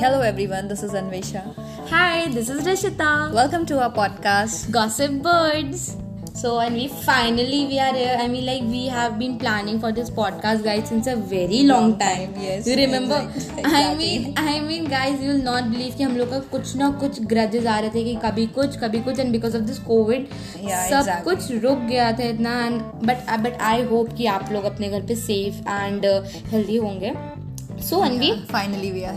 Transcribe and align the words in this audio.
Hello 0.00 0.20
everyone, 0.20 0.68
this 0.68 0.82
is 0.82 0.92
Anvesha. 0.92 1.42
Hi, 1.90 2.28
this 2.28 2.48
is 2.48 2.64
Rashita. 2.66 3.32
Welcome 3.32 3.66
to 3.66 3.80
our 3.82 3.90
podcast. 3.92 4.70
Gossip 4.70 5.22
Birds. 5.22 5.96
So, 6.34 6.58
and 6.60 6.74
we 6.74 6.88
finally 6.88 7.66
we 7.66 7.78
are 7.78 7.94
here. 7.94 8.16
I 8.20 8.28
mean, 8.28 8.44
like 8.46 8.62
we 8.62 8.86
have 8.86 9.18
been 9.18 9.38
planning 9.38 9.78
for 9.80 9.90
this 9.92 10.10
podcast, 10.10 10.62
guys, 10.64 10.88
since 10.90 11.06
a 11.06 11.16
very 11.16 11.62
long, 11.62 11.98
time, 11.98 12.34
yes, 12.38 12.66
You 12.66 12.76
remember? 12.76 13.20
exactly. 13.34 13.62
I 13.64 13.94
mean, 13.94 14.34
I 14.36 14.60
mean, 14.60 14.84
guys, 14.84 15.20
you 15.22 15.30
will 15.30 15.42
not 15.50 15.70
believe 15.70 15.94
कि 15.96 16.02
हम 16.02 16.16
लोग 16.18 16.30
का 16.30 16.38
कुछ 16.50 16.74
ना 16.76 16.90
कुछ 17.00 17.20
grudges 17.32 17.66
आ 17.66 17.78
रहे 17.80 17.90
थे 17.94 18.04
कि 18.04 18.14
कभी 18.24 18.46
कुछ 18.58 18.76
कभी 18.82 19.00
कुछ 19.08 19.18
and 19.24 19.32
because 19.38 19.54
of 19.60 19.66
this 19.70 19.78
COVID 19.88 20.28
Yeah, 20.60 20.90
सब 20.90 21.06
exactly. 21.06 21.24
कुछ 21.24 21.50
रुक 21.64 21.78
गया 21.88 22.12
था 22.18 22.28
इतना 22.34 22.54
and 22.66 23.06
but 23.10 23.24
but 23.46 23.58
I 23.72 23.76
hope 23.94 24.14
कि 24.18 24.26
आप 24.36 24.52
लोग 24.52 24.64
अपने 24.74 24.88
घर 24.90 25.06
पे 25.08 25.16
safe 25.24 25.64
and 25.80 26.06
uh, 26.12 26.20
healthy 26.52 26.78
होंगे. 26.84 27.14
So 27.80 27.98
Anvi 28.00 28.30
finally 28.50 28.90
we 28.90 29.02
are 29.04 29.16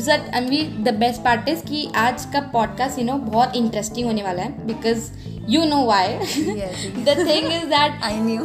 sir 0.00 0.30
Anvi 0.34 0.62
the 0.84 0.94
best 0.98 1.22
part 1.22 1.48
is 1.48 1.64
कि 1.66 1.86
आज 1.96 2.24
का 2.32 2.40
पॉडकास्ट 2.52 2.98
यू 2.98 3.04
नो 3.04 3.16
बहुत 3.24 3.56
इंटरेस्टिंग 3.56 4.06
होने 4.06 4.22
वाला 4.22 4.42
है 4.42 4.66
because 4.66 5.10
you 5.50 5.64
know 5.64 5.84
why 5.86 6.08
the 6.08 7.16
thing 7.20 7.52
is 7.52 7.66
that 7.68 8.02
I 8.02 8.16
knew 8.20 8.42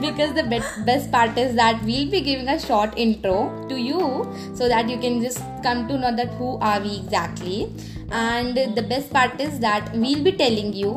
because 0.00 0.32
the 0.32 0.46
best 0.80 1.10
part 1.12 1.38
is 1.38 1.52
that 1.54 1.82
we'll 1.84 2.10
be 2.10 2.20
giving 2.20 2.48
a 2.48 2.56
short 2.58 2.98
intro 2.98 3.36
to 3.70 3.76
you 3.76 4.00
so 4.34 4.68
that 4.68 4.90
you 4.90 4.98
can 4.98 5.20
just 5.22 5.40
come 5.64 5.86
to 5.88 5.96
know 5.98 6.10
that 6.16 6.38
who 6.40 6.58
are 6.64 6.82
we 6.82 6.94
exactly 6.96 7.62
and 8.12 8.58
the 8.76 8.84
best 8.88 9.12
part 9.14 9.40
is 9.40 9.60
that 9.60 9.96
we'll 9.96 10.22
be 10.24 10.30
telling 10.38 10.76
you 10.76 10.92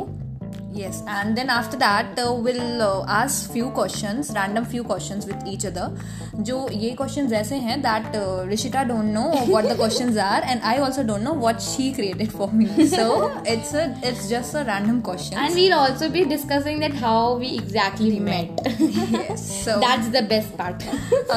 Yes, 0.75 1.03
and 1.07 1.37
then 1.37 1.49
after 1.49 1.77
that 1.77 2.17
uh, 2.17 2.33
we'll 2.33 2.81
uh, 2.81 3.05
ask 3.07 3.51
few 3.51 3.69
questions, 3.69 4.31
random 4.35 4.65
few 4.65 4.83
questions 4.83 5.27
with 5.27 5.45
each 5.45 5.65
other. 5.65 5.91
जो 6.35 6.57
ये 6.83 6.95
questions 6.97 7.33
ऐसे 7.39 7.55
हैं 7.65 7.81
that 7.83 8.15
uh, 8.15 8.45
Rishita 8.51 8.87
don't 8.87 9.13
know 9.13 9.25
what 9.51 9.67
the 9.69 9.75
questions 9.75 10.17
are 10.17 10.41
and 10.53 10.63
I 10.63 10.77
also 10.85 11.03
don't 11.03 11.23
know 11.23 11.33
what 11.33 11.61
she 11.61 11.91
created 11.93 12.31
for 12.31 12.47
me. 12.51 12.87
So 12.87 13.05
it's 13.45 13.73
a 13.75 13.83
it's 14.01 14.27
just 14.29 14.55
a 14.55 14.63
random 14.71 15.01
question. 15.03 15.37
and 15.37 15.53
we'll 15.53 15.77
also 15.77 16.09
be 16.09 16.25
discussing 16.25 16.79
that 16.79 16.93
how 16.93 17.37
we 17.37 17.55
exactly 17.57 18.09
we 18.13 18.19
met, 18.19 18.63
met 18.63 18.79
yes. 18.79 19.63
So 19.65 19.79
that's 19.79 20.09
the 20.09 20.23
best 20.23 20.57
part 20.57 20.83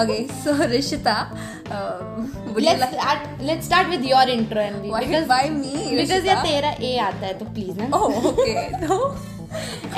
okay. 0.01 0.29
So 0.45 0.55
Rishita, 0.55 1.19
uh, 1.71 2.16
would 2.55 2.63
you 2.63 2.69
let's 2.69 2.81
like? 2.81 2.95
start 2.95 3.19
let's 3.51 3.67
start 3.71 3.89
with 3.95 4.05
your 4.13 4.25
intro 4.37 4.61
Anvi, 4.67 4.91
Why, 4.91 5.01
because 5.07 5.27
why 5.29 5.43
me? 5.51 5.73
Because? 5.97 6.27
ये 6.27 6.35
तेरा 6.47 6.71
ए 6.91 6.97
आता 7.09 7.27
है 7.27 7.33
तो 7.39 7.45
please 7.55 7.81
ना 7.81 7.91
Oh, 7.99 8.11
okay. 8.33 8.69
No. 8.85 9.01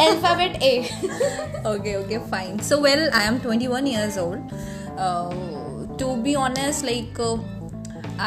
Alphabet 0.01 0.63
A 0.63 0.73
okay 1.69 1.93
okay 2.01 2.19
fine 2.33 2.59
so 2.71 2.77
well 2.87 3.01
i 3.21 3.23
am 3.29 3.39
21 3.45 3.87
years 3.93 4.19
old 4.25 4.53
uh, 5.05 5.31
to 6.03 6.11
be 6.27 6.35
honest 6.43 6.85
like 6.89 7.19
uh, 7.29 7.37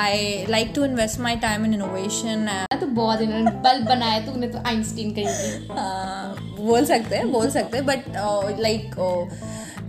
i 0.06 0.46
like 0.56 0.74
to 0.78 0.84
invest 0.88 1.20
my 1.28 1.34
time 1.46 1.68
in 1.70 1.78
innovation 1.78 2.44
and 2.56 2.80
तो 2.82 2.88
बहुत 3.00 3.22
इन्होंने 3.28 3.52
bulb 3.68 3.86
बनाया 3.88 4.20
तूने 4.26 4.48
तो 4.56 4.64
Einstein 4.74 5.14
कही 5.20 5.52
uh, 5.84 6.58
बोल 6.60 6.86
सकते 6.94 7.16
हैं 7.16 7.32
बोल 7.32 7.50
सकते 7.58 7.78
हैं 7.78 7.86
बट 7.86 8.60
लाइक 8.60 8.96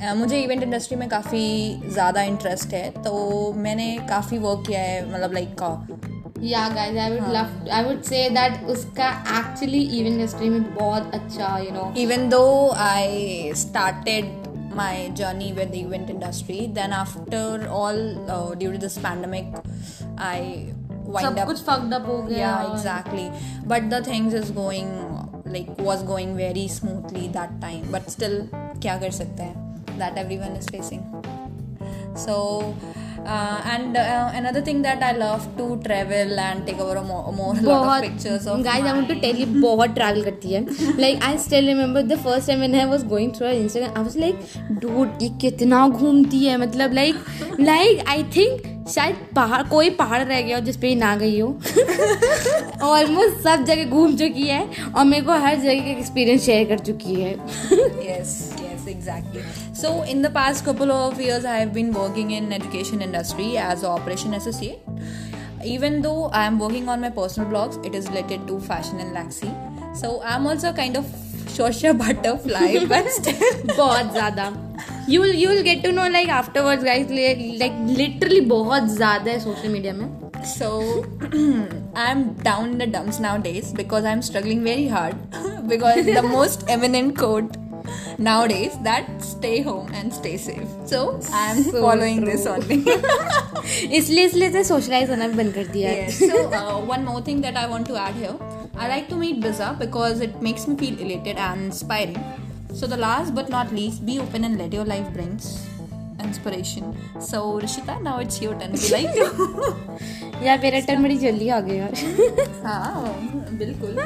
मुझे 0.02 0.40
इवेंट 0.42 0.62
इंडस्ट्री 0.62 0.96
में 0.96 1.08
काफ़ी 1.08 1.42
ज़्यादा 1.88 2.22
इंटरेस्ट 2.22 2.72
है 2.74 2.88
तो 3.02 3.12
मैंने 3.56 3.86
काफ़ी 4.08 4.38
वर्क 4.38 4.64
किया 4.66 4.80
है 4.80 5.12
मतलब 5.12 5.32
लाइक 5.32 5.54
का। 5.62 5.98
या 6.42 6.68
guys 6.68 6.96
I 6.98 7.10
would 7.10 7.32
love 7.32 7.70
I 7.72 7.84
would 7.84 8.02
say 8.02 8.28
that 8.30 8.64
उसका 8.66 9.08
एक्चुअली 9.38 9.82
इवेंट 9.98 10.14
इंडस्ट्री 10.14 10.48
में 10.48 10.74
बहुत 10.74 11.14
अच्छा 11.14 11.56
you 11.58 11.70
know 11.70 11.92
even 11.98 12.28
though 12.28 12.70
I 12.78 13.52
started 13.56 14.24
my 14.76 15.08
journey 15.08 15.52
with 15.52 15.70
the 15.70 15.74
event 15.74 16.10
industry 16.10 16.66
then 16.74 16.92
after 16.92 17.66
all 17.68 18.02
during 18.58 18.82
this 18.82 18.98
pandemic 18.98 19.54
I 20.20 20.70
कुछ 21.08 21.62
fucked 21.62 21.94
हो 22.06 22.22
गया। 22.22 22.60
Exactly 22.70 23.28
but 23.68 23.90
the 23.90 24.06
things 24.06 24.34
is 24.34 24.52
going 24.52 25.52
like 25.52 25.76
was 25.80 26.04
going 26.06 26.34
very 26.36 26.68
smoothly 26.68 27.28
that 27.28 27.60
time 27.62 27.92
but 27.92 28.08
still 28.10 28.40
क्या 28.54 28.96
कर 28.96 29.10
सकते 29.10 29.42
हैं? 29.42 29.71
That 30.02 30.18
everyone 30.18 30.56
is 30.56 30.68
facing. 30.68 31.06
So. 32.16 32.74
Uh, 33.24 33.60
and 33.72 33.96
uh, 33.96 34.30
another 34.34 34.60
thing 34.60 34.82
that 34.82 35.00
I 35.00 35.12
love 35.12 35.42
to 35.56 35.64
travel 35.84 36.40
and 36.40 36.66
take 36.66 36.80
over 36.80 36.96
a 36.96 37.02
more, 37.02 37.32
more 37.32 37.54
lot 37.54 37.90
of 37.96 38.04
pictures 38.04 38.46
of 38.48 38.62
guys 38.64 38.84
I 38.84 38.92
want 38.92 39.06
to 39.08 39.14
my- 39.14 39.20
tell 39.22 39.36
you 39.40 39.46
बहुत 39.60 39.90
travel 39.94 40.22
करती 40.24 40.52
है 40.52 40.62
like 41.00 41.22
I 41.24 41.38
still 41.38 41.66
remember 41.66 42.02
the 42.02 42.16
first 42.24 42.46
time 42.46 42.58
when 42.60 42.74
I 42.80 42.84
was 42.90 43.04
going 43.08 43.30
through 43.36 43.48
Instagram 43.48 43.92
I 43.98 44.02
was 44.02 44.16
like 44.18 44.80
dude 44.80 45.22
ये 45.22 45.28
कितना 45.40 45.86
घूमती 45.88 46.44
है 46.44 46.56
मतलब 46.60 46.92
like 46.94 47.60
like 47.60 48.04
I 48.08 48.22
think 48.36 48.88
शायद 48.94 49.16
पहाड़ 49.36 49.62
कोई 49.68 49.90
पहाड़ 50.00 50.22
रह 50.22 50.40
गया 50.40 50.56
हो 50.58 50.64
जिस 50.64 50.76
पे 50.76 50.94
ना 51.04 51.14
गई 51.16 51.38
हो 51.40 51.48
ऑलमोस्ट 52.88 53.42
सब 53.44 53.64
जगह 53.68 53.90
घूम 53.90 54.16
चुकी 54.16 54.46
है 54.48 54.64
और 54.96 55.04
मेरे 55.04 55.24
को 55.26 55.38
हर 55.46 55.56
जगह 55.60 55.80
का 55.84 55.90
एक्सपीरियंस 55.98 56.44
शेयर 56.46 56.68
कर 56.68 56.84
चुकी 56.90 57.14
है 57.20 57.34
yes 57.70 58.34
yes 58.48 58.51
exactly 58.91 59.43
so 59.73 60.03
in 60.03 60.21
the 60.21 60.29
past 60.29 60.65
couple 60.65 60.91
of 60.91 61.21
years 61.21 61.45
i 61.45 61.55
have 61.57 61.73
been 61.73 61.93
working 61.93 62.31
in 62.31 62.51
education 62.53 63.01
industry 63.01 63.57
as 63.57 63.83
a 63.83 63.87
operation 63.87 64.33
associate 64.33 64.79
even 65.75 66.01
though 66.01 66.25
i 66.41 66.43
am 66.45 66.59
working 66.59 66.89
on 66.89 67.01
my 67.01 67.09
personal 67.09 67.49
blogs 67.49 67.83
it 67.85 67.95
is 67.95 68.07
related 68.09 68.45
to 68.47 68.59
fashion 68.59 68.99
and 69.05 69.15
laxi 69.19 69.51
so 70.03 70.21
i'm 70.23 70.47
also 70.47 70.73
kind 70.73 70.95
of 70.97 71.05
social 71.57 71.93
butterfly 72.03 72.69
but 72.93 73.09
still 73.17 73.75
बहुत 73.77 74.13
ज्यादा 74.13 74.51
you 75.09 75.21
will 75.21 75.35
you 75.35 75.49
will 75.49 75.61
get 75.63 75.83
to 75.83 75.91
know 75.91 76.07
like 76.09 76.29
afterwards 76.29 76.83
guys 76.83 77.11
like 77.11 77.83
literally 77.97 78.39
बहुत 78.53 78.95
ज्यादा 78.97 79.31
है 79.31 79.39
social 79.39 79.69
media 79.69 79.93
में 79.93 80.07
so 80.49 80.67
i'm 82.01 82.19
down 82.47 82.67
in 82.73 82.77
the 82.81 82.87
dumps 82.95 83.19
nowadays 83.19 83.71
because 83.79 84.05
i'm 84.11 84.21
struggling 84.27 84.63
very 84.67 84.85
hard 84.87 85.15
because 85.71 86.05
the 86.17 86.23
most 86.27 86.63
eminent 86.75 87.17
quote 87.21 87.57
nowadays 88.18 88.72
that 88.84 89.06
stay 89.22 89.60
home 89.62 89.88
and 89.94 90.12
stay 90.12 90.36
safe 90.36 90.68
so 90.86 91.00
i'm 91.32 91.62
So 91.70 91.80
following 91.86 92.20
true. 92.24 92.32
this 92.32 92.46
only 92.46 92.78
इसलिए 93.98 94.24
इसलिए 94.24 94.50
से 94.52 94.62
socialise 94.64 95.10
होना 95.10 95.28
भी 95.28 95.36
बंद 95.42 95.52
कर 95.54 95.66
दिया 95.76 95.90
है 95.90 96.06
Yes. 96.06 96.18
So 96.30 96.38
uh, 96.60 96.78
one 96.92 97.04
more 97.10 97.20
thing 97.28 97.40
that 97.46 97.56
I 97.62 97.66
want 97.72 97.86
to 97.92 97.96
add 98.04 98.14
here, 98.22 98.34
I 98.76 98.88
like 98.94 99.08
to 99.12 99.16
meet 99.22 99.40
Biza 99.44 99.68
because 99.82 100.20
it 100.28 100.40
makes 100.48 100.66
me 100.70 100.76
feel 100.82 100.98
elated 101.06 101.36
and 101.48 101.66
inspiring. 101.70 102.18
So 102.80 102.86
the 102.94 102.96
last 102.96 103.34
but 103.38 103.50
not 103.54 103.72
least, 103.78 104.04
be 104.10 104.18
open 104.26 104.44
and 104.50 104.58
let 104.64 104.72
your 104.72 104.84
inspiration 106.24 107.20
so 107.30 107.58
Rishita 107.58 107.98
now 108.00 108.20
it's 108.20 108.42
your 108.42 108.54
turn 108.54 108.72
to 108.76 108.88
like 108.92 110.42
या 110.44 110.56
मेरा 110.62 110.80
turn 110.86 111.02
बड़ी 111.02 111.16
जल्दी 111.18 111.48
आ 111.48 111.60
गया 111.60 111.74
यार। 111.74 111.92
हाँ 112.64 113.02
बिल्कुल। 113.58 113.98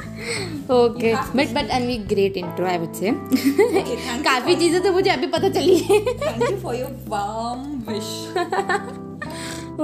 Okay 0.77 1.15
but 1.37 1.53
but 1.55 1.71
and 1.71 1.87
we 1.87 1.97
great 2.13 2.37
intro 2.37 2.67
I 2.67 2.79
would 2.79 2.93
say 2.95 3.13
काफ़ी 4.25 4.55
चीज़ें 4.55 4.83
तो 4.83 4.93
मुझे 4.93 5.11
अभी 5.11 5.27
पता 5.37 5.49
चली 5.49 5.77
है। 5.79 6.01
Thank 6.05 6.51
you 6.51 6.57
for 6.59 6.75
your 6.77 6.97
warm 7.09 7.63
wish 7.89 8.11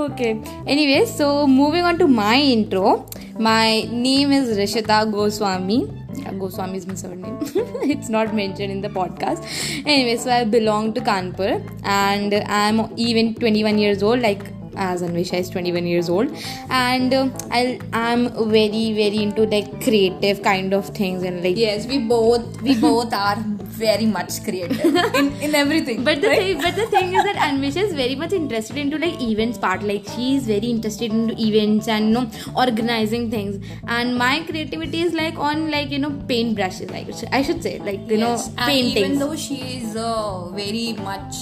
okay 0.03 0.29
anyway 0.73 1.05
so 1.07 1.47
moving 1.47 1.87
on 1.87 1.97
to 1.97 2.07
my 2.09 2.53
intro 2.53 2.95
my 3.39 3.83
name 3.83 4.33
is 4.33 4.57
rishita 4.57 5.11
goswami. 5.11 5.89
Yeah, 6.15 6.33
goswami 6.35 6.79
is 6.79 6.87
my 6.87 6.95
surname. 6.95 7.39
It's 7.95 8.09
not 8.09 8.35
mentioned 8.35 8.71
in 8.71 8.81
the 8.81 8.89
podcast. 8.89 9.45
Anyway 9.87 10.17
so 10.17 10.31
i 10.31 10.45
belong 10.45 10.93
to 10.95 11.01
kanpur 11.01 11.53
and 11.85 12.35
i'm 12.47 12.81
even 12.97 13.35
21 13.35 13.79
years 13.79 14.03
old 14.03 14.21
like 14.21 14.45
as 14.77 15.03
Anvisha 15.03 15.39
is 15.39 15.51
21 15.51 15.87
years 15.87 16.09
old 16.09 16.31
and 16.71 17.13
uh, 17.15 17.29
I'll, 17.51 17.79
I'm 17.93 18.29
very 18.51 18.93
very 18.93 19.23
into 19.23 19.47
like 19.47 19.83
creative 19.83 20.43
kind 20.43 20.73
of 20.73 20.89
things 20.89 21.23
and 21.23 21.43
like 21.43 21.57
Yes, 21.57 21.87
we 21.87 21.99
both 21.99 22.61
we 22.63 22.75
both 22.81 23.13
are 23.13 23.37
very 23.83 24.07
much 24.07 24.43
creative 24.45 24.95
in, 25.15 25.33
in 25.41 25.55
everything. 25.55 26.05
But 26.05 26.21
the 26.21 26.29
right? 26.29 26.39
thing, 26.39 26.61
but 26.61 26.77
the 26.77 26.87
thing 26.87 27.15
is 27.15 27.25
that 27.25 27.37
Anvisha 27.37 27.83
is 27.83 27.95
very 27.95 28.15
much 28.15 28.33
interested 28.33 28.77
into 28.77 28.99
like 28.99 29.21
events 29.21 29.59
part. 29.59 29.83
Like 29.83 30.07
she 30.15 30.37
is 30.37 30.47
very 30.47 30.69
interested 30.69 31.11
into 31.11 31.35
events 31.39 31.89
and 31.89 32.09
you 32.09 32.15
know 32.15 32.31
organizing 32.57 33.31
things. 33.31 33.65
And 33.87 34.17
my 34.17 34.43
creativity 34.49 35.03
is 35.03 35.13
like 35.15 35.37
on 35.39 35.71
like 35.71 35.91
you 35.91 35.99
know 35.99 36.11
paint 36.29 36.57
brushes. 36.57 36.91
I 36.91 37.05
should, 37.11 37.29
I 37.33 37.43
should 37.43 37.63
say 37.63 37.79
like 37.81 38.01
you 38.09 38.19
Yes, 38.19 38.49
know 38.49 38.65
painting 38.67 39.05
even 39.05 39.19
though 39.19 39.37
she 39.37 39.57
is 39.79 39.97
uh, 39.97 40.49
very 40.51 40.93
much 40.95 41.35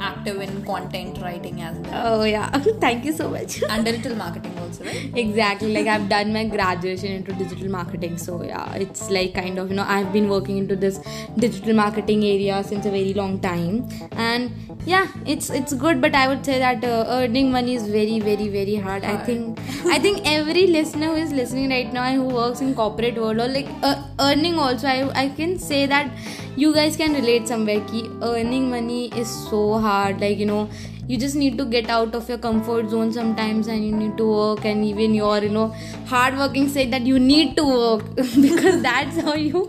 active 0.00 0.40
in 0.40 0.64
content 0.64 1.18
writing 1.20 1.60
as 1.62 1.76
well. 1.78 2.20
Oh 2.20 2.24
yeah, 2.24 2.50
thank 2.80 3.04
you 3.04 3.12
so 3.12 3.28
much. 3.30 3.62
and 3.68 3.84
digital 3.84 4.16
marketing 4.16 4.58
also, 4.58 4.84
right? 4.84 5.10
exactly. 5.14 5.72
Like 5.72 5.86
i've 5.86 6.08
done 6.08 6.32
my 6.32 6.44
graduation 6.44 7.12
into 7.12 7.32
digital 7.32 7.68
marketing. 7.70 8.18
So 8.18 8.42
yeah 8.42 8.74
it's 8.74 9.10
like 9.10 9.34
kind 9.34 9.58
of 9.58 9.70
you 9.70 9.76
know 9.76 9.86
i've 9.88 10.12
been 10.12 10.28
working 10.28 10.58
into 10.58 10.76
this 10.76 11.00
digital 11.36 11.74
marketing 11.74 12.24
area 12.24 12.62
since 12.64 12.86
a 12.86 12.90
very 12.90 13.14
long 13.14 13.40
time. 13.40 13.88
And 14.12 14.52
yeah 14.84 15.08
it's 15.26 15.50
it's 15.50 15.72
good 15.74 16.00
but 16.00 16.14
i 16.14 16.28
would 16.28 16.44
say 16.44 16.58
that 16.60 16.84
uh, 16.84 17.04
earning 17.08 17.50
money 17.50 17.74
is 17.74 17.88
very 17.88 18.20
very 18.20 18.48
very 18.48 18.76
hard. 18.76 19.04
I 19.04 19.16
think 19.16 19.58
i 19.86 19.98
think 19.98 20.22
every 20.24 20.66
listener 20.66 21.08
who 21.08 21.14
is 21.14 21.32
listening 21.32 21.70
right 21.70 21.92
now 21.92 22.04
and 22.04 22.16
who 22.16 22.34
works 22.34 22.60
in 22.60 22.74
corporate 22.74 23.16
world 23.16 23.38
or 23.38 23.48
like 23.48 23.68
uh, 23.82 24.02
earning 24.20 24.58
also 24.58 24.86
i 24.86 25.24
i 25.24 25.28
can 25.28 25.58
say 25.58 25.86
that 25.86 26.10
you 26.58 26.72
guys 26.72 26.96
can 26.98 27.14
relate 27.14 27.46
somewhere 27.46 27.80
की 27.90 28.00
earning 28.24 28.70
money 28.70 29.04
is 29.18 29.28
so 29.28 29.72
hard 29.78 30.20
like 30.20 30.40
you 30.40 30.46
know 30.46 30.68
you 31.10 31.16
just 31.18 31.36
need 31.36 31.56
to 31.58 31.64
get 31.64 31.90
out 31.90 32.14
of 32.16 32.30
your 32.30 32.38
comfort 32.40 32.86
zone 32.90 33.10
sometimes 33.12 33.68
and 33.68 33.84
you 33.84 33.96
need 33.96 34.16
to 34.18 34.24
work 34.26 34.64
and 34.66 34.84
even 34.84 35.14
your 35.14 35.44
you 35.44 35.50
know 35.50 35.66
hard 36.08 36.38
working 36.38 36.68
say 36.68 36.84
that 36.84 37.06
you 37.06 37.18
need 37.18 37.54
to 37.56 37.64
work 37.64 38.04
because 38.20 38.76
that's 38.82 39.24
how 39.24 39.36
you 39.36 39.68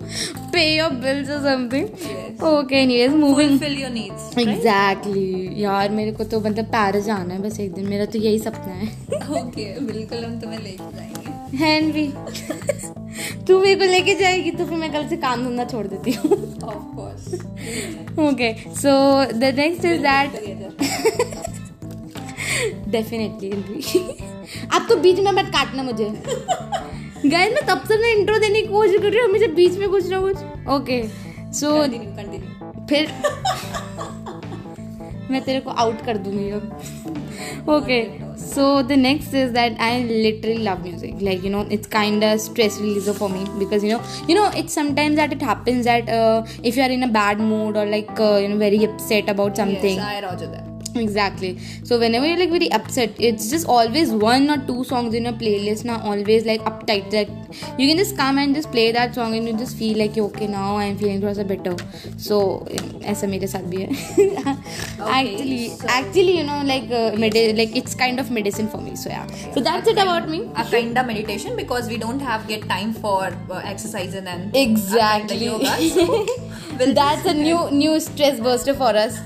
pay 0.54 0.66
your 0.76 0.90
bills 1.04 1.28
something 1.44 2.44
okay 2.46 2.86
need 2.86 3.12
moving 3.16 3.64
exactly 3.64 5.64
यार 5.64 5.90
मेरे 5.92 6.12
को 6.12 6.24
तो 6.24 6.40
मतलब 6.40 6.66
Paris 6.74 7.06
जाना 7.06 7.34
है 7.34 7.42
बस 7.42 7.60
एक 7.60 7.74
दिन 7.74 7.88
मेरा 7.90 8.06
तो 8.06 8.20
यही 8.20 8.40
सपना 8.40 8.74
है 8.74 8.88
ओके 9.42 9.74
बिल्कुल 9.82 10.26
हम 10.26 10.40
तो 10.40 10.50
मैं 10.50 10.64
ले 10.64 10.72
जाएँगे 10.72 11.37
हैन 11.56 11.92
भी 11.92 12.08
तू 13.48 13.60
मेरे 13.60 13.76
को 13.76 13.86
लेके 13.86 14.16
जाएगी 14.16 14.52
तो 14.52 14.66
फिर 14.66 14.78
मैं 14.78 14.92
कल 14.94 15.08
से 15.10 15.18
काम 15.18 15.44
धंधा 15.44 15.64
छोड़ 15.66 15.86
देती 15.88 16.12
हूँ। 16.12 16.32
Off 16.64 16.86
okay 18.22 18.54
so 18.76 18.92
the 19.34 19.54
next 19.58 19.86
is 19.86 20.02
that 20.02 20.30
definitely 22.90 23.50
अब 24.74 24.86
तो 24.90 24.96
बीच 24.98 25.20
में 25.20 25.32
मत 25.32 25.52
काटना 25.54 25.84
मुझे। 25.84 26.06
गाइस 27.26 27.54
मैं 27.54 27.66
तब 27.68 27.84
से 27.88 27.98
ना 28.02 28.08
इंट्रो 28.10 28.38
देने 28.40 28.62
की 28.62 28.68
कोशिश 28.68 29.02
कर 29.02 29.10
रही 29.10 29.20
हूँ 29.20 29.30
हमेशा 29.30 29.48
बीच 29.56 29.78
में 29.80 29.90
कुछ 29.90 30.10
ना 30.10 30.20
कुछ। 30.22 30.38
ओके 30.70 31.02
सो 31.54 31.72
फिर 32.90 33.12
मैं 35.32 35.42
तेरे 35.42 35.60
को 35.60 35.70
आउट 35.72 36.02
कर 36.06 36.18
दूँगी 36.18 36.50
अब। 36.50 36.64
Okay 37.70 38.02
so 38.38 38.84
the 38.84 38.96
next 38.96 39.34
is 39.34 39.52
that 39.54 39.76
i 39.80 40.02
literally 40.04 40.60
love 40.60 40.84
music. 40.84 41.16
Like 41.20 41.44
you 41.44 41.50
know 41.50 41.62
it's 41.70 41.88
kind 41.88 42.24
of 42.24 42.40
stress 42.40 42.80
reliever 42.80 43.14
for 43.14 43.30
me 43.30 43.46
because 43.60 43.84
you 43.84 43.92
know 43.94 44.04
you 44.28 44.36
know 44.36 44.50
it's 44.56 44.74
sometimes 44.74 45.16
that 45.16 45.34
it 45.34 45.42
happens 45.42 45.86
that 45.86 46.08
uh, 46.10 46.46
if 46.64 46.78
you 46.78 46.84
are 46.84 46.90
in 46.90 47.04
a 47.04 47.08
bad 47.08 47.40
mood 47.40 47.76
or 47.78 47.86
like 47.86 48.20
uh, 48.20 48.38
you 48.38 48.48
know 48.50 48.58
very 48.58 48.84
upset 48.84 49.30
about 49.30 49.56
something. 49.58 49.98
Yes, 49.98 50.10
i 50.14 50.22
roger 50.22 50.48
that 50.48 50.67
exactly 50.97 51.59
so 51.85 51.99
whenever 51.99 52.27
you're 52.27 52.37
like 52.39 52.51
very 52.51 52.71
upset 52.73 53.11
it's 53.19 53.49
just 53.49 53.67
always 53.67 54.11
one 54.11 54.51
or 54.51 54.59
two 54.67 54.85
songs 54.85 55.15
in 55.15 55.25
your 55.25 55.33
playlist 55.33 55.87
now 55.87 55.99
always 56.03 56.45
like 56.45 56.61
uptight 56.63 57.11
that 57.11 57.29
you 57.81 57.89
can 57.89 57.97
just 57.97 58.15
come 58.15 58.37
and 58.37 58.55
just 58.55 58.71
play 58.71 58.93
that 58.93 59.15
song 59.15 59.35
and 59.35 59.49
you 59.49 59.57
just 59.57 59.75
feel 59.79 59.97
like 59.97 60.19
okay 60.19 60.47
now 60.47 60.77
i'm 60.77 60.99
feeling 60.99 61.21
थोड़ा 61.23 61.33
सा 61.39 61.45
better 61.53 61.75
so 62.27 62.41
ऐसा 63.13 63.27
मेरे 63.27 63.47
साथ 63.47 63.63
भी 63.73 63.83
है 63.83 64.57
actually 65.17 65.69
so- 65.71 65.89
actually 65.89 66.37
you 66.39 66.45
know 66.51 66.61
like 66.73 66.91
uh, 67.01 67.11
medi- 67.25 67.53
like 67.61 67.75
it's 67.83 67.95
kind 67.95 68.21
of 68.21 68.31
medicine 68.31 68.69
for 68.75 68.81
me 68.89 68.95
so 69.05 69.09
yeah 69.11 69.27
so 69.55 69.61
that's 69.69 69.89
it 69.95 69.99
about 70.05 70.29
me 70.35 70.43
a 70.57 70.65
kind 70.75 70.99
of 70.99 71.07
meditation 71.07 71.57
because 71.63 71.89
we 71.89 71.97
don't 72.05 72.21
have 72.31 72.47
get 72.53 72.69
time 72.69 72.93
for 72.93 73.19
uh, 73.51 73.63
exercising 73.73 74.27
and 74.27 74.55
exactly 74.57 75.21
and 75.21 75.31
the 75.31 75.45
yoga. 75.47 75.73
So 75.89 76.27
we'll 76.79 76.95
that's 76.95 77.27
a 77.27 77.35
new 77.35 77.71
new 77.71 77.99
stress 78.01 78.39
buster 78.41 78.75
for 78.75 78.93
us 79.05 79.19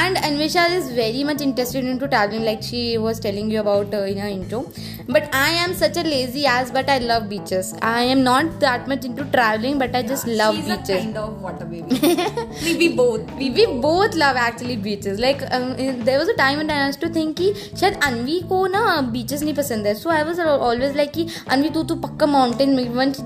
and 0.00 0.16
anvisha 0.28 0.64
is 0.76 0.90
very 0.98 1.07
much 1.23 1.41
interested 1.41 1.83
into 1.85 2.07
traveling. 2.07 2.45
Like 2.45 2.63
she 2.63 2.97
was 2.97 3.19
telling 3.19 3.49
you 3.51 3.59
about 3.61 3.93
in 3.93 4.17
her 4.17 4.27
intro 4.27 4.65
but 5.11 5.35
I 5.35 5.53
am 5.57 5.73
such 5.73 5.97
a 5.97 6.01
lazy 6.03 6.41
ass 6.49 6.71
but 6.71 6.89
I 6.89 6.99
love 7.01 7.21
beaches 7.29 7.73
I 7.83 8.07
am 8.07 8.17
not 8.19 8.51
that 8.59 8.89
much 8.89 9.05
into 9.15 9.23
travelling 9.31 9.79
but 9.79 9.95
I 9.95 10.03
just 10.03 10.27
love 10.29 10.57
beaches 10.61 11.05
both 13.81 14.15
love 14.15 14.37
actually 14.37 14.75
beaches 14.79 15.19
like 15.19 15.41
there 16.03 16.17
was 16.17 16.29
a 16.29 16.35
time 16.37 16.59
and 16.59 16.71
I 16.71 16.91
too 17.01 17.09
think 17.15 17.35
की 17.37 17.53
शायद 17.53 17.99
अनवी 18.03 18.39
को 18.49 18.65
ना 18.67 18.83
beaches 19.11 19.41
नहीं 19.43 19.53
पसंद 19.53 19.87
है 19.87 19.93
so 19.93 20.09
I 20.09 20.23
was 20.23 20.41
always 20.41 20.95
like 20.95 21.11
की 21.11 21.27
अनवी 21.49 21.69
तू 21.69 21.83
तू 21.83 21.95
पक्का 21.99 22.25
mountain 22.27 22.75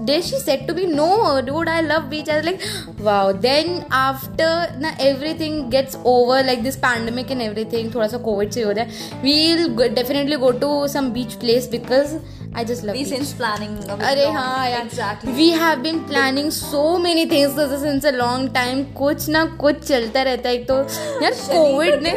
day 0.06 0.22
she 0.22 0.40
said 0.40 0.68
to 0.68 0.74
be 0.74 0.86
no 0.86 1.10
doubt 1.42 1.70
I 1.70 1.82
love 1.82 2.08
beach 2.10 2.30
I 2.30 2.42
like 2.42 2.60
wow 3.02 3.32
then 3.40 3.82
after 3.94 4.80
ना 4.80 4.96
everything 5.02 5.62
gets 5.72 5.98
over 6.06 6.46
like 6.46 6.64
this 6.64 6.76
pandemic 6.78 7.32
and 7.32 7.42
everything 7.42 7.94
थोड़ा 7.96 8.08
सा 8.08 8.18
कोविड 8.24 8.52
से 8.52 8.62
हो 8.62 8.74
जाए 8.74 9.20
we'll 9.24 9.68
definitely 9.94 10.36
go 10.38 10.52
to 10.60 10.72
some 10.88 11.10
beach 11.12 11.34
place 11.36 11.70
because 11.75 12.16
I 12.58 12.66
just 12.66 12.84
love 12.88 12.98
We 12.98 13.04
beach. 13.04 13.12
since 13.14 13.34
planning. 13.38 13.75
अरे 14.02 14.25
हाँ 14.31 14.70
यार 14.70 14.90
Exactly. 14.90 15.36
We 15.36 15.50
have 15.62 15.80
been 15.81 16.00
planning 16.08 16.50
so 16.52 16.98
many 17.04 17.25
things 17.31 17.60
since 17.84 18.06
a 18.06 18.12
long 18.18 18.54
time 18.54 18.84
कुछ 19.00 19.30
ना 19.30 19.46
कुछ 19.62 19.84
चलता 19.88 20.24
रहता 20.24 20.50
है 20.50 20.56
एक 20.56 20.68
तो 20.68 20.78
यार 21.24 21.34
कोविड 21.48 22.04
ने 22.04 22.12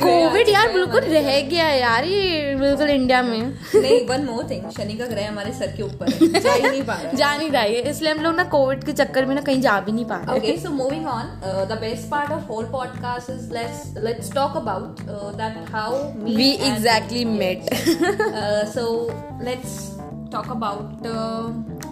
कोविड 0.00 0.48
यार 0.48 0.72
बिल्कुल 0.72 1.00
रह 1.00 1.40
गया 1.40 1.68
यार 1.68 2.04
ये 2.04 2.54
बिल्कुल 2.54 2.90
इंडिया 2.90 3.22
में। 3.22 3.38
नहीं 3.74 4.06
वन 4.06 4.24
मोर 4.24 4.46
थिंग 4.50 4.70
शनि 4.70 4.94
का 4.94 5.06
ग्रह 5.06 5.28
हमारे 5.28 5.52
सर 5.52 5.66
के 5.66 5.82
ऊपर 5.82 6.10
है 6.12 6.40
जा 6.40 6.52
ही 6.52 6.62
नहीं 6.62 6.82
पा 6.82 6.94
रहा। 6.94 7.02
है 7.02 7.16
जा 7.22 7.36
नहीं 7.36 7.50
रहा 7.50 7.62
है 7.62 7.80
इसलिए 7.90 8.12
हम 8.12 8.22
लोग 8.24 8.34
ना 8.36 8.44
कोविड 8.44 8.84
के 8.84 8.92
चक्कर 8.92 9.26
में 9.26 9.34
ना 9.34 9.40
कहीं 9.40 9.60
जा 9.60 9.80
भी 9.80 9.92
नहीं 9.92 10.04
पा 10.04 10.16
रहे। 10.30 10.56
On, 11.06 11.28
uh, 11.48 11.64
the 11.70 11.76
best 11.80 12.08
part 12.10 12.30
of 12.34 12.48
whole 12.50 12.66
podcast 12.70 13.30
is 13.32 13.44
let's 13.56 13.82
let's 14.06 14.30
talk 14.30 14.56
about 14.60 15.02
uh, 15.08 15.30
that 15.40 15.58
how 15.74 15.90
me 16.24 16.36
we 16.36 16.50
exactly 16.70 17.24
met 17.24 17.74
so 18.74 18.88
let's 19.44 19.95
talk 20.30 20.48
about 20.54 21.06
uh, 21.06 21.46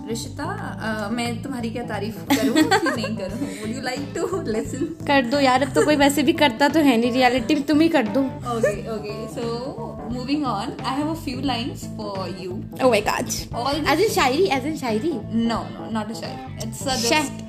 Rishita 0.09 0.47
uh, 0.87 1.11
मैं 1.13 1.27
तुम्हारी 1.43 1.71
क्या 1.71 1.83
तारीफ़ 1.89 2.17
करूँ 2.35 2.55
कि 2.55 2.91
नहीं 3.01 3.17
करूँ? 3.17 3.39
Would 3.61 3.75
you 3.77 3.83
like 3.87 4.05
to 4.17 4.25
listen? 4.57 4.85
कर 5.07 5.27
दो 5.31 5.41
यार 5.41 5.63
अब 5.63 5.73
तो 5.75 5.85
कोई 5.85 5.97
वैसे 5.97 6.23
भी 6.23 6.33
करता 6.43 6.69
तो 6.77 6.81
है 6.89 6.97
नहीं 6.97 7.13
रियलिटी 7.13 7.55
तुम 7.71 7.81
ही 7.81 7.89
कर 7.97 8.09
दो। 8.17 8.23
Okay 8.57 8.77
okay 8.97 9.17
so 9.37 9.47
moving 10.17 10.45
on 10.55 10.75
I 10.85 10.95
have 11.01 11.11
a 11.13 11.19
few 11.27 11.41
lines 11.53 11.87
for 12.01 12.29
you. 12.43 12.59
Oh 12.85 12.91
my 12.91 13.01
god 13.09 13.33
all 13.63 13.89
as 13.93 14.01
in 14.01 14.09
shayari 14.15 14.45
as 14.59 14.67
in 14.67 14.77
shayari 14.85 15.13
no 15.51 15.61
no 15.77 15.91
not 15.99 16.15
a 16.17 16.21
shy 16.23 16.35
it's 16.67 16.87
a 16.95 17.01
just 17.09 17.43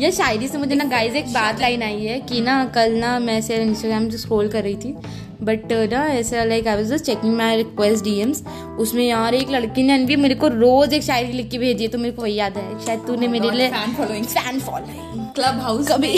ये 0.00 0.10
शायरी 0.12 0.46
से 0.48 0.58
मुझे 0.58 0.74
ना 0.74 0.84
guys 0.90 1.14
एक 1.14 1.26
बात 1.32 1.60
line 1.60 1.82
आई 1.82 2.04
है 2.04 2.20
कि 2.28 2.40
ना 2.40 2.64
कल 2.74 2.94
ना 2.98 3.18
मैं 3.18 3.36
ऐसे 3.38 3.56
इंस्टाग्राम 3.62 4.08
से 4.10 4.18
स्क्रॉल 4.18 4.48
कर 4.52 4.62
रही 4.62 4.76
थी 4.84 4.94
बट 5.42 5.72
ना 5.92 6.04
ऐसा 6.08 6.44
like 6.44 6.66
I 6.68 6.76
was 6.76 6.92
just 6.94 7.04
checking 7.04 7.34
my 7.36 7.56
request 7.56 8.04
DMs 8.04 8.42
उसमें 8.78 9.04
यार 9.04 9.34
एक 9.34 9.50
लड़की 9.50 9.82
ने 9.82 9.98
भी 10.04 10.16
मेरे 10.16 10.34
को 10.34 10.48
रोज 10.48 10.94
एक 10.94 11.02
शायरी 11.02 11.32
लिख 11.32 11.50
के 11.50 11.58
भेजी 11.58 11.84
है 11.84 11.90
तो 11.90 11.98
मेरे 11.98 12.12
को 12.12 12.22
वही 12.22 12.34
याद 12.34 12.56
है। 12.58 12.84
शायद 12.86 13.00
तूने 13.06 13.28
मेरे 13.28 13.50
लिए 13.50 13.68
fan 13.70 13.94
following 13.94 14.26
fan 14.26 14.60
following 14.60 15.21
club 15.38 15.60
house 15.62 15.88
कभी 15.88 16.12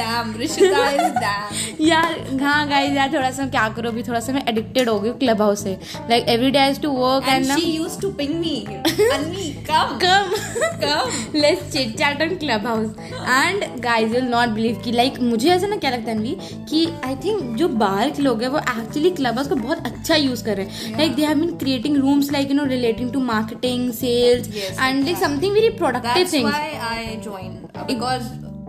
damn 0.00 0.28
यार 1.80 2.14
हाँ 2.42 2.68
गाइस 2.68 2.96
यार 2.96 3.12
थोड़ा 3.14 3.30
सा 3.30 3.46
क्या 3.46 3.68
करो 3.76 3.90
अभी? 3.90 4.02
थोड़ा 4.02 4.20
सा 4.20 4.32
मैं 4.32 4.42
एडिक्टेड 4.48 4.88
हो 4.88 4.98
गई 5.00 5.10
क्लब 5.18 5.42
हाउस 5.42 5.62
से। 5.62 5.76
Like 6.10 6.28
every 6.28 6.50
day 6.50 6.72
to 6.82 6.90
work 6.90 7.24
and 7.24 7.32
and 7.32 7.46
ना 7.46 7.56
she 7.56 7.68
used 7.80 8.00
to 8.04 8.10
ping 8.20 8.34
me. 8.42 8.54
Anvi 9.16 9.46
come. 9.68 9.92
Come 10.82 11.38
let's 11.38 11.72
chit 11.72 11.96
chat 11.98 12.22
on 12.22 12.34
Clubhouse 12.66 12.90
and 13.00 13.64
guys 13.82 14.10
will 14.12 14.24
not 14.24 14.48
believe 14.48 14.80
कि 14.84 14.92
लाइक 14.92 15.20
मुझे 15.20 15.48
ऐसा 15.50 15.66
ना 15.66 15.76
क्या 15.76 15.90
लगता 15.90 16.10
है 16.10 16.16
अनवी 16.16 16.36
कि 16.70 16.86
आई 17.04 17.16
थिंक 17.24 17.56
जो 17.56 17.68
बाहर 17.68 18.10
के 18.10 18.22
लोग 18.22 18.42
हैं 18.42 18.48
वो 18.48 18.58
एक्चुअली 18.58 19.10
क्लब 19.10 19.34
हाउस 19.34 19.48
को 19.48 19.54
बहुत 19.56 19.86
अच्छा 19.86 20.16
यूज़ 20.16 20.44
कर 20.44 20.56
रहे 20.56 20.66
हैं। 20.66 20.96
Like 20.98 21.14
they 21.14 21.24
have 21.24 21.38
been 21.38 21.56
creating 21.58 21.96
rooms 21.96 22.32
like 22.32 22.50
you 22.50 22.56
know 22.56 22.64
relating 22.74 23.12
to 23.12 23.20
marketing 23.24 23.90
sales 23.92 24.48
and 24.80 25.04
like 25.04 25.16
something 25.16 25.52
very 25.54 25.68
productive 25.78 26.28
things 26.32 26.52
why 26.52 26.68
I 26.90 27.16
joined. 27.24 27.64
Uh, 27.74 27.84
because 27.88 28.28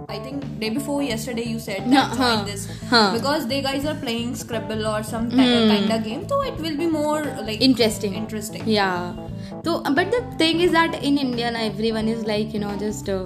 I 0.10 0.20
think 0.20 0.44
day 0.60 0.70
before 0.76 1.02
yesterday 1.04 1.44
you 1.44 1.60
said 1.60 1.90
that 1.92 2.14
join 2.18 2.38
huh, 2.40 2.44
this 2.46 2.68
huh. 2.90 3.14
because 3.16 3.48
they 3.48 3.62
guys 3.62 3.86
are 3.86 3.96
playing 3.96 4.36
Scrabble 4.36 4.86
or 4.92 5.04
some 5.04 5.30
ti- 5.30 5.38
kind 5.38 5.92
of 5.98 6.04
game, 6.04 6.28
so 6.28 6.42
it 6.52 6.58
will 6.68 6.78
be 6.78 6.88
more 6.88 7.24
like 7.50 7.62
Interesting. 7.62 8.16
Interesting. 8.16 8.64
yeah 8.68 9.14
so 9.66 9.82
but 10.00 10.12
the 10.16 10.22
thing 10.40 10.60
is 10.66 10.72
that 10.72 10.96
in 11.10 11.18
india 11.18 11.52
everyone 11.68 12.08
is 12.16 12.26
like 12.32 12.54
you 12.56 12.60
know 12.64 12.74
just 12.82 13.10
uh, 13.10 13.22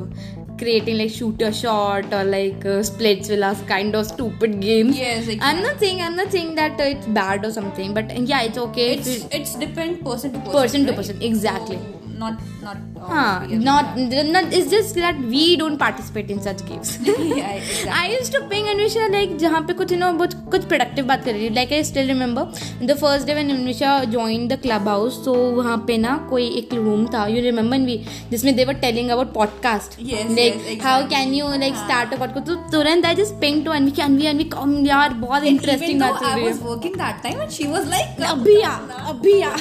creating 0.62 0.98
like 1.02 1.10
shooter 1.16 1.52
shot 1.62 2.14
or 2.20 2.24
like 2.34 2.66
uh, 2.74 2.78
splits 2.90 3.28
villas 3.34 3.62
kind 3.72 3.96
of 4.02 4.06
stupid 4.12 4.60
games 4.68 4.98
Yes, 4.98 5.28
exactly. 5.28 5.40
i'm 5.50 5.62
not 5.68 5.80
saying 5.86 6.02
i'm 6.02 6.16
not 6.22 6.32
saying 6.38 6.54
that 6.62 6.80
uh, 6.80 6.90
it's 6.94 7.08
bad 7.20 7.46
or 7.50 7.52
something 7.60 7.94
but 8.00 8.16
yeah 8.34 8.44
it's 8.50 8.58
okay 8.68 8.88
It's 8.96 9.08
it- 9.16 9.28
it's 9.40 9.56
depend 9.66 10.04
person 10.06 10.34
to 10.34 10.40
person. 10.40 10.62
Person 10.62 10.86
to 10.88 10.94
person, 11.02 11.22
exactly. 11.32 11.78
So, 11.78 12.00
not 12.24 12.42
not. 12.64 12.82
हाँ 13.10 13.48
not 13.68 13.98
not 14.34 14.54
it's 14.58 14.70
just 14.74 14.96
that 14.96 15.18
we 15.32 15.44
don't 15.62 15.78
participate 15.80 16.30
in 16.36 16.42
such 16.48 16.62
games 16.68 16.92
yeah, 17.08 17.52
exactly. 17.54 17.90
I 17.90 18.04
used 18.12 18.32
to 18.36 18.42
ping 18.52 18.70
Anvisha 18.74 19.08
like 19.16 19.36
जहाँ 19.40 19.62
पे 19.68 19.74
कुछ 19.80 19.92
you 19.92 20.00
know 20.02 20.12
बहुत 20.18 20.34
कुछ 20.52 20.68
productive 20.74 21.08
बात 21.08 21.24
कर 21.26 21.34
रही 21.34 21.48
है 21.48 21.54
like 21.56 21.74
I 21.78 21.82
still 21.90 22.08
remember 22.14 22.46
the 22.92 22.96
first 23.04 23.28
day 23.32 23.36
when 23.40 23.52
Anvisha 23.56 23.94
joined 24.14 24.54
the 24.56 24.58
club 24.68 24.88
house 24.94 25.20
so 25.26 25.36
वहाँ 25.58 25.78
पे 25.88 25.98
ना 25.98 26.16
कोई 26.30 26.48
एक 26.62 26.74
room 26.82 27.06
था 27.14 27.26
you 27.34 27.44
remember 27.50 27.80
भी 27.86 27.98
जिसमें 28.32 28.54
they 28.58 28.68
were 28.72 28.80
telling 28.86 29.12
about 29.18 29.34
podcast 29.40 30.00
Yes, 30.14 30.30
like 30.40 30.62
yes, 30.62 30.82
how 30.84 30.96
exactly. 31.02 31.16
can 31.16 31.34
you 31.40 31.52
like 31.66 31.82
start 31.84 32.14
a 32.14 32.22
podcast 32.24 32.48
तो 32.48 32.56
तुरंत 32.72 33.06
I 33.06 33.16
just 33.22 33.40
pinged 33.44 33.66
to 33.66 33.76
Anvi 33.80 33.96
कि 33.96 34.02
Anvi 34.08 34.32
Anvi 34.34 34.50
come 34.56 34.78
यार 34.88 35.14
बहुत 35.26 35.44
though 35.44 36.00
बात 36.00 36.22
हो 36.22 36.28
I 36.28 36.36
रही 36.36 36.48
was 36.48 36.60
है 36.60 36.68
working 36.70 36.98
that 37.04 37.22
time 37.26 37.44
and 37.46 37.52
she 37.60 37.68
was 37.76 37.92
like 37.96 38.24
अभी 38.32 38.62
आ 38.62 38.76
अभी 39.10 39.42
आ 39.42 39.56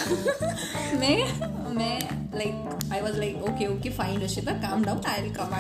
मैं 1.01 1.62
like 2.33 2.55
I 2.91 3.03
was 3.03 3.19
like, 3.19 3.37
okay, 3.51 3.69
okay, 3.69 3.91
fine, 3.91 4.21
Rishita, 4.21 4.61
calm 4.63 4.83
down. 4.83 5.01
I'll 5.05 5.31
come. 5.31 5.53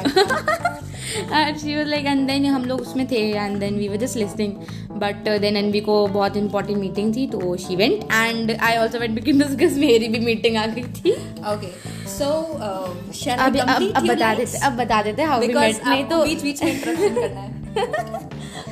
And 1.33 1.61
she 1.61 1.77
was 1.77 1.89
like 1.89 2.07
and 2.07 2.29
then 2.29 2.45
हम 2.45 2.65
लोग 2.65 2.81
उसमें 2.81 3.07
थे 3.11 3.21
and 3.45 3.61
then 3.61 3.77
we 3.77 3.89
were 3.89 3.99
just 3.99 4.17
listening 4.17 4.67
but 5.03 5.29
uh, 5.29 5.39
then 5.39 5.57
अनवी 5.57 5.81
को 5.89 5.97
बहुत 6.13 6.37
important 6.37 6.81
meeting 6.85 7.13
थी 7.17 7.27
तो 7.31 7.57
she 7.65 7.77
went 7.77 8.05
and 8.21 8.53
I 8.61 8.77
also 8.77 9.01
went 9.01 9.15
because 9.15 9.79
मेरी 9.79 10.09
भी 10.09 10.21
meeting 10.29 10.57
आ 10.57 10.67
गई 10.67 10.83
थी 11.01 11.17
okay. 11.55 11.73
So, 12.07 12.29
uh, 12.61 12.89
shall 13.13 13.39
अब 13.39 13.57
अब 13.57 13.69
complete 13.69 13.97
अब 13.97 14.05
your 14.05 14.17
बता 14.17 14.35
देते 14.35 14.59
अब 14.67 14.77
बता 14.77 15.03
देते 15.03 15.27
how 15.33 15.41
we 15.41 15.55
met 15.55 15.87
नहीं 15.87 16.05
तो 16.09 16.25
बीच 16.25 16.43
बीच 16.43 16.63
में 16.63 16.73
इंटरप्शन 16.73 17.15
करना 17.21 17.41
है 17.41 17.51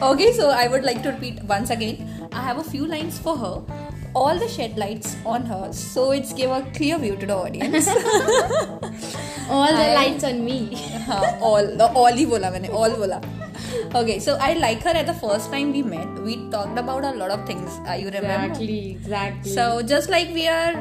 okay 0.03 0.33
so 0.33 0.49
i 0.51 0.67
would 0.73 0.85
like 0.85 1.03
to 1.05 1.11
repeat 1.13 1.41
once 1.49 1.71
again 1.71 2.20
i 2.34 2.42
have 2.50 2.58
a 2.60 2.64
few 2.74 2.86
lines 2.96 3.18
for 3.28 3.38
her 3.44 3.56
all 4.24 4.38
the 4.44 4.48
shed 4.56 4.78
lights 4.84 5.16
on 5.36 5.46
her 5.54 5.64
so 5.80 6.04
it's 6.18 6.34
give 6.42 6.52
a 6.58 6.62
clear 6.78 6.98
view 7.06 7.16
to 7.24 7.26
the 7.32 7.36
audience 7.36 7.88
all 9.50 9.72
the 9.80 9.88
I- 9.88 9.94
lights 10.00 10.24
on 10.24 10.44
me 10.50 10.60
हाँ, 11.08 11.24
all 11.50 11.68
the 11.82 11.88
all 12.04 12.12
ही 12.22 12.26
बोला 12.34 12.50
मैंने 12.52 12.70
all 12.82 12.96
बोला 13.04 13.22
okay 14.00 14.16
so 14.26 14.34
i 14.46 14.54
like 14.62 14.82
her 14.90 14.94
at 15.02 15.08
the 15.10 15.14
first 15.24 15.52
time 15.52 15.72
we 15.78 15.82
met 15.94 16.20
we 16.28 16.36
talked 16.54 16.80
about 16.84 17.04
a 17.10 17.12
lot 17.22 17.32
of 17.36 17.46
things 17.50 17.80
uh, 17.90 17.94
you 18.04 18.10
remember 18.16 18.46
exactly 18.46 18.80
exactly 18.92 19.52
so 19.58 19.66
just 19.94 20.10
like 20.16 20.34
we 20.40 20.48
are 20.48 20.74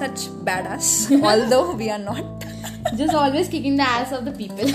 such 0.00 0.26
badass 0.48 0.90
although 1.32 1.64
we 1.82 1.90
are 1.96 1.98
not 2.10 2.44
just 3.02 3.14
always 3.22 3.48
kicking 3.54 3.76
the 3.82 3.88
ass 3.94 4.12
of 4.18 4.24
the 4.30 4.34
people 4.42 4.74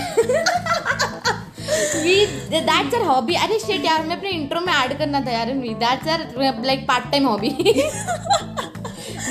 we 2.03 2.15
that's 2.69 2.93
our 2.99 3.03
hobby 3.11 3.35
अरे 3.45 3.59
shit 3.65 3.85
यार 3.85 4.05
मैं 4.07 4.17
अपने 4.17 4.31
intro 4.41 4.65
में 4.65 4.73
add 4.73 4.97
करना 4.97 5.21
था 5.25 5.31
यार 5.31 5.53
we 5.63 5.73
that's 5.85 6.13
our 6.13 6.53
like 6.71 6.87
part 6.93 7.11
time 7.15 7.27
hobby 7.31 7.51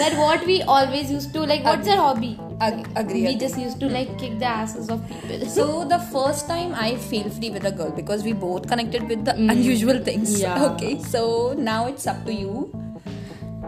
that 0.00 0.20
what 0.24 0.46
we 0.52 0.60
always 0.62 1.10
used 1.10 1.32
to 1.38 1.48
like 1.54 1.64
what's 1.64 1.88
our 1.88 2.04
hobby 2.08 2.36
agree, 2.60 3.22
we 3.22 3.36
just 3.36 3.58
used 3.58 3.80
to 3.80 3.88
like 3.88 4.18
kick 4.18 4.38
the 4.38 4.44
asses 4.44 4.88
of 4.90 5.06
people 5.08 5.46
So 5.46 5.84
the 5.84 5.98
first 5.98 6.48
time 6.48 6.74
I 6.74 6.96
feel 6.96 7.28
free 7.30 7.50
with 7.50 7.64
a 7.64 7.70
girl 7.70 7.90
because 7.90 8.24
we 8.24 8.32
both 8.32 8.68
connected 8.68 9.08
with 9.08 9.24
the 9.24 9.32
mm. 9.32 9.50
unusual 9.50 10.02
things. 10.02 10.40
Yeah. 10.40 10.64
Okay. 10.72 11.00
So 11.02 11.54
now 11.56 11.86
it's 11.86 12.06
up 12.06 12.24
to 12.26 12.32
you. 12.32 12.70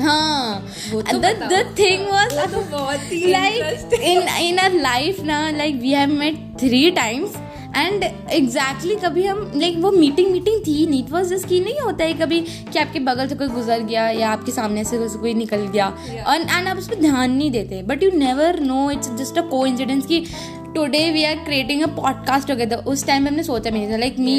हाँ। 0.00 0.66
तो 0.92 1.18
the 1.22 1.76
thing 1.78 2.08
was 2.08 2.34
वो 2.34 2.46
तो 2.46 2.60
life 4.68 5.24
ना 5.24 5.50
like 5.50 5.80
we 5.82 5.94
have 5.94 6.18
met 6.18 6.64
three 6.64 6.98
times 6.98 7.28
and 7.76 8.04
exactly 8.30 8.96
कभी 8.96 9.26
हम 9.26 9.52
like 9.56 9.78
वो 9.78 9.90
meeting 9.90 10.32
meeting 10.32 10.60
थी 10.60 10.86
नहीं। 10.86 11.04
इट 11.04 11.10
वॉज़ 11.10 11.34
जस्ट 11.34 11.48
की 11.48 11.60
नहीं 11.60 11.80
होता 11.80 12.04
है 12.04 12.12
कभी 12.12 12.40
कि 12.40 12.78
आपके 12.78 13.00
बगल 13.00 13.28
से 13.28 13.34
कोई 13.34 13.48
गुजर 13.48 13.80
गया 13.80 14.10
या 14.10 14.30
आपके 14.30 14.52
सामने 14.52 14.84
से 14.84 14.98
कोई- 14.98 15.36
निकल 15.36 15.56
गया। 15.56 15.96
Yeah. 15.96 16.56
एंड 16.56 16.68
आप 16.68 16.78
उस 16.78 16.88
पर 16.88 16.94
ध्यान 16.94 17.32
नहीं 17.32 17.50
देते। 17.50 17.82
But 17.82 18.02
you 18.02 18.10
never 18.10 18.60
know 18.60 18.90
it's 18.90 19.10
just 19.10 19.38
a 19.38 19.40
coincidence 19.66 20.06
कि 20.06 20.24
today 20.74 21.10
we 21.12 21.24
are 21.24 21.34
creating 21.44 21.82
a 21.82 21.86
podcast 21.96 22.48
together 22.48 22.76
उस 22.86 23.06
टाइम 23.06 23.26
हमने 23.28 23.42
सोचा 23.42 23.70
भी 23.70 23.78
नहीं 23.78 23.92
था 23.92 23.96
like 23.96 24.18
me 24.18 24.38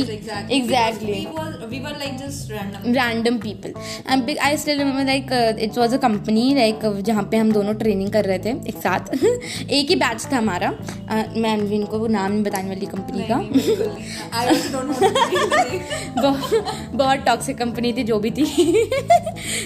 exactly 0.52 1.26
Because 1.26 1.66
We 1.66 1.70
were 1.70 1.70
we 1.70 1.80
were 1.82 1.94
like 2.00 2.18
just 2.20 2.52
random. 2.52 2.96
Random 2.96 3.38
people 3.38 3.74
and 4.12 4.38
I 4.40 4.58
still 4.58 4.78
remember 4.78 5.06
like 5.06 5.32
it 5.62 5.78
was 5.78 5.94
a 5.94 5.98
company 5.98 6.54
like 6.56 6.80
जहाँ 7.06 7.24
पे 7.32 7.38
हम 7.38 7.52
दोनों 7.52 7.74
ट्रेनिंग 7.74 8.10
कर 8.12 8.26
रहे 8.26 8.40
थे 8.40 8.50
एक 8.70 8.78
साथ. 8.78 9.14
एक 9.70 9.90
ही 9.90 9.96
बैच 9.96 10.26
था 10.32 10.38
हमारा. 10.38 10.72
Uh, 10.72 11.38
मैं 11.38 11.54
अनविन 11.54 11.84
को 11.86 12.00
वो 12.00 12.08
नाम 12.08 12.32
नहीं 12.32 12.44
बताने 12.44 12.70
वाली 12.70 12.86
कंपनी 12.86 13.24
का. 13.32 13.36
बहुत 16.96 17.20
टॉक्सिक 17.26 17.58
कंपनी 17.58 17.94
थी 17.94 18.04
जो 18.04 18.20
भी 18.20 18.32
थी. 18.32 18.44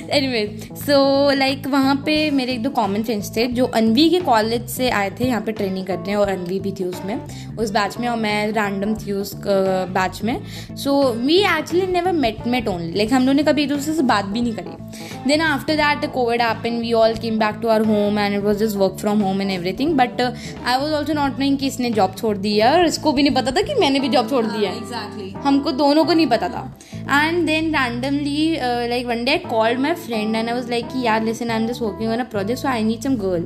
एनीवे 0.09 0.45
सो 0.75 1.31
लाइक 1.31 1.67
वहाँ 1.67 1.95
पे 2.05 2.29
मेरे 2.31 2.53
एक 2.53 2.63
दो 2.63 2.69
कॉमन 2.69 3.03
फ्रेंड्स 3.03 3.35
थे 3.35 3.47
जो 3.59 3.65
अनवी 3.75 4.09
के 4.09 4.19
कॉलेज 4.21 4.67
से 4.69 4.89
आए 4.89 5.09
थे 5.19 5.25
यहाँ 5.25 5.41
पे 5.41 5.51
ट्रेनिंग 5.51 5.85
करने 5.85 6.15
और 6.15 6.29
अनवी 6.29 6.58
भी 6.59 6.71
थी 6.79 6.83
उसमें। 6.83 7.55
उस 7.55 7.71
बैच 7.71 7.97
में 7.99 8.07
और 8.07 8.17
मैं 8.17 8.51
रैंडम 8.51 8.93
थी 8.95 9.11
उस 9.11 9.33
बैच 9.37 10.21
में। 10.23 10.35
So 10.75 11.01
we 11.13 11.37
actually 11.47 11.85
never 11.87 12.11
met 12.13 12.47
met 12.47 12.67
only 12.67 12.91
like 12.93 13.13
हम 13.13 13.21
लोगों 13.21 13.33
ने 13.33 13.43
कभी 13.43 13.63
एक 13.63 13.69
दूसरे 13.69 13.93
से 13.93 14.03
बात 14.05 14.25
भी 14.25 14.41
नहीं 14.41 14.53
करी। 14.53 15.27
Then 15.27 15.41
after 15.41 15.75
that 15.75 16.11
Covid 16.13 16.41
happen 16.41 16.79
we 16.79 16.93
all 16.95 17.13
came 17.17 17.39
back 17.39 17.59
to 17.61 17.67
our 17.69 17.85
home 17.85 18.19
and 18.19 18.35
it 18.35 18.43
was 18.43 18.57
just 18.57 18.77
work 18.77 18.97
from 18.99 19.19
home 19.21 19.41
and 19.41 19.51
everything 19.51 19.93
but 19.97 20.21
I 20.21 20.77
was 20.77 20.93
also 20.93 21.13
not 21.13 21.39
knowing 21.39 21.57
कि 21.57 21.67
इसने 21.67 21.89
जॉब 21.91 22.15
छोड़ 22.17 22.35
दी 22.37 22.57
है 22.57 22.71
और 22.71 22.85
इसको 22.85 23.11
भी 23.11 23.23
नहीं 23.23 23.35
पता 23.35 23.51
था 23.51 23.61
कि 23.61 23.75
मैंने 23.79 23.99
भी 23.99 24.09
जॉब 24.09 24.29
छोड़ 24.29 24.45
दी 24.45 24.65
है। 24.65 24.73
Exactly. 24.73 25.35
हमको 25.43 25.71
दोनों 25.73 26.05
को 26.05 26.13
नहीं 26.13 26.27
पता 26.27 26.49
था। 26.49 26.63
And 26.95 27.45
then 27.45 27.75
randomly 27.75 28.57
like 28.89 29.05
one 29.07 29.23
day 29.25 29.37
called 29.49 29.79
my 29.79 29.93
friend 29.97 30.35
and 30.35 30.49
I 30.49 30.53
was 30.55 30.69
like 30.69 30.87
कि 30.87 31.05
यार 31.05 31.23
listen 31.23 31.51
I 31.51 31.61
am 31.61 31.67
just 31.67 31.81
working 31.81 32.11
on 32.11 32.19
a 32.19 32.23
project 32.31 32.61
so 32.61 32.67
I 32.67 32.83
need 32.83 33.01
some 33.01 33.15
girl 33.17 33.43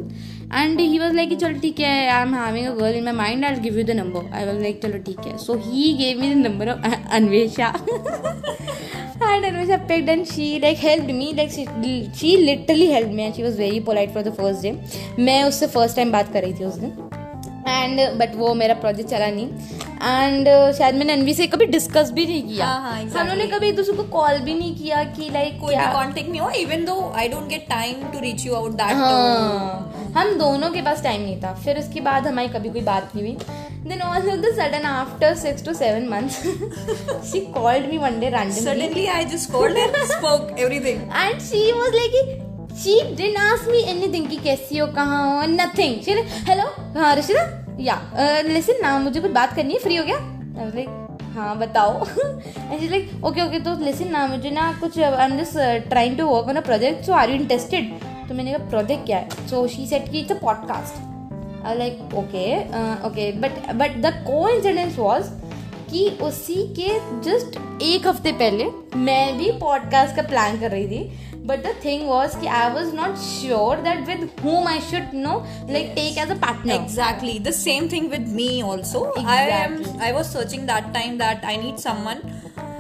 and 0.54 0.80
he 0.80 1.00
was 1.00 1.14
like 1.16 1.38
चलो 1.40 1.60
ठीक 1.62 1.80
है 1.80 2.10
I 2.10 2.22
am 2.22 2.34
having 2.36 2.68
a 2.68 2.74
girl 2.76 2.96
in 2.96 3.04
my 3.04 3.14
mind 3.16 3.46
I 3.46 3.56
give 3.62 3.78
you 3.78 3.84
the 3.86 3.92
number 4.00 4.30
I 4.36 4.46
was 4.46 4.60
like 4.62 4.82
चलो 4.82 4.98
ठीक 5.06 5.20
है. 5.28 5.38
So 5.38 5.54
he 5.66 5.94
gave 5.98 6.20
me 6.22 6.34
the 6.34 6.38
number 6.38 6.70
of 6.70 6.86
Anvesha 7.16 7.74
and 9.24 9.46
Anvesha 9.46 9.78
paid 9.88 10.10
and 10.10 10.26
she 10.26 10.60
like 10.60 10.78
help 10.80 11.06
me 11.16 11.32
like 11.36 11.52
she 12.16 12.36
literally 12.38 12.92
help 12.92 13.10
me 13.14 13.24
and 13.24 13.34
she 13.34 13.44
was 13.44 13.58
very 13.58 13.80
polite 13.90 14.14
for 14.14 14.24
the 14.24 14.34
first 14.38 14.62
day 14.64 15.24
मैं 15.24 15.44
उससे 15.44 15.68
first 15.68 15.96
time 15.96 16.12
बात 16.12 16.34
कर 16.34 16.42
रही 16.42 16.54
थी 16.54 16.66
उस 16.66 16.76
दिन. 16.76 17.23
And 17.68 18.00
but 18.20 18.36
वो 18.36 18.54
मेरा 18.54 18.74
प्रोजेक्ट 18.74 19.10
चला 19.10 19.28
नहीं. 19.28 19.48
एंड 20.04 20.48
uh, 20.48 20.78
शायद 20.78 20.96
मैंने 20.96 21.14
अनवी 21.14 21.34
से 21.34 21.48
कभी 21.48 21.66
डिस्कस 21.66 22.12
भी 22.12 22.26
नहीं 22.26 22.42
किया. 22.48 22.66
हाँ, 22.66 22.82
हाँ, 22.82 23.02
exactly. 23.02 23.20
हम 23.20 23.28
लोगों 23.28 23.38
ने 23.44 23.48
कभी 23.48 23.68
एक 23.70 23.76
दूसरे 23.76 23.96
को 23.98 24.04
कॉल 24.18 24.40
भी 24.40 24.54
नहीं 24.54 24.76
किया 24.76 25.04
कि 25.18 25.30
लाइक 25.34 25.60
कोई 25.62 25.76
भी 25.76 25.86
कांटेक्ट 25.94 26.30
नहीं 26.30 26.42
हुआ 26.42 26.52
even 26.62 26.86
though 26.86 27.00
I 27.18 27.28
don't 27.30 27.48
get 27.50 27.66
time 27.70 28.04
to 28.14 28.20
reach 28.20 28.46
you 28.46 28.54
out 28.56 28.72
that 28.82 30.16
हम 30.18 30.34
दोनों 30.40 30.70
के 30.72 30.82
पास 30.82 31.04
टाइम 31.04 31.22
नहीं 31.22 31.42
था. 31.44 31.54
फिर 31.64 31.80
उसके 31.80 32.02
बाद 32.02 32.28
हमारी 32.28 32.48
कभी 32.58 32.70
कोई 32.70 32.82
बात 32.92 33.16
नहीं 33.16 33.26
हुई. 33.26 33.38
Then 33.88 34.02
all 34.02 34.30
of 34.30 34.40
the 34.40 34.54
sudden 34.58 34.86
after 34.88 35.36
six 35.36 35.66
to 35.66 35.74
seven 35.74 36.08
months 36.10 36.42
she 37.32 37.40
called 37.54 37.90
me 37.90 37.98
one 37.98 38.20
day 38.20 38.30
randomly 38.30 38.66
suddenly 38.66 39.08
i 39.16 39.24
just 39.34 39.52
called 39.56 39.84
and 39.86 39.98
spoke 40.16 40.52
everything. 40.66 41.02
And 41.16 41.42
she 41.42 41.72
was 41.72 41.96
like 41.96 42.43
she 42.76 42.94
didn't 43.18 43.38
ask 43.38 43.68
me 43.68 43.80
anything 43.92 44.28
कि 44.30 44.38
कैसी 44.38 44.78
हो, 44.78 44.88
कहाँ 44.88 45.22
हो 45.30 45.48
she 46.06 46.16
like 46.16 46.30
hello? 46.48 46.68
हाँ 46.98 47.16
ऋषिता 47.16 47.78
या 47.80 47.96
listen 48.48 48.80
ना, 48.82 48.98
मुझे 49.00 49.20
कुछ 49.20 49.32
बात 49.32 49.56
करनी 49.56 49.74
है 49.74 49.80
फ्री 49.80 49.96
हो 49.96 50.04
गया? 50.04 50.18
Like 50.72 51.02
हाँ 51.36 51.58
बताओ. 51.60 52.06
एंड 52.06 52.90
लाइक 52.90 53.24
ओके 53.26 53.42
ओके 53.42 53.60
तो 53.60 53.74
लिसन 53.84 54.08
ना, 54.08 54.26
मुझे 54.28 54.50
ना 54.52 54.72
कुछ 54.82 55.00
I 55.00 55.26
am 55.26 55.38
just 55.40 55.90
trying 55.90 56.18
to 56.18 56.26
work 56.26 56.48
on 56.48 56.56
a 56.56 56.62
project 56.62 57.06
so 57.06 57.14
are 57.14 57.30
you 57.30 57.36
interested 57.36 57.94
तो 58.28 58.36
मैंने 58.36 58.54
कहा 58.54 58.70
प्रोजेक्ट 58.70 59.06
क्या 59.06 59.18
है? 59.18 59.48
सो 59.50 59.68
शी 59.68 59.88
सेट 59.88 60.12
कि 60.12 60.20
it's 60.20 60.32
a 60.32 60.40
podcast 60.42 61.02
like 61.78 62.16
okay 62.16 62.60
okay 63.08 63.32
but 63.32 63.74
but 63.76 63.98
the 64.02 64.14
coincidence 64.50 64.98
was 64.98 65.30
कि 65.92 66.08
उसी 66.22 66.56
के 66.80 66.90
जस्ट 67.22 67.60
एक 67.82 68.08
हफ़्ते 68.08 68.32
पहले 68.32 68.66
मैं 68.96 69.38
भी 69.38 69.52
पॉडकास्ट 69.52 70.16
का 70.16 70.22
प्लान 70.22 70.60
कर 70.60 70.72
रही 70.72 70.88
थी। 70.88 71.33
but 71.46 71.64
the 71.64 71.74
thing 71.86 72.06
was 72.08 72.36
ki 72.42 72.50
i 72.58 72.68
was 72.76 72.94
not 73.00 73.18
sure 73.24 73.76
that 73.88 74.06
with 74.10 74.24
whom 74.44 74.68
i 74.74 74.78
should 74.90 75.14
know 75.26 75.36
like 75.76 75.90
yes. 75.90 75.96
take 76.00 76.18
as 76.24 76.30
a 76.36 76.40
partner. 76.44 76.74
Exactly. 76.76 77.40
The 77.40 77.54
same 77.54 77.90
thing 77.90 78.10
with 78.10 78.28
me 78.40 78.64
also. 78.64 79.02
Exactly. 79.10 79.34
i 79.34 79.42
am 79.64 79.74
i 80.08 80.12
was 80.18 80.32
searching 80.36 80.66
that 80.72 80.94
time 80.98 81.18
that 81.24 81.44
i 81.54 81.56
need 81.66 81.80
someone. 81.80 82.22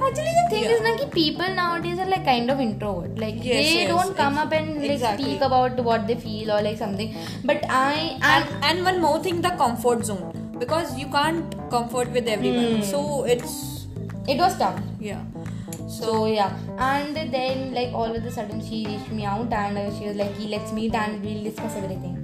Actually 0.05 0.33
the 0.37 0.45
thing 0.53 0.63
yeah. 0.63 0.75
is 0.75 0.81
that 0.85 1.11
people 1.11 1.53
nowadays 1.59 1.99
are 2.05 2.09
like 2.13 2.25
kind 2.25 2.51
of 2.55 2.59
introvert. 2.59 3.19
Like 3.25 3.35
yes, 3.35 3.55
they 3.55 3.75
yes, 3.81 3.89
don't 3.89 4.15
come 4.15 4.37
up 4.37 4.51
and 4.53 4.81
like 4.81 4.91
exactly. 4.91 5.25
speak 5.25 5.41
about 5.49 5.83
what 5.89 6.07
they 6.07 6.15
feel 6.15 6.51
or 6.51 6.61
like 6.61 6.77
something. 6.77 7.15
But 7.43 7.69
i 7.69 8.17
and, 8.33 8.65
and 8.71 8.85
one 8.91 9.01
more 9.01 9.19
thing 9.27 9.41
the 9.41 9.55
comfort 9.63 10.05
zone. 10.05 10.39
Because 10.63 10.97
you 10.97 11.07
can't 11.07 11.55
comfort 11.69 12.11
with 12.11 12.27
everyone. 12.27 12.75
Hmm. 12.75 12.83
So 12.83 13.23
it's 13.25 13.87
it 14.27 14.37
was 14.37 14.57
tough. 14.57 14.79
Yeah. 14.99 15.23
So 15.99 16.25
yeah, 16.27 16.51
and 16.77 17.15
then 17.37 17.73
like 17.73 17.93
all 17.93 18.15
of 18.19 18.25
a 18.25 18.31
sudden 18.31 18.61
she 18.69 18.85
reached 18.91 19.11
me 19.11 19.25
out 19.25 19.51
and 19.63 19.77
uh, 19.77 19.87
she 19.99 20.07
was 20.11 20.15
like, 20.25 20.43
"Let's 20.55 20.71
meet 20.81 20.95
and 21.05 21.23
we'll 21.29 21.43
discuss 21.51 21.75
everything." 21.83 22.19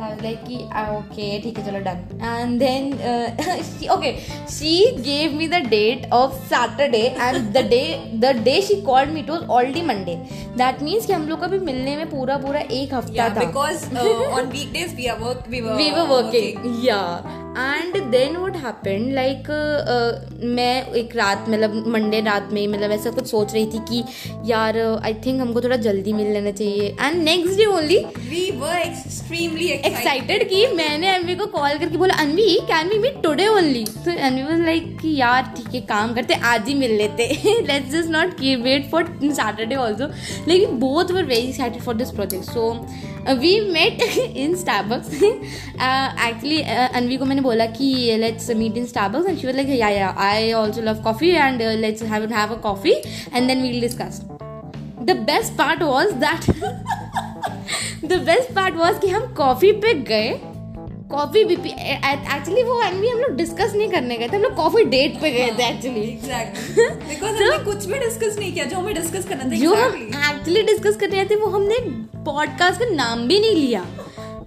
I 0.00 0.08
was 0.10 0.20
like, 0.24 0.42
"Ah, 0.80 0.82
okay, 0.96 1.28
ठीक 1.44 1.56
है 1.58 1.64
चलो 1.68 1.78
done. 1.86 2.02
And 2.32 2.60
then, 2.64 2.84
uh, 3.12 3.62
she, 3.70 3.88
okay, 3.94 4.10
she 4.56 4.74
gave 5.08 5.32
me 5.40 5.48
the 5.54 5.60
date 5.72 6.04
of 6.18 6.36
Saturday, 6.52 7.02
and 7.28 7.48
the 7.56 7.62
day, 7.72 7.86
the 8.26 8.30
day 8.48 8.54
she 8.68 8.76
called 8.90 9.12
me, 9.16 9.24
it 9.26 9.32
was 9.34 9.42
already 9.56 9.82
Monday. 9.88 10.16
That 10.62 10.84
means 10.88 11.06
कि 11.06 11.12
हम 11.12 11.26
लोग 11.28 11.40
का 11.40 11.46
भी 11.54 11.58
मिलने 11.70 11.96
में 11.96 12.10
पूरा 12.10 12.36
पूरा 12.46 12.60
एक 12.78 12.94
हफ़्ता 12.94 13.14
Yeah, 13.18 13.34
था. 13.34 13.46
because 13.46 13.88
uh, 14.04 14.38
on 14.38 14.54
weekdays 14.58 14.94
we 15.00 15.08
are 15.14 15.18
work. 15.26 15.42
We 15.56 15.62
were. 15.66 15.76
we 15.82 15.90
were 15.98 16.06
working. 16.14 16.48
working 16.62 16.80
yeah 16.86 17.34
and 17.56 17.96
then 18.10 18.36
what 18.36 18.56
happen 18.56 19.04
like 19.16 19.48
uh, 19.52 20.44
मैं 20.44 20.92
एक 20.92 21.16
रात 21.16 21.46
मतलब 21.48 21.86
मंडे 21.86 22.20
रात 22.20 22.48
में 22.52 22.66
मतलब 22.66 22.90
ऐसा 22.90 23.10
कुछ 23.10 23.26
सोच 23.26 23.52
रही 23.54 23.66
थी 23.66 23.78
कि 23.88 24.02
यार 24.44 24.78
आई 25.04 25.14
थिंक 25.26 25.40
हमको 25.40 25.60
थोड़ा 25.60 25.76
जल्दी 25.76 26.12
मिल 26.12 26.32
लेना 26.32 26.50
चाहिए। 26.50 26.88
And 27.00 27.22
next 27.22 27.56
day 27.58 27.64
only 27.64 27.98
we 28.30 28.50
were 28.58 28.76
extremely 28.76 29.66
excited 29.66 30.48
कि 30.48 30.66
मैंने 30.66 31.08
अनवी 31.14 31.36
को 31.36 31.46
कॉल 31.46 31.78
करके 31.78 31.96
बोला 31.96 32.14
Anvi 32.14 32.58
can 32.70 32.88
we 32.88 32.98
meet 32.98 33.22
today 33.22 33.48
only 33.48 33.84
तो 33.84 34.18
अनवी 34.26 34.42
वाज 34.42 34.60
लाइक 34.60 34.96
कि 35.02 35.14
यार 35.16 35.42
ठीक 35.56 35.74
है 35.74 35.80
काम 35.88 36.14
करते 36.14 36.34
आज 36.34 36.68
ही 36.68 36.74
मिल 36.74 36.96
लेते. 36.96 37.26
लेट्स 37.66 37.90
जस्ट 37.92 38.10
नॉट 38.10 38.38
की 38.40 38.54
वेट 38.56 38.90
फॉर 38.90 39.04
सैटरडे 39.24 39.74
ऑल्सो 39.76 40.10
लेकिन 40.48 40.78
both 40.78 41.12
were 41.12 41.24
very 41.24 41.48
excited 41.48 41.82
for 41.82 41.94
this 41.94 42.10
project 42.10 42.44
so 42.44 42.70
we 43.28 43.60
met 43.70 44.02
in 44.36 44.54
Starbucks 44.56 45.22
actually 45.22 46.60
Anvi 46.62 47.16
को 47.16 47.24
मैंने 47.24 47.42
बोला 47.42 47.66
कि 47.78 47.90
let's 48.20 48.50
meet 48.56 48.76
in 48.76 48.86
Starbucks 48.86 49.28
and 49.28 49.38
she 49.38 49.46
was 49.46 49.56
like 49.56 49.68
yeah 49.70 49.88
yeah 49.88 50.08
I 50.26 50.50
also 50.52 50.82
love 50.82 51.02
coffee 51.04 51.30
and 51.30 51.62
let's 51.80 52.02
have 52.02 52.32
have 52.32 52.54
a 52.54 52.60
coffee 52.62 52.92
and 52.92 53.46
then 53.46 53.62
we'll 53.62 53.80
discuss 53.80 54.20
the 55.02 55.16
best 55.26 55.52
part 55.58 55.82
was 55.82 56.12
that 56.24 56.50
the 58.04 58.20
best 58.26 58.54
part 58.54 58.76
was 58.76 58.98
कि 59.00 59.08
हम 59.08 59.26
coffee 59.34 59.72
पे 59.72 59.94
गए 60.02 60.30
coffee 61.10 61.44
भी 61.44 61.56
पी 61.56 61.68
actually 61.68 62.62
वो 62.62 62.82
एनवी 62.82 63.08
हम 63.08 63.18
लोग 63.18 63.36
discuss 63.36 63.72
नहीं 63.74 63.88
करने 63.88 64.16
गए 64.18 64.28
थे 64.28 64.36
हम 64.36 64.42
लोग 64.42 64.54
कॉफ़ी 64.54 64.84
डेट 64.84 65.20
पे 65.20 65.30
गए 65.30 65.50
थे 65.58 65.68
एक्चुअली. 65.68 66.18
Because 67.10 67.36
हमने 67.36 67.64
कुछ 67.64 67.84
भी 67.84 67.98
डिस्कस 67.98 68.38
नहीं 68.38 68.52
किया 68.52 68.64
जो 68.64 68.76
हमें 68.76 68.94
डिस्कस 68.94 69.24
करना 69.24 69.44
था 69.44 69.48
जो 69.48 69.74
हम 69.74 69.94
एक्चुअली 70.30 70.62
डिस्कस 70.62 70.96
कर 70.96 71.08
रहे 71.08 71.24
थे 71.24 71.36
वो 71.36 71.46
हमने 71.46 71.78
पॉडकास्ट 72.24 72.80
का 72.80 72.86
नाम 72.86 73.28
भी 73.28 73.40
नहीं 73.40 73.54
लिया। 73.54 73.86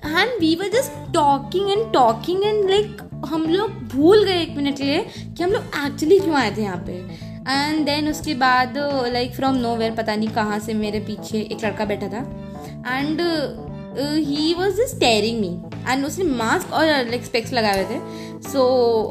And 0.06 0.40
we 0.40 0.56
were 0.56 0.68
just 0.68 1.14
talking 1.14 1.72
and 1.72 1.94
talking 1.94 2.44
and 2.44 2.70
like 2.70 3.02
हम 3.26 3.46
लोग 3.46 3.72
भूल 3.72 4.24
गए 4.24 4.42
एक 4.42 4.56
मिनट 4.58 4.78
के 4.78 4.84
लिए 4.84 5.06
कि 5.20 5.44
हम 5.44 5.52
लोग 5.52 5.64
एक्चुअली 5.86 6.20
क्यों 6.20 6.36
आए 6.36 6.56
थे 6.58 6.62
यहाँ 6.62 6.84
पे। 6.88 6.94
एंड 7.52 7.86
देन 7.86 8.10
उसके 8.10 8.34
बाद 8.34 8.74
लाइक 9.14 9.36
फ्रॉम 9.36 9.56
नो 9.56 9.96
पता 9.96 10.16
नहीं 10.16 10.30
कहाँ 10.30 10.60
से 10.60 10.74
मेरे 10.74 11.00
पीछे 11.00 11.38
एक 11.38 11.66
लड़का 11.66 11.86
बैठा 11.86 12.08
था। 12.08 12.22
And 12.98 13.22
he 14.28 14.54
was 14.54 14.76
just 14.76 15.00
staring 15.00 15.40
me 15.40 15.71
and 15.88 16.06
उसने 16.06 16.26
मास्क 16.26 16.74
और 16.74 16.86
स्पेक्स 17.26 17.54
लगाए 17.54 17.84
हुए 17.84 17.96
थे। 17.96 18.31
सो 18.44 18.62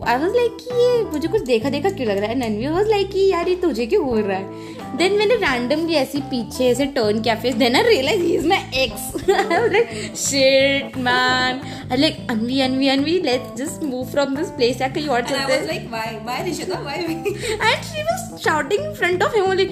आई 0.08 0.16
वॉज़ 0.18 0.32
लाइक 0.37 0.56
कि 0.60 0.75
ये 0.76 1.02
मुझे 1.10 1.28
कुछ 1.28 1.42
देखा 1.46 1.70
देखा 1.70 1.90
क्यों 1.90 2.08
लग 2.08 2.18
रहा 2.18 2.28
है? 2.28 2.34
ननवी 2.38 2.66
वॉज़ 2.66 2.88
लाइक 2.88 3.10
कि 3.10 3.26
यार 3.30 3.49
ये 3.49 3.54
तुझे 3.56 3.87
क्यों 3.87 4.04
बोल 4.06 4.20
रहा 4.22 4.37
है? 4.37 4.68
देन 4.96 5.12
मैंने 5.18 5.34
रैंडमली 5.34 5.94
ऐसे 5.94 6.18
पीछे 6.30 6.64
ऐसे 6.70 6.87
टर्न 6.96 7.20
किया 7.22 7.34
face 7.42 7.54
then 7.54 7.76
I 7.76 7.82
realise 7.82 8.22
he 8.22 8.34
is 8.37 8.46
my 8.46 8.70
ex 8.82 9.28
like 9.30 10.16
shit 10.16 10.96
man 10.99 11.60
like 12.00 12.26
Anvi 12.30 12.60
Anvi 12.60 12.88
Anvi 12.88 13.18
let's 13.22 13.54
just 13.62 13.82
move 13.82 14.04
from 14.06 14.34
this 14.37 14.50
place 14.50 14.80
या 14.80 14.88
कहीं 14.88 15.06
और 15.08 15.22
चलते 15.22 15.52
हैं? 15.52 15.68
like, 15.68 15.87
why, 15.94 16.08
why 16.28 16.38
Rishita, 16.49 16.80
why 16.87 16.99
we? 17.08 17.34
And 17.62 17.82
she 17.84 18.02
was 18.02 18.38
shouting 18.44 18.84
in 18.84 18.92
front 18.94 19.22
of 19.22 19.37
him 19.37 19.44
only 19.44 19.68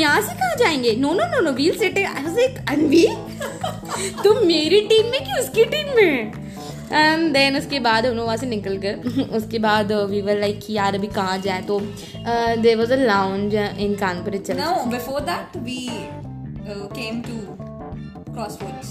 यहाँ 0.00 0.20
से 0.20 0.34
कहाँ 0.34 0.56
जाएँगे 0.56 0.94
no 1.00 1.12
no 1.14 1.26
no 1.34 1.40
no 1.40 1.52
we'll 1.52 1.78
said 1.78 1.98
I 1.98 2.22
was 2.24 2.38
like 2.38 2.64
Anvi 2.70 3.06
तुम 4.24 4.46
मेरी 4.46 4.80
टीम 4.88 5.06
में 5.06 5.20
कि 5.20 5.40
उसकी 5.40 5.64
टीम 5.64 5.96
में? 5.96 6.32
एंड 6.92 7.32
देन 7.32 7.56
उसके 7.56 7.80
बाद 7.80 8.06
हम 8.06 8.14
लोग 8.14 8.26
वहाँ 8.26 8.36
से 8.36 8.46
निकल 8.46 8.76
गए। 8.76 8.94
उसके 9.36 9.58
बाद 9.58 9.92
वी 9.92 10.22
वर 10.22 10.38
लाइक 10.40 10.60
कि 10.66 10.72
यार 10.72 10.94
अभी 10.94 11.06
कहाँ 11.06 11.38
जाए? 11.38 11.62
तो 11.62 11.80
there 12.62 12.76
was 12.76 12.92
a 12.92 12.96
lounge 12.96 13.54
in 13.54 13.94
Kanpur 13.94 14.32
No, 14.32 14.86
before 14.90 15.20
that 15.20 15.56
we 15.66 15.88
uh, 15.88 16.86
came 16.94 17.22
to 17.22 17.62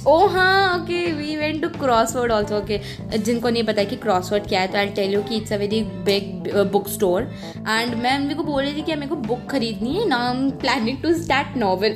oh 0.08 0.28
हाँ 0.28 0.80
okay 0.80 1.12
we 1.14 1.36
went 1.36 1.62
to 1.62 1.70
Crossword 1.70 2.32
also 2.32 2.58
okay 2.58 2.80
जिनको 3.18 3.50
नहीं 3.50 3.64
पता 3.64 3.82
है 3.82 3.86
कि 3.86 3.96
क्रॉसवर्ड 3.96 4.48
क्या 4.48 4.62
है 4.62 4.68
तो 4.68 4.78
आई 4.78 4.88
टेल 4.88 5.14
यू 5.14 5.22
कि 5.22 5.36
it's 5.36 5.54
a 5.54 5.58
very 5.58 5.84
big 5.84 6.52
bookstore 6.88 7.22
and 7.56 7.96
मैं 7.96 8.20
मेरे 8.20 8.36
को 8.36 8.44
बोल 8.44 8.64
रही 8.64 8.74
थी 8.74 8.82
कि 8.82 8.96
मेरे 8.96 9.08
को 9.08 9.16
बुक 9.16 9.48
खरीदनी 9.52 9.94
है 9.94 10.08
ना 10.08 10.18
I 10.18 10.36
am 10.38 10.50
planning 10.52 11.02
to 11.04 11.14
start 11.14 11.58
novel 11.58 11.96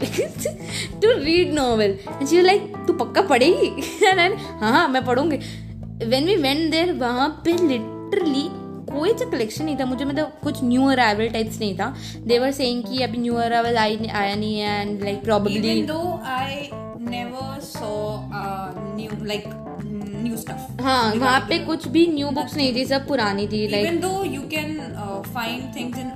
to 1.01 1.11
read 1.23 1.53
novel 1.53 1.97
ji 2.23 2.41
like 2.41 2.73
तू 2.87 2.93
पक्का 2.93 3.21
पढ़ेगी? 3.21 4.05
हाँ 4.59 4.71
हाँ 4.71 4.87
मैं 4.87 5.05
पढ़ूँगी। 5.05 5.64
वेन 6.03 6.25
वी 6.25 6.35
वेंट 6.35 6.71
देर 6.71 6.91
वहाँ 6.93 7.29
पे 7.45 7.51
लिटरली 7.67 8.47
कोई 8.91 9.13
सा 9.13 9.29
कलेक्शन 9.29 9.65
नहीं 9.65 9.77
था। 9.79 9.85
मुझे 9.85 10.05
मतलब 10.05 10.31
कुछ 10.43 10.63
न्यू 10.63 10.85
अराइवल 10.85 11.29
टाइप्स 11.29 11.59
नहीं 11.59 11.75
था। 11.77 11.93
देवर 12.27 12.51
सेइंग 12.51 12.83
कि 12.83 13.03
अभी 13.03 13.17
न्यू 13.17 13.35
अराइवल 13.35 13.77
आया 13.77 14.35
नहीं 14.35 14.59
है 14.59 14.81
and 14.81 15.03
like 15.03 15.23
Even 15.23 15.87
though 15.87 16.19
I 16.23 16.69
never 16.99 17.47
saw 17.61 18.19
uh, 18.31 18.71
new 18.95 19.11
new 20.25 20.41
stuff. 20.43 20.81
हाँ 20.81 21.13
वहाँ 21.15 21.39
पे 21.49 21.59
कुछ 21.65 21.87
भी 21.87 22.05
न्यू 22.13 22.29
बुक्स 22.39 22.55
नहीं 22.57 22.75
थी 22.75 22.85
सब 22.85 23.07
पुरानी 23.07 23.47
थी 23.47 23.67
like 23.67 23.87
Even 23.87 24.01
though 24.05 24.23
you 24.35 24.43
can 24.55 24.75
uh, 25.03 25.21
find 25.37 25.71
things 25.77 25.97
in 25.97 26.13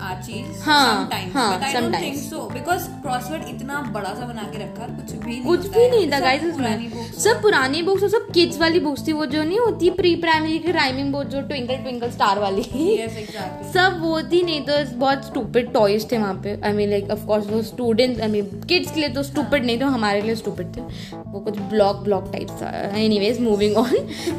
हाँ, 0.64 1.10
हाँ, 1.34 1.50
but 1.52 1.64
I 1.66 1.74
don't 1.74 1.84
sometimes. 1.84 2.04
think 2.04 2.18
so 2.24 2.40
because 2.54 2.86
crossword 3.04 3.48
इतना 3.50 3.82
बड़ा 3.94 4.14
सा 4.14 4.26
बना 4.26 4.44
के 4.54 4.58
रखा 4.58 4.88
कुछ 4.96 5.12
भी 5.14 5.32
नहीं 5.32 5.44
कुछ 5.44 5.68
भी 5.76 5.90
नहीं 5.90 6.12
था 6.12 6.20
गाइस 6.20 6.44
उसमें। 6.44 7.12
सब 7.20 7.42
पुरानी 7.42 7.82
बुक्स 7.84 8.04
और 8.04 8.10
सब 8.10 8.28
किड्स 8.34 8.60
वाली 8.60 8.80
बुक्स 8.80 9.08
थी 9.08 9.14
वो 9.14 9.26
जो 9.26 9.44
नहीं 9.44 9.60
होती 9.60 9.90
प्री 10.00 10.16
प्राइमरी 10.24 10.58
की 10.60 10.72
राइमिंग 10.72 11.12
बुक 11.14 11.24
जो 11.34 11.42
ट्विंकल 11.42 11.78
ट्विंकल 11.84 12.12
स्टार 12.12 12.40
वाली। 12.40 12.64
Yes, 12.64 13.18
exactly. 13.22 13.72
सब 13.74 14.00
वो 14.02 14.22
थी 14.32 14.42
नहीं 14.44 14.62
तो 14.70 14.74
बहुत 14.98 15.26
स्टूपिड 15.26 15.72
टॉयज 15.74 16.12
थे 16.12 16.18
वहाँ 16.18 16.34
पे। 16.44 16.60
I 16.66 16.74
mean 16.74 16.90
like 16.90 17.10
of 17.12 17.26
course 17.28 17.48
वो 17.48 17.62
स्टूडेंट 17.72 18.22
आई 18.22 18.28
मीन 18.28 18.62
किड्स 18.70 18.92
के 18.92 19.00
लिए 19.00 19.10
तो 19.10 19.24
स्टूपिड 19.24 19.66
नहीं 19.66 19.80
थे 19.80 19.86
हमारे 19.98 20.22
लिए 20.22 20.36
स्टूपिड 20.36 20.76
थे। 20.78 20.82
वो 21.28 21.40
कुछ 21.40 21.58
ब्लॉक 21.74 22.04
ब्लॉक 22.04 22.32
टाइप 22.34 22.50
था। 22.62 22.72
एनीवेज 22.98 23.42
मूविंग 23.42 23.78
ऑन 23.78 23.96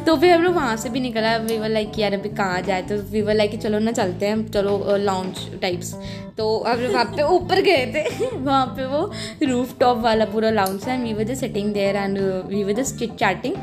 तो 0.06 0.16
फिर 0.16 0.32
हम 0.32 0.42
लोग 0.42 0.54
वहाँ 0.54 0.76
से 0.76 0.88
भी 0.88 1.00
निकला। 1.00 1.36
वी 1.38 1.58
वर 1.58 1.68
लाइक 1.68 1.98
यार 1.98 2.14
अभी 2.14 2.28
कहाँ 2.36 2.60
जाए? 2.62 2.82
तो 2.82 2.96
वी 3.12 3.22
वर 3.22 3.34
लाइक 3.34 3.58
चलो 3.62 3.78
ना 3.78 3.92
चलते 3.92 4.26
हैं। 4.26 4.48
चलो 4.50 4.96
लॉन्च 4.96 5.46
टाइप्स 5.62 5.94
तो 6.38 6.46
हम 6.66 6.80
लोग 6.80 6.92
वहाँ 6.92 7.04
पे 7.16 7.22
ऊपर 7.34 7.60
गए 7.60 7.86
थे। 7.94 8.26
वहाँ 8.36 8.66
पे 8.76 8.86
वो 8.86 9.04
रूफ 9.42 9.78
टॉप 9.80 9.98
वाला 9.98 10.24
पूरा 10.24 10.50
लाउंज 10.50 10.84
है 10.84 10.94
and 10.94 11.04
we 11.04 11.12
were 11.14 11.24
just 11.24 11.40
sitting 11.40 11.72
there 11.74 11.96
and 11.96 12.18
we 12.48 12.64
were 12.64 12.72
just 12.72 12.98
chit 12.98 13.14
chatting 13.14 13.54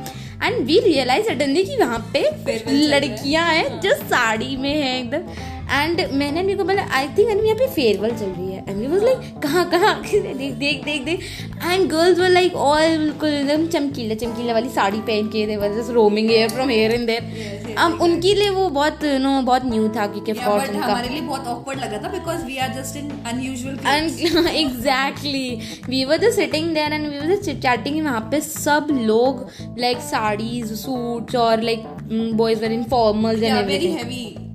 and 0.44 0.66
we 0.66 0.80
realise 0.80 1.28
suddenly 1.28 1.64
कि 1.64 1.78
वहाँ 1.78 2.00
पे 2.14 2.22
रहा 2.22 2.70
है। 2.70 2.88
लड़कियाँ 2.90 3.46
हैं। 3.54 3.80
जो 3.82 3.94
साड़ी 3.94 4.56
में 4.58 4.74
हैं 4.74 5.00
एकदम। 5.00 5.56
एंड 5.70 6.02
मैंने 6.14 6.42
मेरे 6.44 6.58
को 6.58 6.64
बोला 6.64 6.84
आई 6.98 7.08
थिंक 7.18 7.30
अनवी 7.30 7.48
यहाँ 7.48 7.58
पे 7.60 7.68
फेयरवेल 7.74 8.16
चल 8.18 8.26
रही 8.26 8.52
है 8.52 8.64
एंड 8.70 8.88
वाज 8.92 9.04
लाइक 9.04 9.40
कहाँ 9.44 9.70
कहाँ 9.70 9.94
देख 10.04 10.54
देख 10.56 10.84
देख 10.86 11.04
देख 11.06 11.24
and 11.64 11.90
girls 11.92 12.20
were 12.20 12.30
like 12.30 12.56
all 12.56 12.98
बिल्कुल 12.98 13.30
एकदम 13.30 13.68
चमकीला 13.78 14.16
चमकीला 14.26 14.54
वाली 14.54 14.70
साड़ी 14.70 15.02
पहन 15.12 15.28
के 15.36 15.46
they 15.48 15.58
just 15.76 15.92
roaming 15.94 16.32
air 16.32 16.50
from 16.50 16.70
here 16.70 16.92
in 16.92 17.06
there 17.06 17.76
अब 17.78 18.02
उनके 18.02 18.34
लिए 18.34 18.50
वो 18.50 18.70
बहुत 18.70 19.04
नो 19.22 19.42
बहुत 19.42 19.66
न्यू 19.66 19.88
था 19.96 20.06
क्योंकि 20.08 20.34
Yeah, 20.34 20.48
उनका 20.50 20.86
हमारे 20.86 21.10
लिए 21.10 21.22
बहुत 21.22 21.46
awkward 21.46 21.82
लगा 21.82 21.98
था 22.04 22.12
because 22.14 22.46
we 22.46 22.58
are 22.60 22.70
just 22.78 22.96
in 22.96 23.12
unusual 23.32 23.78
clothes. 23.78 24.22
And 24.24 24.48
exactly, 24.64 25.62
we 25.90 26.06
were 26.06 26.18
just 26.18 26.36
sitting 26.36 26.74
there 26.74 26.92
and 26.92 27.10
we 27.10 27.20
were 27.20 27.30
just 27.34 27.46
chit 27.46 27.62
chatting. 27.62 28.02
वहाँ 28.04 28.22
पे 28.32 28.42
सब 28.42 28.88
लोग 29.12 29.46
like 29.80 30.02
साड़ीज 30.10 30.74
सूट्स 30.80 31.36
और 31.36 31.64
like 31.64 31.86
boys 32.42 32.62
were 32.62 32.76
in 32.80 32.86
formals 32.96 33.34
and 33.34 33.44
yeah, 33.44 33.64
very 33.64 33.76
everything. 33.76 33.98
heavy. 33.98 34.47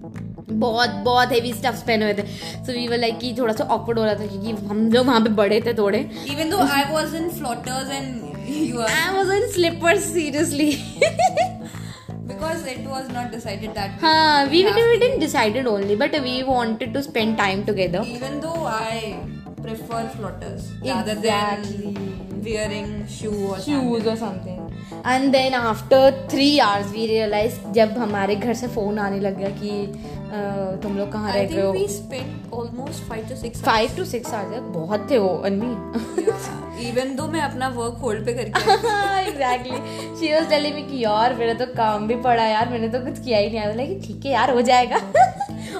बहुत 0.66 0.90
बहुत 1.10 1.32
heavy 1.32 1.52
stuffs 1.60 1.82
पहने 1.90 2.10
हुए 2.10 2.14
थे 2.22 2.26
सो 2.66 2.72
वी 2.72 2.86
वर 2.88 2.98
लाइक 3.06 3.18
कि 3.18 3.34
थोड़ा 3.38 3.54
सा 3.60 3.64
ऑकवर्ड 3.78 3.98
हो 3.98 4.04
रहा 4.04 4.14
था 4.20 4.26
क्योंकि 4.32 4.66
हम 4.72 4.90
लोग 4.92 5.06
वहाँ 5.06 5.20
पे 5.24 5.30
बड़े 5.42 5.60
थे 5.66 5.74
थोड़े 5.82 6.02
I 6.78 6.82
was 6.94 7.14
in 7.22 7.30
floaters 7.40 7.90
and 7.98 8.48
you 8.56 8.80
are 8.86 8.90
I 8.90 9.14
was 9.16 9.30
in 9.42 9.48
slippers 9.52 10.12
seriously 10.12 10.70
because 12.26 12.64
it 12.72 12.84
was 12.90 13.08
not 13.14 13.30
decided 13.36 13.74
that 13.78 13.94
we- 13.96 14.00
हाँ 14.02 14.46
we 14.52 14.60
we 14.76 14.82
we 14.90 14.98
didn't 15.02 15.22
decided 15.24 15.66
only 15.72 15.96
but 16.02 16.14
we 16.26 16.34
wanted 16.50 16.92
to 16.96 17.02
spend 17.06 17.36
time 17.40 17.64
together 17.70 18.02
even 18.14 18.38
though 18.44 18.60
I 18.74 19.00
prefer 19.64 20.02
floaters 20.14 20.68
rather 20.90 21.16
than 21.26 21.66
wearing 22.46 22.88
shoe 23.16 23.34
or 23.50 23.58
shoes 23.66 24.08
or 24.12 24.16
something 24.22 24.61
and 25.04 25.34
then 25.34 25.54
after 25.54 26.28
three 26.28 26.60
hours 26.60 26.86
we 26.86 27.06
realized 27.06 27.74
जब 27.74 27.98
हमारे 27.98 28.36
घर 28.36 28.54
से 28.54 28.68
phone 28.68 28.98
आने 28.98 29.20
लग 29.20 29.38
गया 29.38 29.48
कि 29.48 29.92
तुम 30.82 30.98
लोग 30.98 31.12
कहाँ 31.12 31.32
I 31.32 31.36
रह 31.36 31.42
रहे 31.42 31.60
हो 31.60 31.68
आवर्स 31.68 32.02
बहुत 34.60 35.10
थे 35.10 35.18
वो 35.18 35.28
अनवी 35.28 36.88
इवन 36.88 37.14
दो 37.16 37.26
मैं 37.26 37.40
अपना 37.40 37.68
वर्क 37.68 37.98
होल्ड 38.02 38.26
पे 38.26 38.32
करके 38.32 38.72
exactly 39.28 39.76
she 40.20 40.34
was 40.34 40.48
telling 40.50 40.74
me 40.74 40.82
कि 40.82 41.04
यार 41.04 41.34
मेरा 41.34 41.54
तो 41.54 41.66
काम 41.66 42.06
भी 42.06 42.16
पड़ा 42.16 42.44
यार 42.44 42.68
मैंने 42.68 42.88
तो 42.88 43.00
कुछ 43.00 43.24
किया 43.24 43.38
ही 43.38 43.48
नहीं. 43.48 43.58
आया 43.58 43.74
लाइक 43.74 44.02
ठीक 44.06 44.26
है 44.26 44.32
यार 44.32 44.50
हो 44.50 44.60
जाएगा. 44.60 44.96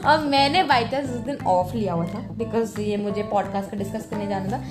और 0.06 0.24
मैंने 0.24 0.62
बाई 0.62 0.84
चांस 0.84 1.04
उस 1.04 1.16
दिन 1.16 1.38
ऑफ़ 1.46 1.74
लिया 1.76 1.92
हुआ 1.92 2.04
था 2.04 2.18
बिकॉज़ 2.32 2.80
ये 2.80 2.96
मुझे 2.96 3.22
पॉडकास्ट 3.22 3.70
का 3.70 3.76
डिस्कस 3.76 4.06
करने 4.10 4.26
जाना 4.26 4.48
था. 4.48 4.64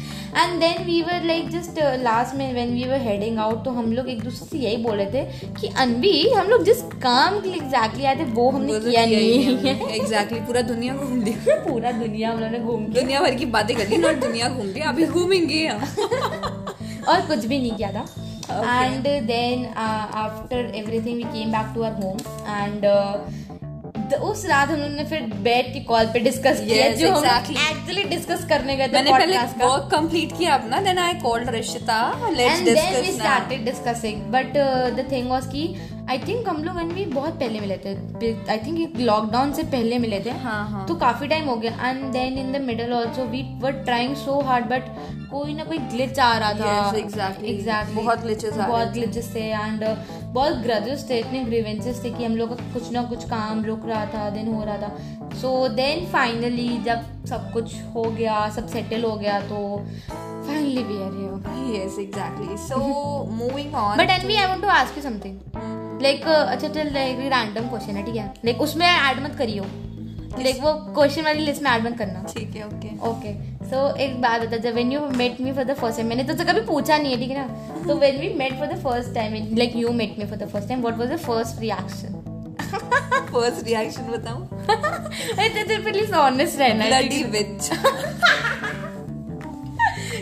And 0.43 0.59
then 0.59 0.83
we 0.85 1.01
were 1.01 1.23
like 1.23 1.49
just 1.49 1.79
last 2.03 2.35
में 2.35 2.53
when 2.53 2.73
we 2.73 2.83
were 2.83 3.01
heading 3.01 3.37
out 3.39 3.63
तो 3.65 3.71
हम 3.71 3.91
लोग 3.93 4.09
एक 4.09 4.23
दूसरे 4.23 4.47
से 4.47 4.57
यही 4.57 4.77
बोले 4.77 5.05
थे 5.05 5.23
कि 5.59 5.67
अनवी 5.77 6.29
हम 6.29 6.47
लोग 6.47 6.63
जिस 6.63 6.81
काम 6.81 7.39
के 7.39 7.49
लिए 7.49 7.57
एग्जैक्टली 7.57 8.05
आए 8.05 8.15
थे 8.15 8.23
वो 8.23 8.49
हमने 8.51 8.79
किया 8.79 9.05
नहीं. 9.05 9.57
है 9.57 9.95
एग्जैक्टली 9.95 10.39
पूरा 10.39 10.61
दुनिया 10.61 10.95
घूम 10.95 11.21
लिया 11.21 11.55
पूरा 11.67 11.91
दुनिया 11.91 12.31
हम 12.31 12.39
लोगों 12.39 12.51
ने 12.51 12.59
घूम 12.59 12.85
के 12.85 13.01
दुनिया 13.01 13.21
भर 13.21 13.35
की 13.35 13.45
बातें 13.45 13.75
कर 13.77 13.87
ली 13.87 13.97
नॉट 13.97 14.15
दुनिया 14.15 14.49
घूम 14.49 14.65
ली 14.65 14.81
अभी 14.81 15.05
घूमेंगे 15.05 15.67
और 17.07 17.21
कुछ 17.27 17.45
भी 17.45 17.59
नहीं 17.59 17.71
किया 17.71 17.91
था. 17.91 18.05
And 18.85 19.03
then 19.27 19.65
after 19.75 20.71
everything 20.75 21.17
we 21.17 21.23
came 21.23 21.51
back 21.51 21.71
to 21.75 21.81
our 21.81 22.03
home 22.03 22.17
and 22.55 22.85
उस 24.15 24.45
रात 24.45 24.69
हम 24.69 24.79
लोग 24.79 24.91
ने 24.91 25.03
फिर 25.03 25.21
बैठ 25.21 25.73
के 25.73 25.79
कॉल 25.79 26.05
पे 26.05 26.19
डिस्कस 26.19 26.59
किया 26.59 26.87
जो 26.89 27.07
exactly. 27.07 27.57
हम 27.57 27.71
एक्चुअली 27.71 28.03
डिस्कस 28.03 28.45
करने 28.49 28.75
गए 28.75 28.87
थे 28.87 28.91
मैंने 28.91 29.11
पहले 29.11 29.37
का। 29.37 29.67
वर्क 29.67 29.89
कंप्लीट 29.91 30.37
किया 30.37 30.53
अपना 30.53 30.81
then 30.81 30.97
I 30.97 31.13
called 31.13 31.49
Rishita. 31.49 32.29
Let's 32.29 32.61
discuss 32.61 32.83
and 32.83 32.93
then 32.93 33.05
we 33.05 33.11
started 33.11 33.65
discussing 33.65 34.21
but 34.21 34.53
the 34.97 35.07
thing 35.11 35.29
was 35.29 35.45
कि 35.45 35.67
आई 36.11 36.19
थिंक 36.19 36.47
हम 36.49 36.63
लोग 36.63 36.77
एंड 36.79 37.13
बहुत 37.13 37.33
पहले 37.39 37.59
मिले 37.59 37.77
थे। 37.77 37.91
आई 38.51 38.57
थिंक 38.57 38.99
लॉकडाउन 38.99 39.51
से 39.53 39.63
पहले 39.63 39.99
मिले 39.99 40.19
थे। 40.19 40.29
हाँ, 40.29 40.69
हाँ। 40.69 40.85
तो 40.87 40.95
काफ़ी 40.95 41.27
टाइम 41.27 41.45
हो 41.45 41.55
गया। 41.55 41.89
And 41.89 42.03
then 42.13 42.37
in 42.37 42.51
the 42.51 42.61
middle 42.61 42.93
also 42.93 43.25
we 43.25 43.41
were 43.61 43.71
trying 43.71 44.15
so 44.15 44.39
hard 44.41 44.65
but 44.65 44.89
कोई 45.31 45.53
ना 45.53 45.63
कोई 45.63 45.77
ग्लिच 45.77 46.19
आ 46.19 46.37
रहा 46.37 46.53
था। 46.53 46.55
Exactly 46.55 47.01
Yes, 47.01 47.05
exactly. 47.05 47.49
एग्जैक्टली 47.49 48.01
बहुत 48.01 48.25
रहे 48.25 48.67
बहुत 48.67 48.87
थे। 48.87 48.91
ग्लिचेस 48.91 49.35
थे 49.35 49.39
एंड 49.39 49.85
बहुत 50.33 50.53
ग्रजेस 50.53 51.09
थे 51.09 51.19
इतने 51.19 51.43
ग्रीवेंसेस 51.43 52.03
थे 52.03 52.09
कि 52.09 52.25
हम 52.25 52.35
लोग 52.35 52.49
का 52.49 52.73
कुछ 52.73 52.91
ना 52.91 53.03
कुछ 53.03 53.23
काम 53.23 53.65
रुक 53.65 53.85
रहा 53.85 54.05
था 54.05 54.29
देन 54.29 54.53
हो 54.53 54.63
रहा 54.63 54.77
था। 54.77 55.37
सो 55.41 55.67
देन 55.67 56.05
फाइनली 56.05 56.77
जब 56.77 57.25
सब 57.25 57.51
कुछ 57.53 57.75
हो 57.95 58.03
गया 58.03 58.49
सब 58.49 58.67
सेटल 58.67 59.03
हो 59.03 59.15
गया 59.15 59.39
तो 59.39 59.85
finally 60.11 60.83
we 60.83 61.01
are 61.03 61.13
here 61.13 61.29
yes 61.71 61.97
exactly 61.99 62.57
so 62.63 62.79
moving 63.41 63.77
on 63.83 63.97
but 63.97 64.09
Anvi 64.09 64.35
I 64.35 64.47
want 64.47 64.61
to 64.61 64.67
ask 64.67 64.97
you 64.97 65.03
something 65.03 65.79
like 66.01 66.25
अच्छा 66.25 66.67
चल 66.67 66.89
लाइक 66.93 67.19
रैंडम 67.33 67.67
क्वेश्चन 67.69 67.95
है 67.97 68.03
ठीक 68.05 68.15
है? 68.15 68.33
लाइक 68.45 68.61
उसमें 68.61 68.85
ऐड 68.87 69.23
मत 69.23 69.35
करियो। 69.37 69.63
लाइक 70.39 70.57
वो 70.63 70.73
क्वेश्चन 70.93 71.23
वाली 71.23 71.45
लिस्ट 71.45 71.61
में 71.63 71.69
ऐड 71.71 71.83
मत 71.85 71.97
करना। 71.97 72.23
ठीक 72.33 72.55
है 72.55 72.65
ओके 72.67 72.89
ओके 73.09 73.33
सो 73.69 73.77
एक 74.03 74.21
बात 74.21 74.41
बता 74.41 74.57
जब 74.57 74.73
when 74.73 74.91
you 74.91 74.99
met 75.17 75.41
me 75.41 75.51
for 75.53 75.63
the 75.63 75.73
first 75.73 75.97
time 75.97 76.09
मैंने 76.09 76.23
तुझसे 76.23 76.45
कभी 76.45 76.61
पूछा 76.67 76.97
नहीं 76.97 77.11
है 77.11 77.19
ठीक 77.19 77.29
है 77.29 77.37
ना? 77.37 77.45
तो 77.87 77.95
when 77.95 78.19
we 78.19 78.33
met 78.33 78.57
for 78.59 78.67
the 78.67 78.81
first 78.83 79.13
time 79.15 79.55
like 79.57 79.75
you 79.75 79.89
met 79.91 80.15
me 80.19 80.25
for 80.25 80.37
the 80.37 80.47
first 80.49 80.67
time 80.69 80.81
what 80.81 80.97
was 80.97 81.09
the 81.11 81.17
first 81.17 81.61
reaction 81.61 82.17
first 83.33 83.65
reaction 83.65 84.03
बताऊँ? 84.11 84.47
प्लीज़ 85.83 86.13
ऑनेस्ट 86.13 86.59
रहना 86.59 86.85
ब्लडी 86.85 87.23
विच 87.23 87.71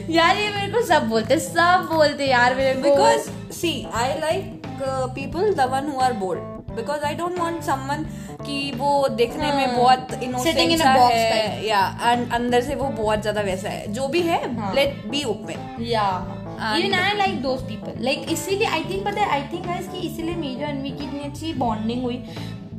यार 0.09 0.37
ये 0.37 0.49
मेरे 0.49 0.71
को 0.73 0.81
सब 0.85 1.07
बोलते 1.09 1.39
सब 1.39 1.87
बोलते 1.91 2.25
यार 2.25 2.55
मेरे 2.55 2.73
को। 2.73 2.89
Because 2.89 3.27
see 3.57 3.75
i 3.93 4.07
like 4.21 4.58
people 4.87 5.53
the 5.53 5.59
one 5.59 5.89
who 5.89 5.99
are 5.99 6.13
bold 6.13 6.39
because 6.75 7.03
I 7.03 7.15
don't 7.15 7.39
want 7.39 7.61
someone 7.61 8.05
कि 8.45 8.71
वो 8.75 9.07
देखने 9.07 9.47
हाँ, 9.47 9.55
में 9.55 9.77
बहुत 9.77 10.07
इनोसेंट 10.23 10.81
है 10.81 11.67
या 11.67 11.99
एंड 12.03 12.33
अंदर 12.33 12.61
से 12.61 12.75
वो 12.75 12.87
बहुत 12.87 13.21
ज़्यादा 13.21 13.41
वैसा 13.41 13.69
है 13.69 13.93
जो 13.93 14.07
भी 14.07 14.21
है. 14.21 14.75
Let 14.75 15.07
be 15.07 15.23
open 15.23 15.77
yeah 15.81 16.35
Even 16.59 16.83
I 16.83 16.93
like 16.93 17.19
those 17.19 17.43
people. 17.43 18.05
Like 18.05 18.31
इसीलिए 18.31 20.35
मेरे 20.35 20.65
और 20.65 20.71
की 20.71 20.87
इतनी 20.87 21.19
अच्छी 21.19 21.53
bonding 21.53 22.03
हुई। 22.03 22.23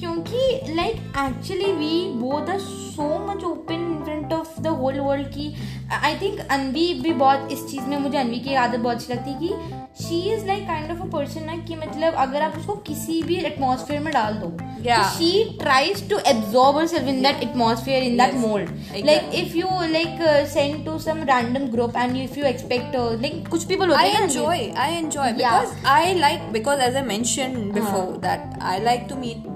क्योंकि 0.01 0.75
like 0.75 0.97
actually 1.19 1.65
we 1.65 2.21
both 2.23 2.41
are 2.41 2.61
so 2.97 3.29
much 3.29 3.45
open 3.45 3.73
in 3.73 4.05
front 4.05 4.33
the 4.63 4.77
whole 4.81 5.01
world 5.01 5.27
की 5.35 5.55
आई 6.03 6.15
थिंक 6.21 6.41
अनवी 6.51 6.93
भी 7.03 7.13
बहुत 7.25 7.53
इस 7.53 7.67
चीज़ 7.71 7.87
में 7.89 7.97
मुझे 7.99 8.19
अनवी 8.19 8.41
की 8.41 8.55
आदत 8.65 8.79
बहुत 8.81 8.97
अच्छी 8.97 9.13
लगती 9.13 9.31
है 9.31 9.39
कि 9.41 10.05
she 10.05 10.21
is 10.35 10.47
like 10.47 10.67
kind 10.67 10.91
of 10.93 11.07
a 11.07 11.11
person 11.13 11.45
ना 11.45 11.57
कि 11.69 11.77
मतलब 11.77 12.15
अगर 12.27 12.43
आप 12.43 12.59
उसको 12.59 12.75
किसी 12.89 13.23
भी 13.23 13.37
एटमोसफेयर 13.53 14.01
में 14.03 14.13
डाल 14.13 14.35
दो 14.45 14.53
Yeah. 14.85 15.03
She 15.15 15.31
tries 15.61 16.09
to 16.11 16.19
absorb 16.29 16.77
herself 16.79 17.09
in 17.13 17.19
that 17.25 17.43
atmosphere 17.47 17.99
in 18.05 18.15
that 18.21 18.31
Yes, 18.37 18.45
mold 18.45 18.71
exactly. 18.71 19.03
like 19.09 19.35
if 19.41 19.57
you 19.59 19.73
like 19.95 20.23
uh, 20.29 20.47
send 20.53 20.87
to 20.87 20.95
some 21.07 21.21
random 21.31 21.67
group 21.75 21.99
and 22.05 22.21
if 22.21 22.39
you 22.41 22.47
expect 22.53 22.97
uh, 23.01 23.03
like 23.25 23.37
कुछ 23.51 23.67
people 23.73 23.91
होते 23.91 24.03
I 24.05 24.15
हैं 24.15 24.21
ना 24.21 24.27
enjoy 24.27 24.57
I 24.85 24.89
enjoy 25.03 25.27
Yeah. 25.43 25.59
because 25.59 25.75
I 25.97 26.15
like 26.23 26.49
because 26.57 26.85
as 26.89 26.97
I 27.03 27.03
mentioned 27.11 27.61
before 27.75 28.07
that 28.25 28.57
I 28.71 28.79
like 28.89 29.07
to 29.13 29.21
meet 29.25 29.51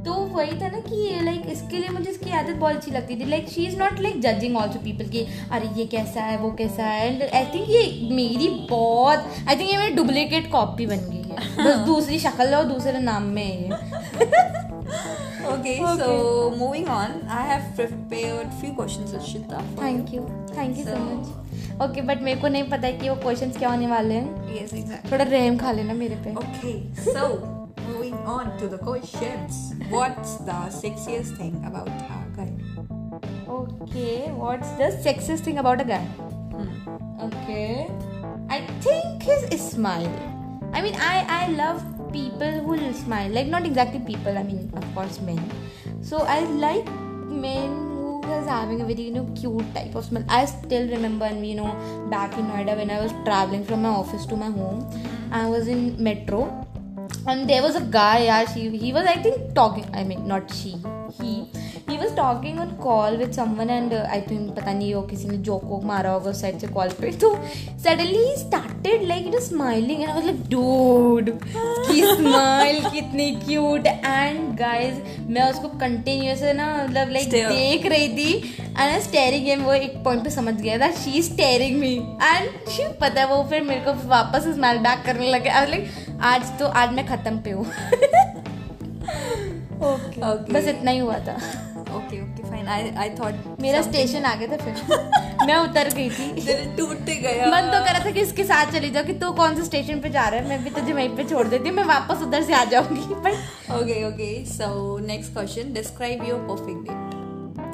So 0.00 0.06
तो 0.06 0.12
वही 0.34 0.60
था 0.60 0.68
ना 0.68 0.78
कि 0.80 1.20
like 1.24 1.42
इसके 1.52 1.78
लिए 1.78 1.88
मुझे 1.88 2.10
इसकी 2.10 2.30
आदत 2.30 2.54
बहुत 2.54 2.76
अच्छी 2.76 2.90
लगती 2.90 3.16
थी। 3.16 3.24
Like 3.24 3.48
she 3.48 3.66
is 3.66 3.76
not 3.78 4.00
like 4.00 4.20
judging 4.20 4.56
also 4.56 4.78
people 4.84 5.08
की 5.08 5.26
अरे 5.52 5.68
ये 5.76 5.84
कैसा 5.86 6.20
है 6.20 6.36
वो 6.38 6.50
कैसा 6.52 6.84
है? 6.84 7.12
एंड 7.12 7.22
आई 7.22 7.44
थिंक 7.44 7.68
ये 7.70 8.08
मेरी 8.12 8.48
बहुत 8.70 9.26
आई 9.48 9.56
थिंक 9.56 9.70
ये 9.70 9.76
मेरी 9.78 9.94
डुप्लीकेट 9.94 10.50
कॉपी 10.52 10.86
बन 10.86 10.96
गई 10.96 11.22
है। 11.30 11.64
बस 11.66 11.86
दूसरी 11.86 12.18
शक्ल 12.18 12.54
और 12.54 12.64
दूसरे 12.64 13.00
नाम 13.00 13.22
में 13.22 13.44
है 13.44 13.62
ये। 13.62 14.48
Okay, 15.50 15.74
so 15.98 16.08
moving 16.58 16.86
on 16.88 17.12
I 17.36 17.42
have 17.50 17.62
prepared 17.76 18.50
few 18.60 18.72
questions 18.80 19.14
Rishita 19.14 19.60
thank 19.82 20.12
you 20.14 20.22
thank 20.56 20.78
you 20.78 20.84
so 20.84 20.90
So- 20.90 21.00
much 21.00 21.82
okay 21.82 22.00
but 22.00 22.22
मेरे 22.22 22.40
को 22.40 22.48
नहीं 22.48 22.62
पता 22.70 22.86
है 22.86 22.92
कि 22.92 23.08
वो 23.08 23.14
क्वेश्चंस 23.14 23.56
क्या 23.56 23.68
होने 23.70 23.86
वाले 23.86 24.14
हैं। 24.14 24.56
Yes 24.56 24.74
exactly. 24.74 25.12
थोड़ा 25.12 25.24
रहम 25.24 25.56
खा 25.58 25.72
लेना 25.72 25.92
मेरे 25.94 26.14
पे। 26.24 26.34
Okay, 26.34 26.74
so 27.14 27.59
moving 27.90 28.14
on 28.34 28.56
to 28.58 28.68
the 28.68 28.78
questions. 28.78 29.74
What's 29.88 30.36
the 30.48 30.58
sexiest 30.82 31.36
thing 31.36 31.62
about 31.64 31.88
a 31.88 32.24
guy? 32.38 32.52
Okay, 33.48 34.30
what's 34.30 34.70
the 34.80 34.90
sexiest 35.04 35.40
thing 35.40 35.58
about 35.58 35.80
a 35.80 35.84
guy? 35.84 36.04
Hmm. 36.54 36.68
Okay, 37.28 37.90
I 38.48 38.60
think 38.86 39.22
his 39.22 39.42
smile. 39.60 40.14
I 40.72 40.82
mean, 40.82 40.94
I 41.10 41.16
I 41.38 41.42
love 41.62 41.82
people 42.12 42.58
who 42.66 42.78
smile. 43.02 43.30
Like 43.38 43.52
not 43.56 43.66
exactly 43.66 44.00
people. 44.00 44.38
I 44.38 44.42
mean, 44.42 44.70
of 44.82 44.86
course, 44.94 45.20
men. 45.20 45.42
So 46.00 46.22
I 46.36 46.40
like 46.66 46.90
men 47.46 47.76
who 47.98 48.22
is 48.38 48.46
having 48.46 48.80
a 48.80 48.88
very 48.92 49.10
you 49.10 49.14
know 49.18 49.26
cute 49.42 49.74
type 49.74 49.94
of 49.94 50.04
smile. 50.04 50.24
I 50.28 50.44
still 50.44 50.88
remember, 50.96 51.30
you 51.52 51.54
know, 51.60 51.70
back 52.16 52.38
in 52.38 52.50
Noida 52.54 52.76
when 52.82 52.90
I 52.90 53.00
was 53.02 53.14
traveling 53.24 53.64
from 53.64 53.82
my 53.82 53.94
office 54.02 54.26
to 54.26 54.36
my 54.36 54.50
home, 54.58 54.82
I 55.32 55.46
was 55.48 55.68
in 55.68 56.02
metro 56.10 56.42
and 57.26 57.48
there 57.48 57.62
was 57.62 57.76
a 57.76 57.80
guy 57.80 58.24
yeah 58.24 58.44
she 58.52 58.68
he 58.76 58.92
was 58.92 59.06
i 59.06 59.16
think 59.22 59.54
talking 59.54 59.86
i 59.94 60.02
mean 60.02 60.26
not 60.26 60.52
she 60.52 60.76
he 61.18 61.48
he 61.88 61.96
was 61.98 62.12
talking 62.12 62.58
on 62.58 62.76
call 62.76 63.16
with 63.16 63.34
someone 63.34 63.70
and 63.70 63.92
uh, 63.92 64.06
i 64.16 64.20
think 64.20 64.50
पता 64.56 64.72
नहीं 64.72 64.94
वो 64.94 65.02
किसी 65.10 65.28
ने 65.28 65.36
joke 65.48 65.64
वोक 65.64 65.84
मारा 65.84 66.10
होगा 66.10 66.30
उस 66.30 66.40
side 66.40 66.58
से 66.58 66.66
call 66.66 66.88
पे। 67.00 67.10
तो 67.20 67.30
suddenly 67.84 68.22
he 68.26 68.36
started 68.40 69.06
like 69.10 69.24
you 69.26 69.32
know 69.32 69.42
smiling 69.46 70.02
and 70.02 70.10
I 70.10 70.16
was 70.16 70.26
like 70.28 70.42
dude 70.50 71.30
की 71.88 72.00
स्माइल 72.16 72.80
कितनी 72.94 73.30
क्यूट 73.46 73.86
एंड 73.86 74.56
गाइस 74.58 74.94
मैं 75.28 75.50
उसको 75.50 75.68
कंटिन्यूस 75.78 76.42
ना 76.56 76.66
मतलब 76.82 77.10
लाइक 77.12 77.30
देख 77.30 77.86
रही 77.86 78.08
थी। 78.08 78.32
एंड 78.78 79.02
स्टेरिंग 79.02 79.44
गेम 79.44 79.62
वो 79.64 79.72
एक 79.72 79.96
पॉइंट 80.04 80.24
पे 80.24 80.30
समझ 80.30 80.54
गया 80.54 80.78
था। 80.78 80.90
She 81.00 81.22
staring 81.22 81.78
me 81.80 81.94
and 82.22 82.68
she 82.70 82.88
पता 83.00 83.20
है 83.20 83.26
वो 83.26 83.42
फिर 83.50 83.62
मेरे 83.62 83.80
को 83.80 83.92
वापस 84.08 84.48
स्माइल 84.54 84.78
बैक 84.78 85.02
करने 85.06 85.30
लगे। 85.30 85.50
आई 85.50 85.66
लाइक 85.66 86.18
आज 86.32 86.58
तो 86.58 86.66
आज 86.82 86.92
मैं 86.92 87.06
खत्म 87.06 87.38
पे 87.38 87.50
हूँ. 87.50 87.66
Okay 89.80 90.20
Okay. 90.20 90.52
बस 90.54 90.66
इतना 90.68 90.90
ही 90.90 90.98
हुआ 90.98 91.18
था। 91.18 91.36
Okay, 91.90 92.18
okay 92.22 92.50
fine 92.50 92.68
I 92.68 92.90
I 92.96 93.10
thought 93.10 93.60
मेरा 93.60 93.82
स्टेशन 93.82 94.24
आ 94.24 94.34
गया 94.34 94.48
था 94.48 94.56
फिर। 94.56 95.46
मैं 95.46 95.56
उतर 95.56 95.88
गई 95.94 96.10
थी। 96.10 96.32
दिल 96.46 96.64
टूट 96.76 96.98
गया। 97.04 97.46
मन 97.46 97.70
तो 97.72 97.84
कर 97.84 97.92
रहा 97.92 98.04
था 98.04 98.10
कि 98.10 98.20
इसके 98.20 98.44
साथ 98.44 98.72
चली 98.72 98.90
जाओ 98.90 99.04
कि 99.04 99.12
तू 99.12 99.30
कौन 99.32 99.56
से 99.56 99.64
स्टेशन 99.64 100.00
पे 100.00 100.10
जा 100.10 100.28
रहा 100.28 100.40
है? 100.40 100.48
मैं 100.48 100.64
भी 100.64 100.70
तुझे 100.70 100.92
वहीं 100.92 101.08
पे 101.16 101.24
छोड़ 101.24 101.46
देती 101.46 101.68
हूँ 101.68 101.76
मैं 101.76 101.84
वापस 101.84 102.22
उधर 102.22 102.42
से 102.42 102.54
आ 102.54 102.64
जाऊँगी 102.64 103.14
but 103.14 103.72
okay 103.82 104.04
okay 104.08 104.44
so 104.46 104.98
next 105.06 105.32
question 105.32 105.72
describe 105.72 106.28
your 106.28 106.46
perfect 106.50 106.90
date 106.90 107.18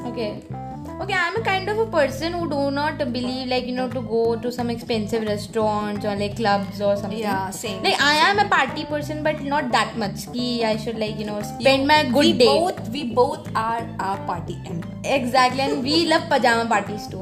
okay. 0.06 0.65
Okay 1.02 1.16
i'm 1.22 1.36
a 1.40 1.42
kind 1.46 1.68
of 1.72 1.78
a 1.82 1.86
person 1.94 2.32
who 2.38 2.48
do 2.52 2.60
not 2.76 2.98
believe 3.16 3.48
like 3.52 3.66
you 3.70 3.74
know 3.78 3.86
to 3.96 4.00
go 4.12 4.22
to 4.44 4.50
some 4.56 4.70
expensive 4.74 5.22
restaurants 5.30 6.04
or 6.04 6.14
like 6.22 6.36
clubs 6.40 6.80
or 6.80 6.96
something 6.96 7.18
Yeah, 7.18 7.50
same. 7.50 7.82
like 7.82 8.00
i 8.00 8.14
am 8.28 8.38
a 8.38 8.48
party 8.48 8.84
person 8.92 9.22
but 9.22 9.42
not 9.54 9.70
that 9.76 9.96
much 10.04 10.26
ki 10.32 10.48
i 10.72 10.74
should 10.84 10.98
like 11.04 11.18
you 11.18 11.26
know 11.30 11.40
spend 11.52 11.82
you, 11.82 11.88
my 11.92 12.00
good 12.04 12.16
we 12.24 12.32
day 12.44 12.46
both 12.46 12.88
we 12.96 13.04
both 13.20 13.50
are 13.68 13.82
our 14.08 14.20
party 14.32 14.58
and 14.66 14.92
exactly 15.06 15.62
and 15.62 15.82
we 15.82 16.04
love 16.04 16.22
pyjama 16.30 16.62
parties 16.70 17.04
too 17.10 17.18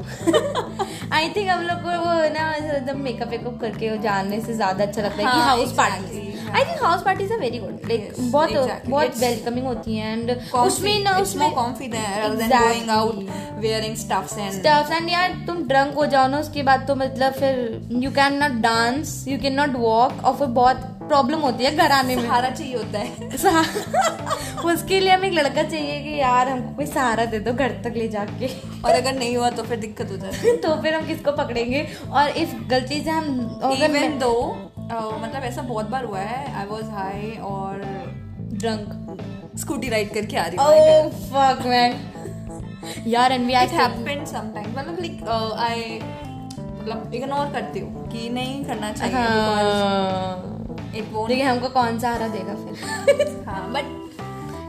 I 1.15 1.27
think 1.35 1.49
हम 1.49 1.61
लोग 1.63 1.81
को 1.83 1.97
वो 2.05 2.13
ना 2.37 2.93
makeup 3.01 3.29
wake up 3.29 3.59
करके 3.61 3.97
जाने 4.03 4.39
से 4.41 4.53
ज़्यादा 4.53 4.83
अच्छा 4.83 5.01
लगता 5.01 5.15
है 5.15 5.23
कि 5.23 5.25
हाँ, 5.25 5.45
हाउस 5.45 5.69
exactly, 5.69 6.15
हाँ। 6.15 6.24
I 6.55 6.63
think 6.63 6.83
house 6.83 7.01
parties 7.01 7.33
are 7.33 7.39
very 7.39 7.57
good 7.57 7.79
like 7.85 8.13
बहुत 8.19 8.53
बहुत 8.89 9.17
वेलकमिंग 9.17 9.67
होती 9.67 9.97
हैं 9.97 10.17
एंड 10.17 10.31
उसमें 10.55 11.03
ना 11.03 11.17
उसमें 11.17 11.51
Exactly. 12.25 12.49
going 12.49 12.89
out 12.89 13.15
wearing 13.63 13.95
stuffs 13.95 14.33
stuffs 14.51 14.91
and 14.91 15.09
यार 15.09 15.43
तुम 15.47 15.67
ड्रंक 15.67 15.95
हो 15.95 16.05
जाओ 16.05 16.27
ना 16.27 16.39
उसके 16.39 16.63
बाद 16.63 16.87
तो 16.87 16.95
मतलब 16.95 17.33
फिर 17.33 17.89
you 17.91 18.11
can 18.11 18.33
not 18.33 18.51
dance 18.51 19.25
you 19.27 19.39
can 19.39 19.53
not 19.53 19.69
walk 19.69 20.25
और 20.25 20.35
फिर 20.35 20.47
बहुत 20.47 20.77
प्रॉब्लम 20.77 21.39
होती 21.39 21.63
है 21.63 21.75
घर 21.75 21.91
आने 21.91 22.15
में। 22.15 22.23
सहारा 22.23 22.49
चाहिए 22.49 22.75
होता 22.75 22.99
है। 22.99 23.15
उसके 24.65 24.99
लिए 24.99 25.11
हमें 25.11 25.27
एक 25.27 25.33
लड़का 25.33 25.63
चाहिए 25.63 25.99
कि 26.03 26.19
यार 26.19 26.49
हमको 26.49 26.75
कोई 26.75 26.85
सहारा 26.85 27.25
दे 27.25 27.39
दो 27.39 27.53
घर 27.53 27.69
तक 27.69 27.93
ले 27.95 28.07
जाके। 28.07 28.47
और 28.85 28.91
अगर 28.91 29.13
नहीं 29.13 29.37
हुआ 29.37 29.49
तो 29.49 29.63
फिर 29.63 29.79
दिक्कत 29.79 30.11
हो 30.11 30.17
जाती 30.17 30.47
है। 30.47 30.57
तो 30.61 30.81
फिर 30.81 30.95
हम 30.95 31.07
किसको 31.07 31.31
पकड़ेंगे? 31.31 31.87
और 32.11 32.29
इस 32.29 32.49
गलती 32.67 33.03
से 33.03 33.09
हम 33.09 33.59
अगर 33.63 33.95
इवन 33.95 34.19
दो 34.91 35.17
मतलब 35.17 35.43
ऐसा 35.43 35.61
बहुत 35.61 35.89
बार 35.89 36.05
हुआ 36.05 36.19
है 36.19 36.53
आई 36.55 36.65
वॉज़ 36.65 36.89
हाई 36.91 37.31
और 37.43 37.81
ड्रंक 38.55 39.57
स्कूटी 39.59 39.89
राइड 39.89 40.13
करके 40.13 40.37
आ 40.37 40.45
रही 40.45 40.57
हूँ 40.57 40.65
ओह 40.65 41.09
फक 41.31 41.65
मैन 41.65 43.03
यार 43.07 43.31
and 43.31 43.45
we 43.47 43.53
I 43.53 43.67
happened 43.67 44.25
sometime 44.27 44.71
मतलब 44.79 44.99
लाइक 44.99 45.23
आई 45.59 45.99
मतलब 45.99 47.13
इग्नोर 47.15 47.51
करती 47.53 47.79
हूँ 47.79 48.07
कि 48.11 48.29
नहीं 48.29 48.63
करना 48.65 48.91
चाहिए 48.91 49.13
देखिए 51.27 51.43
हमको 51.43 51.69
कौन 51.69 51.99
सहारा 51.99 52.27
देगा 52.27 52.53
फिर। 52.55 53.43
हाँ 53.47 53.71
बट 53.71 54.04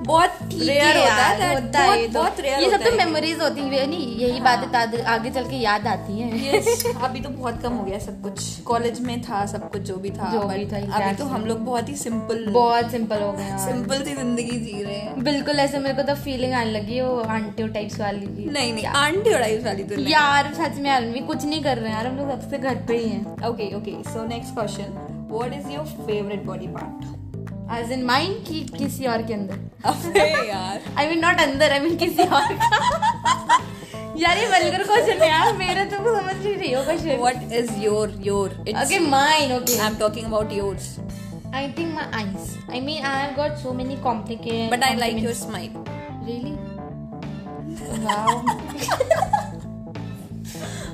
बहुत 0.05 0.39
रेयर 0.53 0.97
है 0.97 1.01
होता 1.01 1.27
है 1.27 1.55
होता 1.55 1.81
है 1.81 2.07
बहुत 2.09 2.37
तो। 2.37 2.43
रेयर 2.43 2.63
ये 2.63 2.71
सब 2.71 2.85
तो 2.85 2.91
मेमोरीज 2.97 3.41
होती 3.41 3.61
है 3.69 3.87
नहीं 3.87 4.17
यही 4.19 4.41
बातें 4.41 5.03
आगे 5.07 5.31
चल 5.31 5.49
के 5.51 5.57
याद 5.57 5.87
आती 5.87 6.19
हैं। 6.19 7.03
अभी 7.05 7.21
तो 7.21 7.29
बहुत 7.31 7.61
कम 7.63 7.73
हो 7.73 7.85
गया 7.85 7.99
सब 7.99 8.21
कुछ। 8.23 8.61
कॉलेज 8.67 9.01
में 9.01 9.21
था 9.23 9.45
सब 9.47 9.71
कुछ 9.73 9.83
जो 9.83 9.97
भी 9.97 10.11
था 10.11 10.31
जो 10.33 10.41
भी 10.49 10.67
था, 10.67 10.79
अभी 10.97 11.15
तो 11.17 11.25
हम 11.27 11.45
लोग 11.47 11.65
बहुत 11.65 11.89
ही 11.89 11.95
सिंपल 11.97 12.45
बहुत 12.53 12.91
सिंपल 12.91 13.23
हो 13.23 13.33
गए 13.33 13.57
सिंपल 13.67 14.05
सी 14.05 14.15
ज़िंदगी 14.15 14.59
जी 14.61 14.83
रहे 14.83 14.97
हैं। 14.97 15.23
बिल्कुल 15.25 15.61
ऐसे 15.61 15.79
मेरे 15.79 15.95
को 15.95 16.03
तो 16.03 16.15
फीलिंग 16.23 16.53
आने 16.55 16.71
लगी 16.73 17.01
वो 17.01 17.19
आंटियों 17.37 17.69
टाइप्स 17.69 18.01
वाली 18.01 18.27
नहीं 18.51 18.73
नहीं 18.73 18.87
आंटी 18.97 19.31
टाइप्स 19.31 19.65
वाली 19.67 19.85
तो 19.85 20.01
यार 20.09 20.53
सच 20.55 20.79
में 20.79 20.91
यार 20.91 21.13
कुछ 21.27 21.45
नहीं 21.45 21.63
कर 21.63 21.79
रहे 21.79 21.91
हैं 21.91 21.97
यार 21.97 22.07
हम 22.07 22.17
लोग 22.19 22.31
सबसे 22.31 22.59
घर 22.59 22.85
पे 22.89 22.97
ही 22.99 23.09
हैं। 23.09 23.49
Okay 23.49 23.75
okay 23.77 24.03
so 24.13 24.27
next 24.29 24.55
question 24.55 24.99
what 25.31 25.53
is 25.53 25.71
your 25.73 25.85
favourite 26.07 26.45
body 26.45 26.67
part 26.69 27.16
as 27.73 27.93
in 27.93 28.05
mind 28.05 28.45
की 28.47 28.61
किसी 28.77 29.07
और 29.07 29.23
के 29.27 29.35
अंदर 29.35 29.89
अबे 29.91 30.27
यार 30.49 30.83
आई 30.99 31.09
मीन 31.09 31.19
नॉट 31.25 31.41
अंदर 31.41 31.73
आई 31.73 31.81
मीन 31.81 31.97
किसी 31.97 32.23
और 32.23 32.53
का 32.53 33.63
यार 34.19 34.39
ये 34.39 34.47
वल्गर 34.49 34.83
क्वेश्चन 34.85 35.23
है 35.23 35.29
यार 35.29 35.53
मेरे 35.57 35.85
तो 35.85 35.97
समझ 35.97 36.35
नहीं 36.37 36.55
रही 36.55 36.73
हो 36.73 36.83
question 36.85 37.17
what 37.21 37.53
is 37.53 37.73
your 37.81 38.15
your 38.27 38.57
okay 38.85 38.99
mine 39.09 39.53
okay 39.57 39.79
I 39.79 39.87
am 39.87 39.97
talking 39.99 40.27
about 40.27 40.53
yours 40.53 40.97
I 41.53 41.61
think 41.73 41.95
my 41.95 42.03
eyes. 42.13 42.49
I 42.69 42.81
mean, 42.81 43.05
I 43.05 43.13
have 43.19 43.37
got 43.37 43.55
so 43.59 43.73
many 43.73 43.97
complicated. 44.07 44.71
But 44.73 44.83
I 44.85 44.97
like 44.97 45.23
your 45.25 45.35
smile 45.35 45.85
Really? 46.27 46.55
Wow. 48.05 48.33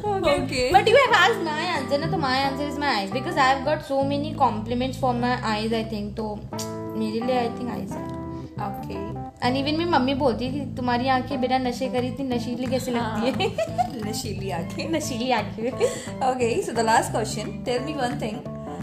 Okay. 0.05 0.71
But 0.73 0.89
you 0.89 0.97
have 0.97 1.13
asked 1.13 1.43
my 1.43 1.61
answer, 1.77 1.99
na? 1.99 2.11
So 2.11 2.19
my 2.19 2.37
answer 2.37 2.65
is 2.65 2.79
my 2.79 2.89
eyes 2.89 3.11
because 3.11 3.37
I 3.37 3.45
have 3.51 3.65
got 3.65 3.85
so 3.85 4.03
many 4.05 4.35
compliments 4.35 4.99
for 4.99 5.13
my 5.15 5.35
eyes. 5.55 5.73
I 5.73 5.85
think 5.85 6.17
तो 6.17 6.27
मेरे 6.99 7.21
लिए 7.27 7.39
I 7.41 7.49
think 7.59 7.71
eyes 7.71 7.93
है. 7.93 8.05
Okay. 8.69 8.99
And 9.43 9.57
even 9.57 9.79
मेरी 9.79 9.91
mummy 9.91 10.15
बोलती 10.15 10.51
थी 10.53 10.65
तुम्हारी 10.77 11.09
आँखें 11.09 11.41
बिना 11.41 11.59
नशे 11.59 11.89
करी 11.95 12.09
इतनी 12.09 12.27
नशीली 12.35 12.67
कैसे 12.71 12.93
लगती 12.93 13.21
है 13.27 14.11
नशीली 14.11 14.51
आँखें 14.59 14.89
नशीली 14.91 15.31
आँखें 15.39 15.71
okay 16.31 16.51
so 16.63 16.73
the 16.73 16.85
last 16.91 17.13
question 17.13 17.63
tell 17.67 17.83
me 17.85 17.95
one 18.03 18.19
thing 18.23 18.37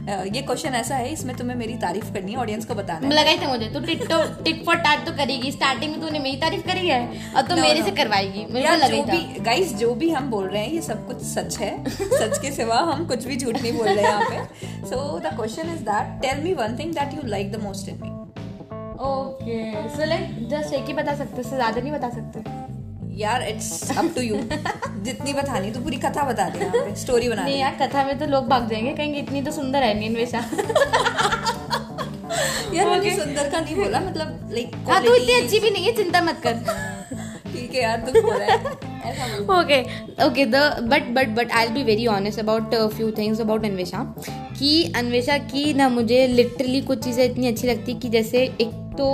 ये 0.10 0.42
क्वेश्चन 0.42 0.74
ऐसा 0.76 0.96
है 0.96 1.12
इसमें 1.14 1.36
तुम्हें 1.38 1.56
मेरी 1.58 1.74
तारीफ़ 1.80 2.12
करनी 2.14 2.32
है 2.32 2.38
ऑडियंस 2.40 2.66
को 2.66 2.76
बताना 2.76 3.08
है। 3.08 3.14
लगा 3.14 3.30
ही 3.30 3.38
था 3.40 3.48
मुझे 3.50 3.68
तो 3.70 3.80
टिट 3.82 4.04
टिट 4.44 4.64
फॉर 4.66 4.76
टाट 4.80 5.06
तो 5.06 5.12
करेगी 5.18 5.52
स्टार्टिंग 5.52 5.92
में 5.92 6.02
तूने 6.02 6.20
मेरी 6.20 6.38
तारीफ़ 6.40 6.68
करी 6.68 6.88
है 6.88 7.02
और 7.36 7.42
तो 7.42 7.56
No, 7.56 7.62
मेरे 7.62 7.80
no. 7.80 7.86
से 7.86 7.92
करवाएगी 7.94 8.46
मेरे 8.50 8.76
लगा 8.78 8.88
था। 8.88 9.12
भी 9.12 9.40
गाइस 9.44 9.74
जो 9.78 9.94
भी 9.96 10.10
हम 10.12 10.30
बोल 10.32 10.48
रहे 10.48 10.64
हैं 10.64 10.72
ये 10.72 10.82
सब 10.82 11.06
कुछ 11.08 11.22
सच 11.26 11.58
है। 11.58 11.72
सच 11.90 12.38
के 12.38 12.52
सिवा 12.52 12.78
हम 12.92 13.06
कुछ 13.08 13.26
भी 13.26 13.38
झूठ 13.38 13.56
नहीं 13.56 13.74
बोल 13.74 13.88
रहे 13.88 13.96
हैं 13.96 14.04
यहाँ 14.04 14.30
पे। 14.30 14.88
So 14.88 15.20
the 15.20 15.36
question 15.36 15.74
is 15.74 15.84
that 15.86 16.22
tell 16.22 16.44
me 16.44 16.54
one 16.56 16.78
thing 16.80 16.94
that 16.94 17.14
you 17.14 17.28
like 17.28 17.52
the 17.52 17.64
most 17.64 17.90
in 17.90 18.00
me 18.02 18.18
okay 19.08 19.90
so 19.90 20.06
like 20.06 20.48
just 20.50 20.74
एक 20.74 20.86
ही 20.86 20.94
बता 20.94 21.16
सकते 21.16 21.42
उससे 21.42 21.56
ज़्यादा 21.56 21.82
नहीं 21.82 21.92
बता 21.92 22.10
सकते। 22.10 22.68
यार 23.20 23.44
इट्स 23.44 23.98
अप 23.98 24.12
टू 24.16 24.22
यू 24.22 24.36
जितनी 25.06 25.34
बतानी 25.34 25.72
तो 25.72 25.80
पूरी 25.80 25.98
कथा 25.98 26.24
बता 26.24 26.48
दे 26.50 26.96
स्टोरी 26.96 27.30
बना 27.30 27.44
नहीं 27.44 27.60
यार 27.60 27.78
कथा 27.82 28.04
में 28.06 28.18
तो 28.20 28.26
लोग 28.26 28.48
भाग 28.48 28.70
जाएँगे 28.70 28.94
कहेंगे 28.94 29.20
इतनी 29.20 29.42
तो 29.42 29.52
सुंदर 29.52 29.84
है 29.84 29.94
नहीं 29.94 30.10
अन्वेषा 30.10 30.38
यार 32.74 32.90
मैंने 32.90 33.16
सुंदर 33.18 33.50
का 33.50 33.60
नहीं 33.60 33.76
बोला 33.76 34.00
मतलब 34.00 34.50
लाइक 34.52 34.76
हाँ 34.90 35.04
तू 35.06 35.14
इतनी 35.16 35.34
अच्छी 35.34 35.60
भी 35.60 35.70
नहीं 35.70 35.86
है 35.86 35.92
चिंता 35.96 36.22
मत 36.22 36.42
कर। 36.44 36.54
ठीक 37.54 37.76
है 37.76 37.82
यार 37.82 37.98
तू 38.00 38.22
बोल 38.22 38.36
रहा 38.36 38.52
है 38.52 38.58
okay 39.60 39.82
okay 40.26 40.46
the 40.46 40.56
but 40.84 41.10
but 41.14 41.28
but 41.36 41.52
I 41.52 41.68
be 41.68 41.84
very 41.84 42.06
honest 42.08 42.40
about 42.40 42.76
few 42.96 43.12
things 43.12 43.42
about 43.42 43.66
Anvesha 43.66 44.04
कि 44.60 44.72
अन्वेषा 44.96 45.38
की 45.38 45.74
ना 45.74 45.90
मुझे 45.90 46.26
लिटरली 46.28 46.82
कुछ 46.82 47.04
चीज़ें 47.04 47.24
इतनी 47.26 47.48
अच्छी 47.48 47.68
लगती 47.68 47.94
कि 47.94 48.10
जैसे 48.10 48.44
एक 48.62 48.72
तो 48.98 49.08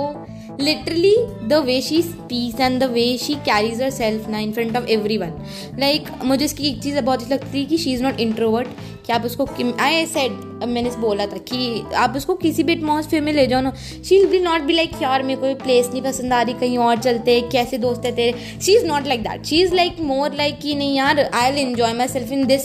literally 0.60 1.16
the 1.48 1.62
way 1.64 1.80
she 1.80 2.02
speaks 2.02 2.60
and 2.60 2.80
the 2.80 2.84
way 2.84 3.16
she 3.18 3.34
carries 3.34 3.82
herself 3.90 4.28
ना 4.28 4.38
in 4.38 4.52
front 4.52 4.76
of 4.76 4.86
everyone 5.16 5.32
like 5.78 6.08
मुझे 6.24 6.44
इसकी 6.44 6.68
एक 6.68 6.82
चीज़ 6.82 7.00
बहुत 7.00 7.22
अच्छी 7.22 7.34
लगती 7.34 7.58
है 7.58 7.64
कि 7.64 7.78
शी 7.78 7.92
इज़ 7.92 8.02
नॉट 8.02 8.20
इंट्रोवर्ट 8.20 8.68
कि 9.06 9.12
आप 9.12 9.24
उसको 9.24 9.48
आई 9.80 10.06
सेड 10.06 10.32
मैंने 10.64 10.90
बोला 10.90 11.26
था 11.26 11.36
कि 11.36 11.82
आप 11.96 12.16
उसको 12.16 12.34
किसी 12.34 12.62
भी 12.62 12.72
एटमोसफियर 12.72 13.22
में 13.22 13.32
ले 13.32 13.46
जाओ 13.46 13.60
ना 13.60 13.72
she 14.04 14.24
will 14.24 14.42
not 14.42 14.60
be 14.60 14.72
like 14.72 14.90
यार, 15.02 15.22
मेरे 15.22 15.40
को 15.40 15.64
प्लेस 15.64 15.88
नहीं 15.88 16.02
पसंद 16.02 16.32
आ 16.32 16.40
रही, 16.42 16.54
कहीं 16.54 16.78
और 16.78 16.98
चलते 16.98 17.40
कैसे 17.52 17.78
दोस्त 17.78 18.04
है 18.04 18.14
तेरे? 18.16 18.34
She 18.62 18.76
is 18.76 18.84
not 18.86 19.06
like 19.06 19.22
that 19.22 19.44
she 19.44 19.60
is 19.62 19.74
like 19.74 20.00
more 20.00 20.34
like 20.34 20.58
कि 20.58 20.74
नहीं 20.74 20.96
यार 20.96 21.20
I 21.20 21.50
will 21.50 21.60
enjoy 21.60 21.92
myself 22.08 22.32
in 22.32 22.46
this 22.46 22.62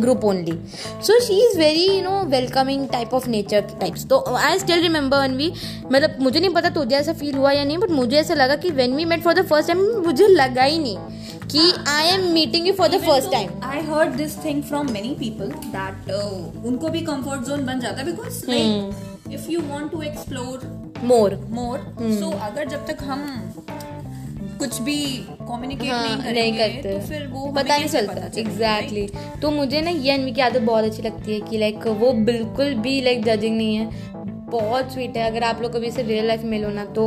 group 0.00 0.24
only 0.24 0.52
so 1.02 1.20
she 1.20 1.40
is 1.48 1.58
very 1.58 1.86
you 1.88 2.02
know 2.02 2.24
welcoming 2.24 2.88
type 2.88 3.14
of 3.14 3.28
nature 3.28 3.60
types 3.60 4.06
तो 4.06 4.24
I 4.36 4.58
still 4.58 4.82
remember 4.82 5.18
one 5.18 5.36
we 5.36 5.52
मतलब 5.92 6.16
मुझे 6.20 6.40
नहीं 6.40 6.50
पता, 6.50 6.70
तुझे 6.70 6.96
ऐसा 6.96 7.12
फील 7.18 7.34
हुआ 7.34 7.52
या 7.52 7.64
नहीं 7.64 7.78
बट 7.78 7.90
मुझे 7.90 8.16
ऐसा 8.16 8.34
लगा 8.34 8.56
कि 8.56 8.70
when 8.70 8.94
we 8.94 9.04
met 9.04 9.22
for 9.22 9.34
the 9.34 9.46
first 9.48 9.72
time 9.72 9.86
मुझे 10.06 10.28
लगा 10.28 10.62
ही 10.62 10.78
नहीं 10.78 10.96
कि 11.48 11.72
I 11.88 12.08
am 12.08 12.24
meeting 12.32 12.66
you 12.68 12.72
for 12.74 12.88
the 12.88 13.00
first 13.02 13.30
time 13.32 13.50
I 13.64 13.80
heard 13.82 14.14
this 14.14 14.36
thing 14.44 14.62
from 14.62 14.90
many 14.92 15.14
people 15.18 15.52
that 15.76 16.10
उनको 16.66 16.88
भी 16.88 17.00
कंफर्ट 17.00 17.48
जोन 17.48 17.64
बन 17.66 17.80
जाता 17.80 18.00
है 18.00 18.06
because. 18.06 18.44
If 19.34 19.50
you 19.50 19.60
want 19.60 19.90
to 19.92 20.02
explore 20.02 20.66
more 21.04 21.34
more. 21.50 21.78
So 22.20 22.30
अगर 22.42 22.68
जब 22.68 22.86
तक 22.86 23.02
हम 23.02 23.26
कुछ 24.58 24.80
भी 24.82 24.96
कम्युनिकेट 25.40 25.90
हाँ, 25.90 26.02
नहीं 26.06 26.32
नहीं 26.34 26.52
करते 26.52 26.92
तो 26.92 27.06
फिर 27.08 27.26
वो 27.26 27.46
पता 27.52 27.76
नहीं 27.76 27.88
चलता 27.88 28.26
एग्जैक्टली 28.40 29.06
exactly. 29.06 29.40
तो 29.42 29.50
मुझे 29.50 29.80
ना 29.80 29.90
ये 29.90 30.12
अनवी 30.12 30.32
की 30.32 30.40
आदत 30.40 30.60
बहुत 30.60 30.84
अच्छी 30.84 31.02
लगती 31.02 31.32
है 31.34 31.40
कि 31.40 31.58
लाइक 31.58 31.86
वो 32.00 32.12
बिल्कुल 32.24 32.74
भी 32.86 33.00
लाइक 33.00 33.24
जजिंग 33.24 33.56
नहीं 33.56 33.76
है 33.76 34.26
बहुत 34.50 34.92
स्वीट 34.92 35.16
है। 35.16 35.30
अगर 35.30 35.44
आप 35.44 35.62
लोग 35.62 35.72
कभी 35.72 35.86
इसे 35.86 36.02
रियल 36.02 36.26
लाइफ 36.26 36.42
मिलो 36.46 36.68
ना 36.70 36.84
तो 36.96 37.04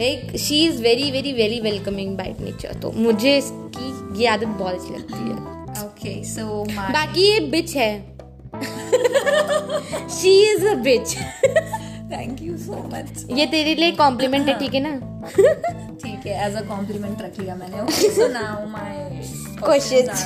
like 0.00 0.36
she 0.38 0.64
is 0.66 0.82
very 0.82 1.10
very 1.10 1.32
very 1.32 1.60
welcoming 1.60 2.16
by 2.18 2.40
nature 2.40 2.74
तो 2.82 2.90
मुझे 2.92 3.36
इसकी 3.38 4.20
ये 4.20 4.26
आदत 4.28 4.46
बहुत 4.46 4.74
अच्छी 4.74 4.94
लगती 4.94 5.14
है। 5.14 5.84
ओके 5.84 6.22
सो 6.24 6.64
बाकी 6.68 7.22
ये 7.22 7.40
बिच 7.50 7.76
है। 7.76 7.92
She 10.10 10.32
is 10.50 10.66
a 10.66 10.74
bitch 10.82 11.16
thank 12.12 12.42
you 12.42 12.56
so 12.58 12.82
much 12.94 13.24
ये 13.38 13.46
तेरे 13.46 13.74
लिए 13.74 13.92
कॉम्प्लीमेंट 14.02 14.48
है 14.48 14.58
ठीक 14.58 14.74
है 14.74 14.80
ना? 14.88 14.96
ठीक 16.04 16.26
है 16.26 16.46
एज 16.46 16.56
अ 16.56 16.66
कॉम्प्लीमेंट 16.68 17.22
रख 17.22 17.38
लिया 17.40 17.54
मैंने। 17.54 17.80
Okay 17.82 18.10
so 18.14 18.28
now 18.32 18.66
my 18.68 19.00
questions. 19.64 20.22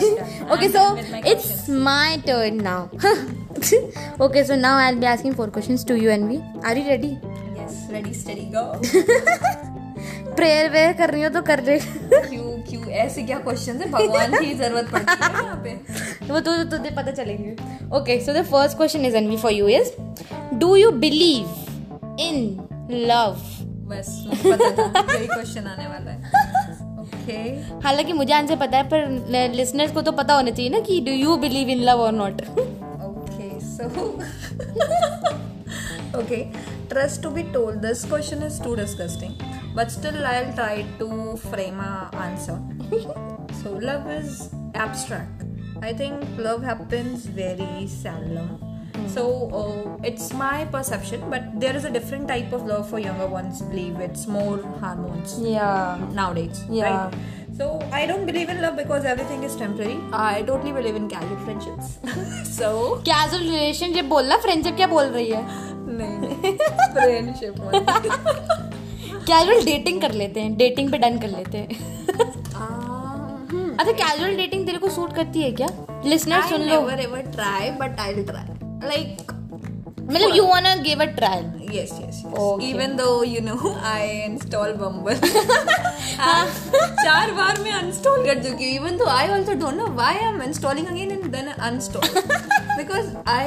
okay, 0.54 0.68
so 0.74 0.82
it's 1.30 1.68
my 1.86 2.16
turn 2.28 2.60
now. 2.66 2.88
okay, 4.26 4.44
so 4.44 4.56
now 4.56 4.70
I'll 4.84 5.00
be 5.02 5.08
asking 5.10 5.34
four 5.34 5.48
questions 5.48 5.84
to 5.90 5.96
you, 6.02 6.08
Envy. 6.14 6.38
Are 6.62 6.74
you 6.78 6.84
ready? 6.90 7.10
Yes 7.58 7.88
ready 7.92 8.14
steady 8.14 8.46
go 8.54 8.62
prayer 10.36 10.70
where 10.70 10.92
कर 10.92 11.10
रही 11.10 11.22
हो 11.22 11.28
तो 11.36 11.42
कर 11.42 11.62
ले 11.64 11.78
क्यों 11.78 12.56
क्यों 12.70 12.82
ऐसे 13.04 13.22
क्या 13.22 13.38
क्वेश्चन 13.38 13.76
है? 13.82 13.90
भगवान 13.90 14.38
की 14.38 14.54
ज़रूरत 14.54 14.90
पड़ती 14.92 15.12
है 15.12 15.30
यहाँ 15.32 15.60
पे। 15.64 15.74
वो 16.32 16.40
तो 16.40 16.62
तुझे 16.70 16.90
पता 16.96 17.10
चलेंगे। 17.10 17.52
Okay 17.98 18.20
so 18.26 18.32
the 18.32 18.44
first 18.50 18.76
question 18.76 19.04
is 19.06 19.16
Anvi 19.16 19.36
for 19.44 19.52
you 19.52 19.68
is 19.78 19.92
do 20.54 20.74
you 20.76 20.90
believe 21.04 21.65
in 22.20 22.36
love 22.90 23.36
बस 23.88 24.08
यही 24.26 25.26
क्वेश्चन 25.26 25.66
आने 25.66 25.86
वाला 25.86 26.10
है। 26.10 26.84
Okay. 27.06 27.82
हालाँकि 27.84 28.12
मुझे 28.12 28.32
आंसर 28.34 28.56
पता 28.56 28.76
है 28.76 28.88
पर 28.88 29.50
लिसनर्स 29.54 29.92
को 29.92 30.02
तो 30.02 30.12
पता 30.12 30.34
होना 30.34 30.50
चाहिए 30.50 30.70
ना 30.70 30.80
कि 30.80 31.00
do 31.00 31.12
you 31.12 31.36
believe 31.36 31.68
in 31.68 31.82
love 31.82 32.00
और 32.00 32.12
not 32.12 32.42
okay 32.42 33.48
so 33.66 33.84
okay 36.18 36.42
trust 36.88 37.22
to 37.22 37.30
be 37.30 37.42
told 37.52 37.80
this 37.86 38.04
question 38.04 38.46
is 38.46 38.62
too 38.62 38.74
disgusting 38.74 39.74
but 39.76 39.88
still 39.88 40.24
I 40.24 40.42
will 40.42 40.52
try 40.52 40.82
to 40.98 41.08
frame 41.48 41.78
a 41.78 41.90
answer 42.26 42.58
so 43.62 43.78
love 43.80 44.10
is 44.18 44.42
abstract 44.82 45.84
I 45.84 45.92
think 45.94 46.40
love 46.40 46.64
happens 46.64 47.26
very 47.34 47.88
seldom 47.88 48.75
So 49.14 49.22
uh, 49.60 50.08
it's 50.10 50.32
my 50.32 50.64
perception, 50.74 51.22
but 51.30 51.48
there 51.64 51.76
is 51.76 51.84
a 51.84 51.90
different 51.90 52.28
type 52.28 52.52
of 52.52 52.66
love 52.66 52.88
for 52.90 52.98
younger 52.98 53.26
ones. 53.26 53.62
Believe 53.62 54.00
it's 54.08 54.26
more 54.26 54.58
hormones 54.82 55.38
या 55.54 55.70
nowadays. 56.20 56.62
Yeah. 56.70 56.84
Right? 56.86 57.14
So 57.58 57.66
I 57.98 58.04
don't 58.06 58.26
believe 58.26 58.50
in 58.54 58.60
love 58.62 58.76
because 58.76 59.04
everything 59.12 59.42
is 59.42 59.56
temporary. 59.56 59.96
I 60.12 60.42
totally 60.42 60.72
believe 60.72 60.96
in 60.96 61.08
casual 61.08 61.38
friendships. 61.46 61.94
so 62.58 62.68
casual 63.08 63.42
relationship 63.42 64.04
बोलना 64.14 64.36
friendship 64.46 64.76
क्या 64.76 64.86
बोल 64.86 65.04
रही 65.16 65.30
है 65.30 65.42
नहीं 65.98 66.56
friendship 66.96 67.54
casual 69.30 69.64
dating 69.64 70.00
कर 70.00 70.12
लेते 70.22 70.40
हैं 70.40 70.56
डेटिंग 70.56 70.90
पे 70.92 70.98
डन 70.98 71.18
कर 71.18 71.28
लेते 71.28 71.58
हैं 71.58 71.68
अच्छा 73.78 73.92
कैजुअल 73.92 74.36
डेटिंग 74.36 74.66
तेरे 74.66 74.78
को 74.78 74.88
सूट 74.90 75.14
करती 75.16 75.42
है 75.42 75.50
क्या 75.62 75.68
लिसनर 76.04 76.42
सुन 76.48 76.68
लो 76.68 76.80
never 76.80 77.00
ever 77.08 77.22
try 77.38 77.64
but 77.80 78.06
I'll 78.06 78.24
try 78.32 78.46
like 78.91 79.31
मतलब 80.11 80.35
you 80.35 80.45
want 80.45 80.65
to 80.67 80.81
give 80.83 81.01
a 81.01 81.05
trial 81.19 81.49
yes 81.73 81.91
yes, 81.97 82.15
yes. 82.21 82.33
Okay. 82.45 82.69
even 82.69 82.95
though 82.99 83.19
you 83.33 83.41
know 83.43 83.69
I 83.89 83.99
install 84.23 84.73
Bumble 84.79 85.21
चार 87.03 87.31
बार 87.37 87.59
मैं 87.61 87.71
uninstall 87.81 88.25
कर 88.25 88.41
चुकी 88.43 88.75
हूँ 88.75 88.79
even 88.79 88.97
though 89.01 89.11
I 89.13 89.23
also 89.35 89.55
don't 89.61 89.81
know 89.81 89.89
why 90.01 90.11
I'm 90.29 90.41
installing 90.47 90.89
again 90.93 91.13
and 91.17 91.33
then 91.35 91.47
uninstall 91.69 92.09
because 92.81 93.07
I 93.35 93.45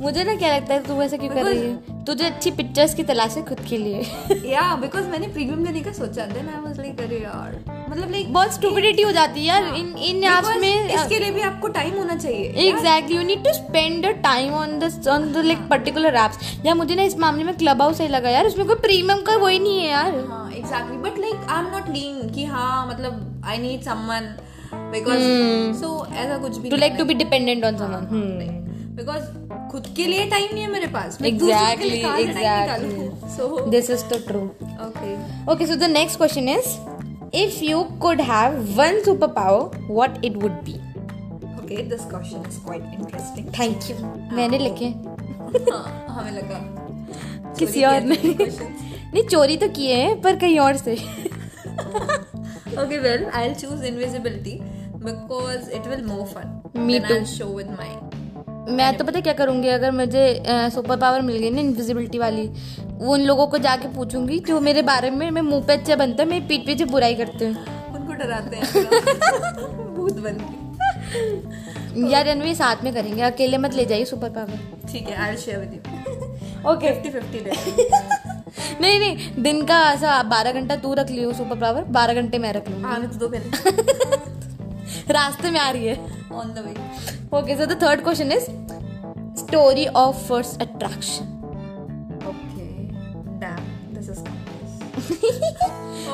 मुझे 0.00 0.22
ना 0.24 0.34
क्या 0.34 0.54
लगता 0.56 0.74
है 0.74 0.82
तू 0.84 0.94
ऐसा 1.02 1.16
क्यों 1.16 1.28
कर 1.30 1.44
रही 1.44 1.58
है? 1.58 2.04
तुझे 2.04 2.24
अच्छी 2.24 2.50
पिक्चर्स 2.50 2.94
की 2.94 3.02
तलाश 3.02 3.36
है 3.36 3.42
खुद 3.44 3.58
के 3.68 3.76
लिए। 3.78 4.02
Yeah 4.52 4.68
because 4.82 5.08
मैंने 5.10 5.26
प्रीमियम 5.34 5.64
लेने 5.64 5.80
का 5.80 5.92
सोचा 5.92 6.26
then 6.28 6.46
I 6.52 6.60
was 6.62 6.78
like 6.82 7.00
अरे 7.00 7.18
यार। 7.18 7.58
मतलब 7.90 8.12
like 8.12 8.30
बहुत 8.34 8.54
स्टूपिडिटी 8.54 9.02
हो 9.02 9.10
जाती 9.12 9.40
है 9.40 9.46
यार 9.46 9.64
इन 9.74 9.92
इन 10.08 10.24
ऐप्स 10.24 10.56
में 10.60 10.88
इसके 10.94 11.18
लिए 11.18 11.30
भी 11.30 11.40
आपको 11.40 11.68
टाइम 11.68 11.98
होना 11.98 12.16
चाहिए। 12.16 12.68
Exactly 12.68 13.16
you 13.16 13.22
need 13.24 13.44
to 13.44 13.52
spend 13.52 14.04
the 14.06 14.14
time 14.24 14.52
on 14.54 14.78
the 14.78 14.90
on 15.08 15.32
the 15.32 15.44
like 15.46 15.68
particular 15.70 16.16
apps 16.16 16.56
या 16.66 16.74
मुझे 16.74 16.94
ना 16.94 17.02
इस 17.02 17.18
मामले 17.18 17.44
में 17.44 17.54
क्लब 17.56 17.82
हाउस 17.82 17.98
सही 17.98 18.08
लगा 18.08 18.30
यार 18.30 18.46
उसमें 18.46 18.66
कोई 18.66 18.76
प्रीमियम 18.86 19.22
का 19.22 19.36
वही 19.36 19.58
नहीं 19.58 19.78
है 19.80 19.90
यार। 19.90 20.18
हाँ 20.28 20.50
exactly 20.52 20.96
but 20.98 21.18
like 21.18 21.46
I 21.50 21.64
am 21.64 21.70
not 21.72 21.88
lean 21.88 22.28
कि 22.34 22.44
हाँ 22.54 22.86
मतलब 22.88 23.42
I 23.46 23.58
need 23.58 23.82
someone 23.82 24.34
because 24.72 25.20
so 25.80 25.94
ऐसा 26.14 26.38
कुछ 26.38 26.58
भी 26.58 26.70
to 26.70 26.76
like 26.76 26.96
to 26.98 27.04
be 27.04 27.14
dependent 27.14 27.64
on 27.64 27.76
someone 27.76 28.68
because 29.00 29.24
खुद 29.72 29.86
के 29.96 30.06
लिए 30.06 30.24
टाइम 30.30 30.48
नहीं 30.54 30.62
है 30.64 30.70
मेरे 30.72 30.86
पास 30.96 31.18
Exactly, 31.32 32.00
exactly. 32.22 33.10
So 33.36 33.48
this 33.70 33.90
is 33.90 34.04
तो 34.12 34.18
true 34.26 34.40
okay 34.86 35.10
Okay, 35.52 35.66
so 35.70 35.76
the 35.82 35.88
next 35.92 36.16
question 36.22 36.48
is 36.54 36.72
if 37.42 37.60
you 37.66 37.80
could 38.04 38.20
have 38.30 38.56
one 38.80 38.98
superpower, 39.08 39.62
what 39.98 40.18
it 40.30 40.36
would 40.44 40.58
be? 40.68 40.74
Okay 41.60 41.82
this 41.90 42.04
question 42.10 42.44
is 42.48 42.58
quite 42.64 42.98
interesting 42.98 43.52
Thank 43.60 43.88
you. 43.90 43.96
मैंने 44.40 44.58
लिखे 44.58 44.88
हमें 45.54 46.30
लगा 46.32 46.58
किसी 47.58 47.84
और 47.84 48.00
ने 48.00 48.16
नहीं 48.24 49.22
चोरी 49.28 49.56
तो 49.56 49.68
किए 49.78 49.94
हैं 49.94 50.20
पर 50.22 50.36
कहीं 50.40 50.58
और 50.66 50.76
से 50.76 50.96
okay 52.80 52.98
well 53.04 53.22
i'll 53.38 53.54
choose 53.62 53.80
invisibility 53.88 54.52
because 55.06 55.68
it 55.78 55.86
will 55.92 56.04
more 56.12 56.26
fun 56.34 56.52
Me 56.88 56.98
too. 57.00 57.14
i'll 57.14 57.26
show 57.32 57.48
with 57.58 57.70
mine 57.80 57.98
मैं 58.70 58.96
तो 58.96 59.04
पता 59.04 59.20
क्या 59.20 59.32
करूँगी? 59.32 59.68
अगर 59.68 59.90
मुझे 59.90 60.22
सुपर 60.74 60.96
पावर 60.96 61.22
मिल 61.22 61.36
गई 61.36 61.50
ना 61.50 61.60
इनविजिबिलिटी 61.60 62.18
वाली 62.18 62.46
वो 63.00 63.12
उन 63.14 63.20
लोगों 63.20 63.46
को 63.46 63.58
जाके 63.58 63.88
पूछूँगी 63.88 64.38
जो 64.38 64.60
मेरे 64.60 64.82
बारे 64.82 65.10
में 65.10 65.30
मैं 65.30 65.42
मुँह 65.42 65.64
पे 65.66 65.72
अच्छा 65.72 65.96
बनता 65.96 66.22
है 66.22 66.28
मेरी 66.28 66.44
पीठ 66.46 66.66
पीछे 66.66 66.84
बुराई 66.84 67.14
करते 67.14 67.44
हैं। 67.44 67.94
उनको 67.94 68.12
डराते 68.12 68.56
हैं 68.56 68.64
भूत 69.94 70.18
बन 70.18 70.36
के। 70.40 72.10
यार 72.12 72.26
रणवीर 72.26 72.54
साथ 72.54 72.84
में 72.84 72.92
करेंगे 72.94 73.22
अकेले 73.22 73.58
मत 73.58 73.74
ले 73.74 73.84
जाइए 73.84 74.04
सुपर 74.04 74.30
पावर 74.30 74.88
ठीक 74.92 75.08
है 75.08 75.16
I 75.22 75.36
share 75.36 75.58
with 75.58 75.72
you 75.74 76.70
okay 76.70 76.92
fifty 77.02 77.38
fifty 77.38 77.38
नहीं 78.80 78.98
नहीं 79.00 79.42
दिन 79.42 79.62
का 79.66 79.78
ऐसा 79.92 80.22
बारह 80.22 80.52
घंटा 80.52 80.76
तू 80.76 80.94
रख 80.94 81.10
लियो 81.10 81.32
सुपर 81.32 81.56
पावर 81.56 81.84
बारह 81.98 82.14
घंटे 82.14 82.38
मैं 82.38 82.52
रख 82.52 82.68
लूँगी। 82.68 82.84
आने 82.84 83.06
तो 83.06 83.18
दो 83.18 83.28
पहले। 83.28 83.48
रास्ते 85.12 85.50
में 85.50 85.60
आ 85.60 85.70
रही 85.70 85.86
है। 85.86 85.94
On 86.32 86.52
the 86.54 86.58
way 86.66 86.74
okay 87.38 87.56
so 87.56 87.66
the 87.66 87.82
third 87.82 88.02
question 88.04 88.32
is 88.32 88.44
story 89.40 89.86
of 89.86 90.16
first 90.28 90.62
attraction 90.62 91.36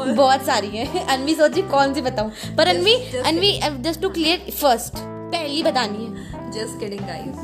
बहुत 0.09 0.43
सारी 0.47 0.69
है। 0.69 1.07
अनवी 1.07 1.35
सोची 1.35 1.63
कौन 1.71 1.95
सी 1.95 2.01
बताऊँ। 2.01 2.31
पर 2.57 2.69
Anvi 2.69 2.95
Anvi 3.21 3.53
just 3.83 4.01
to 4.03 4.09
clear 4.11 4.51
first 4.53 4.95
पहली 4.97 5.63
बतानी 5.63 6.05
है। 6.05 6.51
जस्ट 6.53 6.79
किडिंग 6.81 7.01
गाइस 7.01 7.37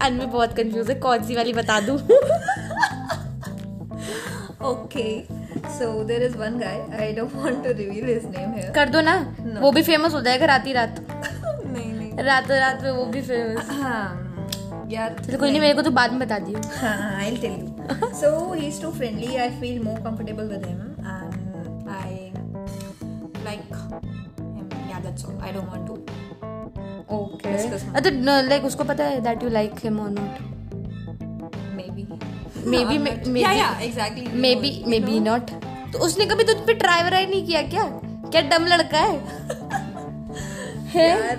अनवी 0.00 0.26
बहुत 0.26 0.56
कंफ्यूज 0.56 0.90
है 0.90 0.94
कौन 1.00 1.22
सी 1.24 1.36
वाली 1.36 1.52
बता 1.52 1.80
दूँ? 1.80 1.96
Okay 4.62 5.04
so 5.78 5.92
there 6.04 6.22
is 6.22 6.36
one 6.38 6.58
guy 6.58 6.80
I 7.00 7.12
don't 7.12 7.34
want 7.34 7.62
to 7.64 7.72
reveal 7.78 8.08
his 8.08 8.24
name 8.36 8.52
here 8.54 8.70
कर 8.76 8.88
दो 8.88 9.00
ना 9.10 9.16
वो 9.60 9.72
भी 9.72 9.82
फ़ेमस 9.82 10.14
हो 10.14 10.20
जाएगा 10.28 10.46
रात 10.46 10.66
ही 10.66 10.72
रात 10.72 11.00
नहीं 11.06 11.92
नहीं 11.92 12.24
रात 12.24 12.50
रात 12.50 12.82
में 12.82 12.90
वो 12.90 13.04
भी 13.14 13.22
फ़ेमस 13.22 13.70
हाँ 13.80 14.04
यार 14.92 15.16
चलो 15.26 15.38
कोई 15.38 15.50
नहीं 15.50 15.60
मेरे 15.60 15.74
को 15.74 15.82
तो 15.82 15.90
बाद 15.98 16.12
में 16.12 16.18
बता 16.20 16.38
दियो 16.46 16.60
हाँ 16.80 16.96
I'll 17.24 17.38
tell 17.44 17.58
you. 17.58 17.68
so 18.20 18.28
he's 18.52 18.78
too 18.80 18.90
friendly. 18.92 19.28
I 19.38 19.48
feel 19.60 19.82
more 19.84 19.98
comfortable 20.02 20.46
with 20.46 20.66
him, 20.66 20.80
and 21.12 21.88
I 21.90 22.32
like 23.46 23.72
him. 23.72 24.68
Yeah, 24.90 25.00
that's 25.06 25.24
all. 25.24 25.40
I 25.40 25.52
don't 25.56 25.72
want 25.74 25.86
to. 25.86 25.96
Okay 27.14 27.52
Discuss 27.56 27.84
more. 27.86 27.96
अच्छा 27.96 28.40
लाइक 28.48 28.64
उसको 28.64 28.84
पता 28.84 29.04
है 29.04 29.20
दैट 29.20 29.42
यू 29.42 29.48
लाइक 29.50 29.84
हिम 29.84 30.00
और 30.00 30.10
not. 30.10 30.51
Maybe, 32.66 32.98
be. 32.98 33.42
You 34.22 34.32
may 34.32 34.54
be 34.54 34.84
may 34.86 35.00
be 35.00 35.20
not 35.20 35.50
तो 35.92 35.98
उसने 35.98 36.26
कभी 36.26 36.44
तुझ 36.44 36.56
पे 36.56 36.74
ट्राई 36.74 37.02
वराई 37.02 37.26
नहीं 37.26 37.46
किया 37.46 37.62
क्या? 37.62 37.84
क्या 38.30 38.40
डम 38.40 38.66
लड़का 38.66 38.98
है? 38.98 39.18
है? 40.94 41.08
यार 41.08 41.36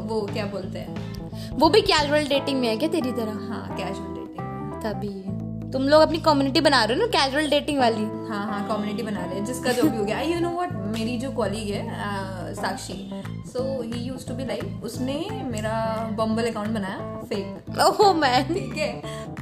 वो 0.00 0.20
क्या 0.32 0.46
बोलते 0.46 0.78
हैं? 0.78 1.06
वो 1.50 1.68
भी 1.68 1.80
कैजुअल 1.80 2.24
डेटिंग 2.24 2.60
में 2.60 2.68
है 2.68 2.76
क्या 2.76 2.88
तेरी 2.88 3.12
तरह? 3.12 3.32
हाँ 3.32 3.76
कैजुअल 3.76 4.14
डेटिंग 4.14 4.82
तभी। 4.82 5.35
तुम 5.72 5.88
लोग 5.88 6.02
अपनी 6.02 6.18
कम्युनिटी 6.18 6.60
बना 6.60 6.82
रहे 6.84 6.96
हो 6.96 7.00
ना 7.00 7.06
कैजुअल 7.08 7.48
डेटिंग 7.50 7.78
वाली? 7.78 8.04
हाँ 8.28 8.44
हाँ 8.46 8.66
कम्युनिटी 8.68 9.02
बना 9.02 9.24
रहे 9.24 9.34
हैं 9.34 9.44
जिसका 9.44 9.72
जो 9.72 9.82
भी 9.82 9.96
हो 9.96 10.04
गया। 10.04 10.20
यू 10.20 10.38
नो 10.40 10.50
व्हाट 10.50 10.72
मेरी 10.94 11.16
जो 11.18 11.30
कॉलीग 11.32 11.72
है 11.74 12.54
Sakshi 12.54 12.94
so 13.52 13.62
he 13.82 14.00
used 14.00 14.26
to 14.28 14.34
be 14.34 14.44
like 14.44 14.84
उसने 14.84 15.14
मेरा 15.44 15.74
बम्बल 16.18 16.50
अकाउंट 16.50 16.70
बनाया 16.70 17.20
फेक 17.30 17.78
ओह 17.80 18.12
मैन 18.14 18.54
ठीक 18.54 18.76
है? 18.76 18.92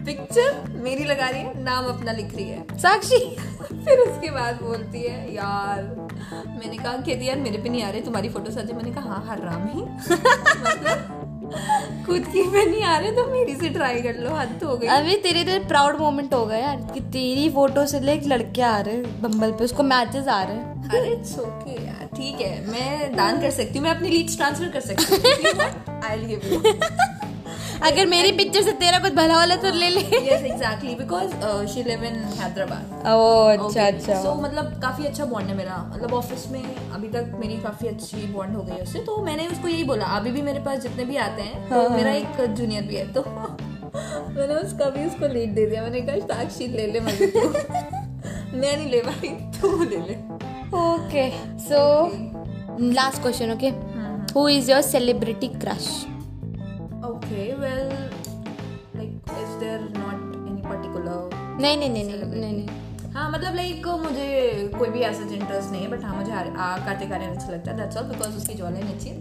पिक्चर 0.04 0.78
मेरी 0.84 1.04
लगा 1.04 1.28
रही 1.28 1.40
है 1.40 1.62
नाम 1.62 1.84
अपना 1.86 2.12
लिख 2.12 2.34
रही 2.34 2.48
है। 2.48 2.78
साक्षी। 2.78 3.18
फिर 3.84 3.98
उसके 3.98 4.30
बाद 4.30 4.62
बोलती 4.62 5.02
है 5.02 5.34
यार 5.34 5.82
मैंने 6.48 6.76
कहा 6.76 6.92
कहती 6.92 7.28
यार 7.28 7.38
मेरे 7.38 7.58
पे 7.58 7.68
नहीं 7.68 7.82
आ 7.82 7.90
रहे 7.90 8.00
तुम्हारी 8.00 8.28
फ़ोटो 8.28 8.52
है। 8.52 8.72
मैंने 8.76 8.90
कहा 8.90 9.14
हाँ 9.14 9.24
हर 9.28 9.44
राम 9.44 9.66
ही। 9.68 9.82
मतलब 10.14 11.23
खुद 12.06 12.26
की 12.32 12.42
पे 12.50 12.64
नहीं 12.64 12.82
आ 12.82 12.96
रहे 12.98 13.10
तो 13.12 13.26
मेरी 13.26 13.54
से 13.54 13.68
ट्राई 13.68 14.00
कर 14.02 14.18
लो 14.18 14.34
हद 14.36 14.62
हो 14.64 14.76
गई। 14.76 14.86
अभी 14.88 15.16
तेरे 15.18 15.44
तेरे 15.44 15.58
प्राउड 15.66 15.98
मोमेंट 16.00 16.34
हो 16.34 16.44
गया 16.46 16.58
यार 16.58 16.76
कि 16.94 17.00
तेरी 17.12 17.48
फ़ोटो 17.50 17.86
से 17.86 18.00
ले 18.00 18.12
एक 18.12 18.26
लड़के 18.26 18.62
आ 18.62 18.78
रहे 18.80 18.94
हैं 18.94 19.22
बम्बल 19.22 19.52
पे 19.52 19.64
उसको 19.64 19.82
मैचेस 19.84 20.28
आ 20.28 20.42
रहे 20.42 20.56
हैं। 20.56 20.90
अरे 20.90 21.12
इट्स 21.12 21.38
ओके 21.38 21.84
यार 21.84 22.06
ठीक 22.16 22.40
है 22.40 22.70
मैं 22.70 23.14
दान 23.16 23.40
कर 23.40 23.50
सकती 23.50 23.78
हूँ 23.78 23.86
मैं 23.86 23.94
अपनी 23.94 24.08
लीड्स 24.08 24.36
ट्रांसफ़र 24.36 24.68
कर 24.68 24.80
सकती 24.80 25.14
हूँ 25.14 26.00
आई 26.02 26.16
विल 26.16 26.26
गिव 26.26 26.40
यू 26.52 26.58
अगर 27.82 28.06
मेरी 28.06 28.32
पिक्चर 28.32 28.62
से 28.62 28.72
तेरा 28.80 28.98
कुछ 28.98 29.12
भला 29.12 29.36
वाला 29.36 29.56
तो 29.56 29.70
ले 29.72 29.88
ले। 29.90 30.00
Yes 30.00 30.42
exactly 30.42 30.94
because 30.94 31.30
she 31.72 31.82
live 31.84 32.04
in 32.04 32.14
Hyderabad 32.40 33.06
oh 33.08 33.52
अच्छा 33.52 33.86
अच्छा। 33.86 34.22
सो 34.22 34.34
मतलब 34.42 34.72
काफ़ी 34.82 35.06
अच्छा 35.06 35.24
बॉन्ड 35.24 35.48
है 35.48 35.56
मेरा। 35.56 35.76
मतलब 35.92 36.14
ऑफ़िस 36.14 36.46
में 36.50 36.62
अभी 36.64 37.08
तक 37.08 37.32
मेरी 37.40 37.56
काफ़ी 37.62 37.88
अच्छी 37.88 38.26
बॉन्ड 38.32 38.56
हो 38.56 38.62
गई 38.62 38.74
है 38.74 38.82
उससे 38.82 38.98
तो 39.06 39.16
मैंने 39.24 39.46
उसको 39.48 39.68
यही 39.68 39.84
बोला 39.84 40.06
अभी 40.16 40.30
भी 40.30 40.42
मेरे 40.42 40.60
पास 40.64 40.78
जितने 40.80 41.04
भी 41.04 41.16
आते 41.26 41.42
हैं 41.42 41.68
तो 41.70 41.88
मेरा 41.90 42.12
एक 42.12 42.40
जूनियर 42.54 42.82
भी 42.82 42.96
है। 42.96 43.12
तो 43.12 43.22
मैंने 43.94 44.54
उसका 44.54 44.88
भी 44.90 45.04
उसको 45.06 45.26
लीड 45.34 45.54
दे 45.54 45.66
दिया। 45.66 45.82
मैंने 45.82 46.00
कहा 46.00 46.18
साक्षी 46.28 46.66
ले 46.68 46.86
ले 46.86 47.00
मज़े 47.00 47.26
मैं 48.54 48.76
नहीं 48.76 48.90
ले 48.90 49.00
पाई 49.00 49.28
तू 49.60 49.82
ले 49.82 49.96
ले। 49.98 50.14
Okay 50.78 51.28
so 51.60 51.78
last 52.92 53.22
question 53.22 53.52
okay 53.52 53.68
who 54.34 54.48
is 54.48 54.70
your 54.70 54.80
celebrity 54.82 55.48
crush 55.56 55.88
okay 57.34 57.52
well 57.52 57.88
like 58.96 59.30
is 59.30 59.58
there 59.60 59.80
not 59.96 60.34
any 60.48 60.62
particular 60.62 61.30
नहीं 61.60 61.76
नहीं 61.76 61.90
नहीं 61.90 62.04
नहीं 62.04 62.40
नहीं 62.40 63.12
हाँ 63.12 63.30
मतलब 63.30 63.54
लाइक 63.54 63.86
मुझे 64.02 64.70
कोई 64.78 64.88
भी 64.88 65.00
ऐसा 65.00 65.22
इंटरेस्ट 65.34 65.70
नहीं 65.70 65.82
है 65.82 65.88
बट 65.90 66.04
हाँ 66.04 66.16
मुझे 66.16 66.30
कार्तिक 66.86 67.12
आर्यन 67.12 67.30
अच्छा 67.30 67.52
लगता 67.52 67.70
है 67.70 67.76
दैट्स 67.76 67.96
ऑल 67.96 68.04
बिकॉज़ 68.04 68.36
उसकी 68.36 68.54
जॉ 68.54 68.66
अच्छी 68.66 69.08
है 69.08 69.16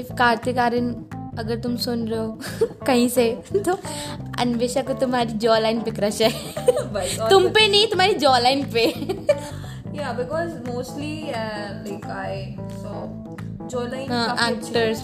इफ़ 0.00 0.12
कार्तिक 0.14 0.58
आर्यन 0.58 0.92
अगर 1.38 1.58
तुम 1.58 1.76
सुन 1.76 2.06
रहे 2.08 2.20
हो 2.20 2.40
कहीं 2.86 3.08
से 3.08 3.26
तो 3.56 3.78
अन्वेषा 4.38 4.82
को 4.82 4.94
तुम्हारी 4.94 5.32
जॉ 5.44 5.58
लाइन 5.58 5.82
पे 5.82 5.90
क्रश 5.90 6.20
है। 6.22 6.30
तुम 7.30 7.48
पे 7.48 7.68
नहीं 7.68 7.86
तुम्हारी 7.86 8.14
जॉ 8.14 8.38
लाइन 8.38 8.64
पे। 8.72 8.86
Yeah 9.94 10.12
because 10.18 10.52
mostly 10.66 11.34
uh, 11.34 11.72
like 11.84 12.06
I 12.06 12.56
saw 13.72 13.82
jawline 13.84 14.08
काफ़ी 14.08 14.44
अच्छी 14.44 14.70
एक्टर्स 14.70 14.98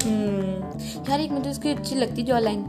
यार 1.09 1.21
एक 1.21 1.31
मुझे 1.33 1.51
उसकी 1.51 1.71
अच्छी 1.71 1.95
लगती 1.95 2.23
जॉ 2.31 2.39
लाइन 2.39 2.61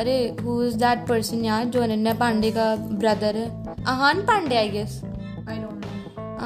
अरे 0.00 0.16
हु 0.42 0.62
इज़ 0.62 0.76
दैट 0.78 1.06
पर्सन 1.08 1.44
यार 1.44 1.64
जो 1.74 1.82
अनन्या 1.82 2.14
पांडे 2.20 2.50
का 2.58 2.74
ब्रदर 3.02 3.36
है 3.36 3.48
आहान 3.94 4.16
पांडे 4.26 4.56
आई 4.56 4.68
गेस 4.70 5.00
है। 5.04 5.14
I 5.46 5.56
know 5.62 5.72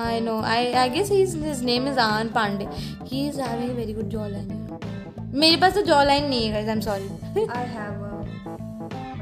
I 0.00 0.18
know. 0.24 0.38
I 0.80 0.88
guess 0.94 1.08
his 1.12 1.32
his 1.44 1.60
name 1.68 1.86
is 1.92 1.96
Ahan 2.02 2.28
Pandey. 2.34 2.66
He 3.10 3.20
is 3.28 3.38
having 3.44 3.70
a 3.70 3.76
very 3.78 3.94
good 3.98 4.10
jawline. 4.14 4.50
मेरे 5.42 5.56
पास 5.62 5.74
तो 5.74 5.82
जॉ 5.88 6.02
लाइन 6.04 6.28
नहीं 6.28 6.48
है 6.48 6.52
guys. 6.56 6.68
I'm 6.74 6.82
sorry. 6.86 7.08
I 7.56 7.64
have 7.72 7.96
a 8.06 8.12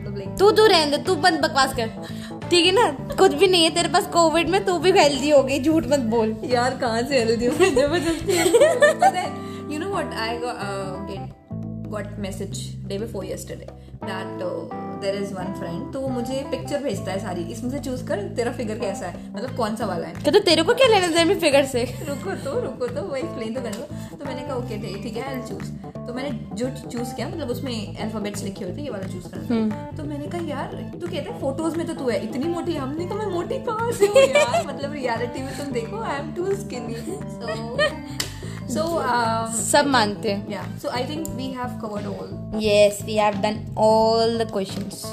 मतलब 0.07 0.37
तू 0.38 0.51
तू 0.51 0.66
रहने 0.66 0.97
दे 0.97 1.03
तू 1.05 1.15
बंद 1.27 1.40
बकवास 1.44 1.75
कर 1.81 2.38
ठीक 2.51 2.67
है 2.67 2.73
ना? 2.73 2.87
कुछ 3.19 3.35
भी 3.35 3.46
नहीं 3.46 3.65
है 3.65 3.71
तेरे 3.75 3.88
पास 3.88 4.07
कोविड 4.13 4.49
में 4.49 4.65
तू 4.65 4.79
भी 4.79 4.90
हेल्दी 4.99 5.31
हो 5.31 5.42
गई 5.42 5.61
झूठ 5.63 5.87
मत 5.88 6.01
बोल। 6.15 6.37
यार 6.53 6.77
कहाँ 6.81 7.03
से 7.09 7.19
हेल्दी 7.19 7.46
हूँ। 7.46 7.57
ज़बरदस्ती 7.75 8.38
you 9.75 9.81
know 9.81 9.88
what 9.88 10.15
I 10.23 10.38
get 11.95 12.19
message 12.21 12.65
day 12.89 12.99
before 12.99 13.25
yesterday 13.25 13.67
that 14.05 14.43
there 15.03 15.15
is 15.23 15.33
one 15.35 15.53
friend 15.59 15.93
तो 15.93 16.01
वो 16.01 16.09
मुझे 16.09 16.45
पिक्चर 16.51 16.83
भेजता 16.83 17.13
है 17.13 17.19
सारी। 17.21 17.43
इसमें 17.53 17.71
से 17.71 17.79
चूज़ 17.81 18.05
कर 18.07 18.23
तेरा 18.37 18.53
फिगर 18.53 18.79
कैसा 18.79 19.07
है? 19.07 19.21
मतलब 19.35 19.57
कौन 19.57 19.77
सा 19.77 19.87
वाला 19.87 20.07
है? 20.07 20.15
क्या 20.15 20.33
तो 20.33 20.39
तेरे 20.47 20.63
को 20.63 20.75
क्या 20.75 20.87
लेना 20.89 21.07
देना 21.17 21.35
फिगर 21.41 21.65
से? 21.67 21.85
रुको 22.09 22.35
तो 22.45 22.59
रुको 22.61 22.87
तो 22.89 23.03
वो 23.03 23.15
एक्सप्लेन 23.17 23.55
तो 23.55 23.61
कर 23.61 23.75
लो 23.75 24.17
तो 24.17 24.25
मैंने 24.25 24.47
कहा 24.47 24.57
ओके 24.57 24.79
ठीक 25.03 25.17
है 25.17 25.23
आई 25.29 25.41
चूज़ 25.49 25.71
तो 26.07 26.15
मैंने 26.15 26.31
जो 26.57 26.69
चूज़ 26.83 27.15
किया 27.15 27.29
मतलब 27.29 27.51
उसमें 27.51 27.97
अल्फाबेट्स 27.99 28.43
लिखे 28.45 28.65
हुए 28.65 28.77
थे 28.77 28.83
ये 28.83 28.91
वाला 28.91 29.13
चूज़ 29.13 29.29
करना 29.29 29.85
तो 29.97 30.05
मैंने 30.05 30.27
कहा 30.27 30.41
यार 30.49 30.75
तू 30.93 31.07
कहते 31.07 31.31
हैं 31.31 31.41
फ़ोटोज़ 31.41 31.77
में 31.79 31.87
तो 31.87 31.95
तू 31.95 32.09
है 32.11 32.23
इतनी 32.25 32.49
मोटी 32.55 32.75
हमने 32.77 33.07
कहा 33.09 33.19
मैं 33.19 33.35
मोटी 33.35 33.59
कहाँ 33.67 33.93
से 33.93 34.07
हूँ 34.07 34.23
यार? 34.23 34.67
मतलब 34.67 34.93
रियलिटी 34.93 35.43
में 35.43 35.57
तुम 35.59 35.73
देखो 35.73 36.03
I 36.03 36.19
am 36.19 36.33
too 36.35 36.55
skinny 36.55 36.95
so 37.37 37.77
So, 38.69 38.98
um. 39.00 39.52
Yeah. 40.48 40.64
So, 40.79 40.90
I 40.90 41.04
think 41.04 41.29
we 41.37 41.52
have 41.52 41.81
covered 41.81 42.06
all. 42.06 42.29
Yes, 42.58 43.02
we 43.04 43.16
have 43.16 43.40
done 43.42 43.64
all 43.77 44.38
the 44.38 44.46
questions. 44.46 45.06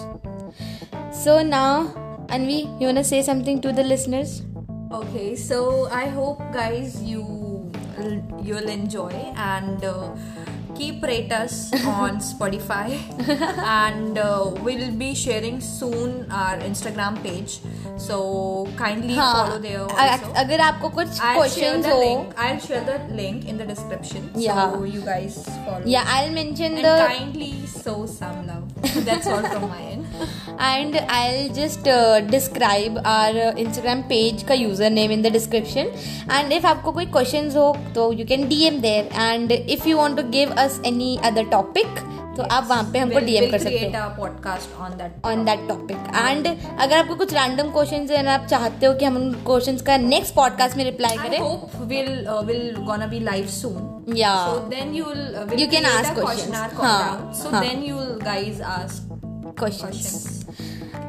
So, 1.12 1.41
now, 1.41 1.93
Anvi, 2.28 2.68
you 2.80 2.88
want 2.88 2.97
to 2.97 3.03
say 3.03 3.22
something 3.22 3.62
to 3.62 3.72
the 3.72 3.84
listeners? 3.84 4.43
Okay, 4.91 5.36
so 5.36 5.88
I 5.89 6.08
hope, 6.08 6.39
guys, 6.53 7.01
you 7.01 7.45
you'll 8.43 8.70
enjoy 8.70 9.12
and 9.36 9.84
uh, 9.84 10.16
keep 10.76 11.01
rate 11.03 11.32
us 11.32 11.74
on 11.86 12.18
Spotify 12.20 12.99
and 13.60 14.18
uh, 14.18 14.51
we'll 14.62 14.91
be 14.91 15.16
sharing 15.16 15.62
soon 15.62 16.30
our 16.32 16.58
Instagram 16.60 17.22
page 17.24 17.60
so 17.98 18.68
kindly 18.78 19.16
follow 19.16 19.60
there 19.60 19.82
uh- 19.82 20.10
also. 20.12 20.34
अगर 20.44 20.62
आपको 20.62 20.90
कुछ 20.90 21.08
the 21.08 21.34
हो, 21.36 21.46
share 22.68 22.84
the 22.86 23.00
link 23.16 23.46
in 23.46 23.58
the 23.58 23.66
description. 23.66 24.30
Yeah. 24.36 24.72
So 24.74 24.84
you 24.84 25.02
guys 25.02 25.38
follow. 25.66 25.86
yeah, 25.86 26.04
I'll 26.08 26.32
mention 26.32 26.78
And 26.78 26.86
the 26.86 26.96
kindly 27.08 27.52
show 27.68 28.06
some 28.06 28.48
love. 28.48 29.06
That's 29.06 29.28
all 29.28 29.44
from 29.44 29.70
my 29.70 29.82
end. 29.82 30.06
and 30.60 30.96
I'll 31.10 31.50
just 31.50 31.88
uh, 31.88 32.22
describe 32.22 33.00
our 33.06 33.30
uh, 33.30 33.54
Instagram 33.54 34.08
page 34.10 34.46
का 34.46 34.60
user 34.60 34.90
name 34.90 35.12
in 35.12 35.22
the 35.22 35.30
description. 35.30 35.92
And 36.30 36.54
if 36.54 36.66
आपको 36.66 36.92
कोई 37.00 37.12
questions 37.12 37.56
हो, 37.56 37.68
तो 37.96 38.12
you 38.14 38.26
can 38.26 38.48
DM 38.50 38.82
there. 38.82 39.08
And 39.30 39.52
if 39.78 39.86
you 39.86 39.98
want 39.98 40.18
to 40.18 40.24
give 40.24 40.52
us 40.66 40.80
any 40.84 41.20
other 41.32 41.46
topic, 41.46 41.88
तो 42.38 42.44
आप 42.44 42.68
वहाँ 42.70 42.84
पे 42.94 43.00
हमको 43.00 43.20
डीएम 43.20 43.52
कर 43.52 43.60
सकते 43.60 43.92
हो। 43.96 44.10
Podcast 44.18 44.82
on 45.26 45.46
that 45.46 45.68
topic 45.68 45.98
and 46.16 46.48
अगर 46.82 46.98
आपको 46.98 47.16
कुछ 47.16 47.34
रैंडम 47.34 47.72
क्वेश्चन 47.72 48.08
है 48.12 48.24
ना 48.24 48.34
आप 48.34 48.46
चाहते 48.46 48.86
हो 48.86 48.94
कि 48.94 49.06
हम 49.06 49.16
उन 49.16 49.32
क्वेश्चन 49.46 49.78
का 49.78 49.98
नेक्स्ट 49.98 50.34
पॉडकास्ट 50.36 50.78
में 50.78 50.84
रिप्लाई 50.84 51.18
करें। 51.18 51.40
Will 51.88 52.28
will 52.46 52.76
gonna 52.86 53.08
be 53.08 53.20
live 53.20 53.48
soon 53.48 54.14
या 54.18 54.36
then 54.70 54.94
you 54.94 55.68
can 55.68 55.86
ask 55.86 56.20
question 56.20 57.32
so 57.34 57.60
then 57.60 57.84
you 57.84 57.96
will 57.96 58.62
ask 58.62 59.10
questions 59.60 60.46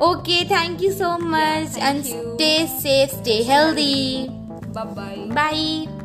okay 0.03 0.45
thank 0.45 0.83
you 0.83 0.93
so 0.93 1.17
much 1.19 1.79
and 1.79 2.05
stay 2.05 2.67
safe 2.67 3.17
stay 3.17 3.43
healthy 3.43 4.27
bye 4.29 4.85
bye 4.85 5.17
bye 5.35 5.96